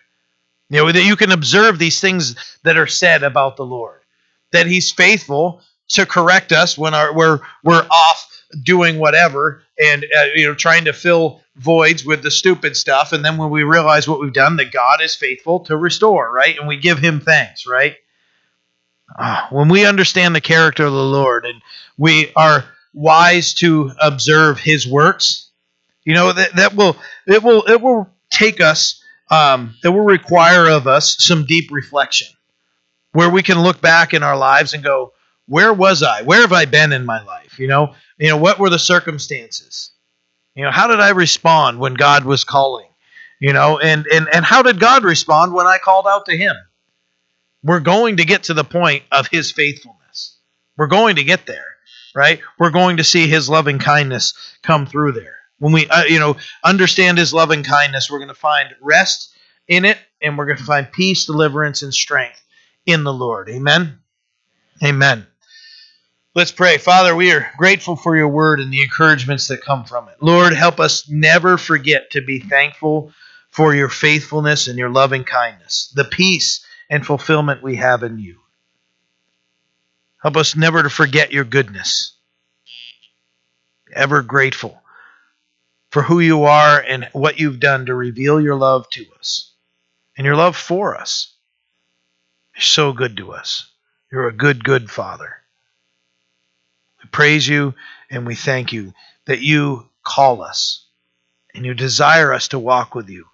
You 0.70 0.78
know, 0.78 0.92
that 0.92 1.04
you 1.04 1.16
can 1.16 1.30
observe 1.30 1.78
these 1.78 2.00
things 2.00 2.34
that 2.64 2.76
are 2.76 2.86
said 2.86 3.22
about 3.22 3.56
the 3.56 3.66
Lord. 3.66 4.00
That 4.52 4.66
He's 4.66 4.90
faithful 4.90 5.62
to 5.88 6.06
correct 6.06 6.52
us 6.52 6.78
when 6.78 6.94
our, 6.94 7.14
we're 7.14 7.40
we're 7.62 7.86
off 7.90 8.42
doing 8.62 8.98
whatever 8.98 9.62
and 9.78 10.04
uh, 10.04 10.24
you 10.34 10.46
know 10.46 10.54
trying 10.54 10.84
to 10.84 10.92
fill 10.92 11.40
voids 11.56 12.04
with 12.04 12.22
the 12.22 12.30
stupid 12.30 12.76
stuff. 12.76 13.12
And 13.12 13.24
then 13.24 13.36
when 13.36 13.50
we 13.50 13.62
realize 13.62 14.08
what 14.08 14.20
we've 14.20 14.32
done 14.32 14.56
that 14.56 14.72
god 14.72 15.00
is 15.02 15.14
faithful 15.14 15.60
to 15.60 15.76
restore 15.76 16.32
right? 16.32 16.56
And 16.58 16.66
we 16.68 16.76
give 16.76 16.98
him 16.98 17.20
thanks 17.20 17.66
right? 17.66 17.96
Uh, 19.16 19.46
when 19.50 19.68
we 19.68 19.86
understand 19.86 20.34
the 20.34 20.40
character 20.40 20.84
of 20.84 20.92
the 20.92 20.98
Lord 20.98 21.44
and 21.44 21.60
we 21.98 22.32
are 22.34 22.64
wise 22.92 23.54
to 23.54 23.90
observe 24.00 24.58
His 24.58 24.86
works, 24.86 25.50
you 26.04 26.14
know 26.14 26.32
that 26.32 26.56
that 26.56 26.74
will 26.74 26.96
it 27.26 27.42
will 27.42 27.62
it 27.68 27.80
will 27.80 28.08
take 28.30 28.60
us 28.60 29.02
um, 29.30 29.74
that 29.82 29.92
will 29.92 30.04
require 30.04 30.68
of 30.68 30.86
us 30.86 31.16
some 31.18 31.44
deep 31.44 31.70
reflection, 31.70 32.28
where 33.12 33.30
we 33.30 33.42
can 33.42 33.62
look 33.62 33.80
back 33.80 34.14
in 34.14 34.22
our 34.22 34.36
lives 34.36 34.74
and 34.74 34.82
go, 34.82 35.12
where 35.46 35.72
was 35.72 36.02
I? 36.02 36.22
Where 36.22 36.40
have 36.40 36.52
I 36.52 36.64
been 36.64 36.92
in 36.92 37.04
my 37.04 37.22
life? 37.22 37.58
You 37.58 37.66
know, 37.66 37.94
you 38.18 38.28
know, 38.28 38.36
what 38.36 38.58
were 38.58 38.70
the 38.70 38.78
circumstances? 38.78 39.90
You 40.54 40.64
know, 40.64 40.70
how 40.70 40.86
did 40.86 41.00
I 41.00 41.10
respond 41.10 41.78
when 41.78 41.94
God 41.94 42.24
was 42.24 42.44
calling? 42.44 42.88
You 43.40 43.52
know, 43.52 43.78
and 43.78 44.06
and 44.06 44.28
and 44.32 44.44
how 44.44 44.62
did 44.62 44.80
God 44.80 45.04
respond 45.04 45.52
when 45.52 45.66
I 45.66 45.78
called 45.78 46.06
out 46.06 46.26
to 46.26 46.36
him? 46.36 46.56
We're 47.62 47.80
going 47.80 48.18
to 48.18 48.24
get 48.24 48.44
to 48.44 48.54
the 48.54 48.64
point 48.64 49.04
of 49.10 49.26
his 49.26 49.50
faithfulness. 49.50 50.38
We're 50.76 50.86
going 50.86 51.16
to 51.16 51.24
get 51.24 51.46
there, 51.46 51.76
right? 52.14 52.40
We're 52.58 52.70
going 52.70 52.98
to 52.98 53.04
see 53.04 53.26
his 53.26 53.48
loving 53.48 53.78
kindness 53.78 54.34
come 54.62 54.86
through 54.86 55.12
there. 55.12 55.36
When 55.58 55.72
we 55.72 55.88
uh, 55.88 56.04
you 56.04 56.18
know, 56.18 56.36
understand 56.62 57.18
his 57.18 57.32
loving 57.32 57.62
kindness, 57.62 58.10
we're 58.10 58.18
going 58.18 58.28
to 58.28 58.34
find 58.34 58.74
rest 58.80 59.34
in 59.66 59.84
it 59.84 59.98
and 60.20 60.36
we're 60.36 60.46
going 60.46 60.58
to 60.58 60.64
find 60.64 60.90
peace, 60.90 61.26
deliverance 61.26 61.82
and 61.82 61.92
strength 61.92 62.42
in 62.86 63.04
the 63.04 63.12
Lord. 63.12 63.48
Amen. 63.48 63.98
Amen. 64.82 65.26
Let's 66.36 66.50
pray. 66.50 66.78
Father, 66.78 67.14
we 67.14 67.30
are 67.30 67.48
grateful 67.56 67.94
for 67.94 68.16
your 68.16 68.26
word 68.26 68.58
and 68.58 68.72
the 68.72 68.82
encouragements 68.82 69.46
that 69.48 69.62
come 69.62 69.84
from 69.84 70.08
it. 70.08 70.16
Lord, 70.20 70.52
help 70.52 70.80
us 70.80 71.08
never 71.08 71.56
forget 71.56 72.10
to 72.10 72.22
be 72.22 72.40
thankful 72.40 73.12
for 73.50 73.72
your 73.72 73.88
faithfulness 73.88 74.66
and 74.66 74.76
your 74.76 74.90
loving 74.90 75.22
kindness, 75.22 75.92
the 75.94 76.04
peace 76.04 76.66
and 76.90 77.06
fulfillment 77.06 77.62
we 77.62 77.76
have 77.76 78.02
in 78.02 78.18
you. 78.18 78.40
Help 80.20 80.36
us 80.36 80.56
never 80.56 80.82
to 80.82 80.90
forget 80.90 81.32
your 81.32 81.44
goodness. 81.44 82.16
Ever 83.92 84.22
grateful 84.22 84.82
for 85.92 86.02
who 86.02 86.18
you 86.18 86.44
are 86.44 86.80
and 86.80 87.08
what 87.12 87.38
you've 87.38 87.60
done 87.60 87.86
to 87.86 87.94
reveal 87.94 88.40
your 88.40 88.56
love 88.56 88.90
to 88.90 89.06
us 89.20 89.52
and 90.18 90.24
your 90.24 90.34
love 90.34 90.56
for 90.56 90.96
us. 90.96 91.32
You're 92.56 92.62
so 92.62 92.92
good 92.92 93.18
to 93.18 93.32
us. 93.32 93.70
You're 94.10 94.26
a 94.26 94.32
good, 94.32 94.64
good 94.64 94.90
Father. 94.90 95.43
Praise 97.12 97.46
you 97.48 97.74
and 98.10 98.26
we 98.26 98.34
thank 98.34 98.72
you 98.72 98.94
that 99.26 99.40
you 99.40 99.88
call 100.04 100.42
us 100.42 100.86
and 101.54 101.64
you 101.66 101.74
desire 101.74 102.32
us 102.32 102.48
to 102.48 102.58
walk 102.58 102.94
with 102.94 103.08
you. 103.08 103.26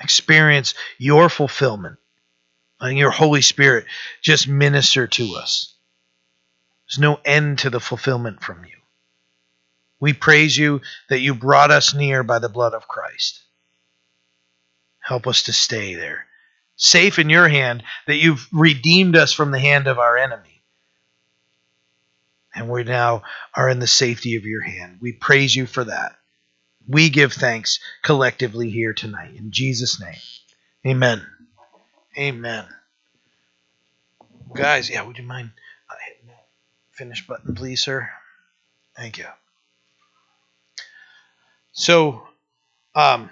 Experience 0.00 0.74
your 0.98 1.28
fulfillment. 1.28 1.96
and 2.80 2.98
your 2.98 3.10
Holy 3.10 3.42
Spirit 3.42 3.86
just 4.22 4.48
minister 4.48 5.06
to 5.08 5.36
us. 5.36 5.74
There's 6.88 7.00
no 7.00 7.20
end 7.24 7.60
to 7.60 7.70
the 7.70 7.80
fulfillment 7.80 8.42
from 8.42 8.64
you. 8.64 8.76
We 10.00 10.12
praise 10.14 10.56
you 10.56 10.82
that 11.10 11.20
you 11.20 11.34
brought 11.34 11.70
us 11.70 11.94
near 11.94 12.22
by 12.22 12.38
the 12.40 12.48
blood 12.48 12.74
of 12.74 12.88
Christ. 12.88 13.40
Help 15.00 15.26
us 15.26 15.44
to 15.44 15.52
stay 15.52 15.94
there, 15.94 16.26
safe 16.76 17.18
in 17.18 17.30
your 17.30 17.48
hand, 17.48 17.82
that 18.06 18.16
you've 18.16 18.48
redeemed 18.52 19.16
us 19.16 19.32
from 19.32 19.50
the 19.52 19.60
hand 19.60 19.86
of 19.88 19.98
our 19.98 20.16
enemy 20.18 20.59
and 22.54 22.68
we 22.68 22.84
now 22.84 23.22
are 23.54 23.68
in 23.68 23.78
the 23.78 23.86
safety 23.86 24.36
of 24.36 24.44
your 24.44 24.62
hand. 24.62 24.98
We 25.00 25.12
praise 25.12 25.54
you 25.54 25.66
for 25.66 25.84
that. 25.84 26.16
We 26.88 27.10
give 27.10 27.32
thanks 27.32 27.78
collectively 28.02 28.70
here 28.70 28.92
tonight. 28.92 29.34
In 29.36 29.50
Jesus' 29.50 30.00
name, 30.00 30.18
amen. 30.86 31.24
Amen. 32.18 32.66
Guys, 34.54 34.90
yeah, 34.90 35.02
would 35.02 35.18
you 35.18 35.24
mind 35.24 35.50
uh, 35.88 35.94
hitting 36.06 36.28
that 36.28 36.46
finish 36.90 37.26
button, 37.26 37.54
please, 37.54 37.82
sir? 37.82 38.10
Thank 38.96 39.18
you. 39.18 39.26
So, 41.72 42.26
um, 42.94 43.30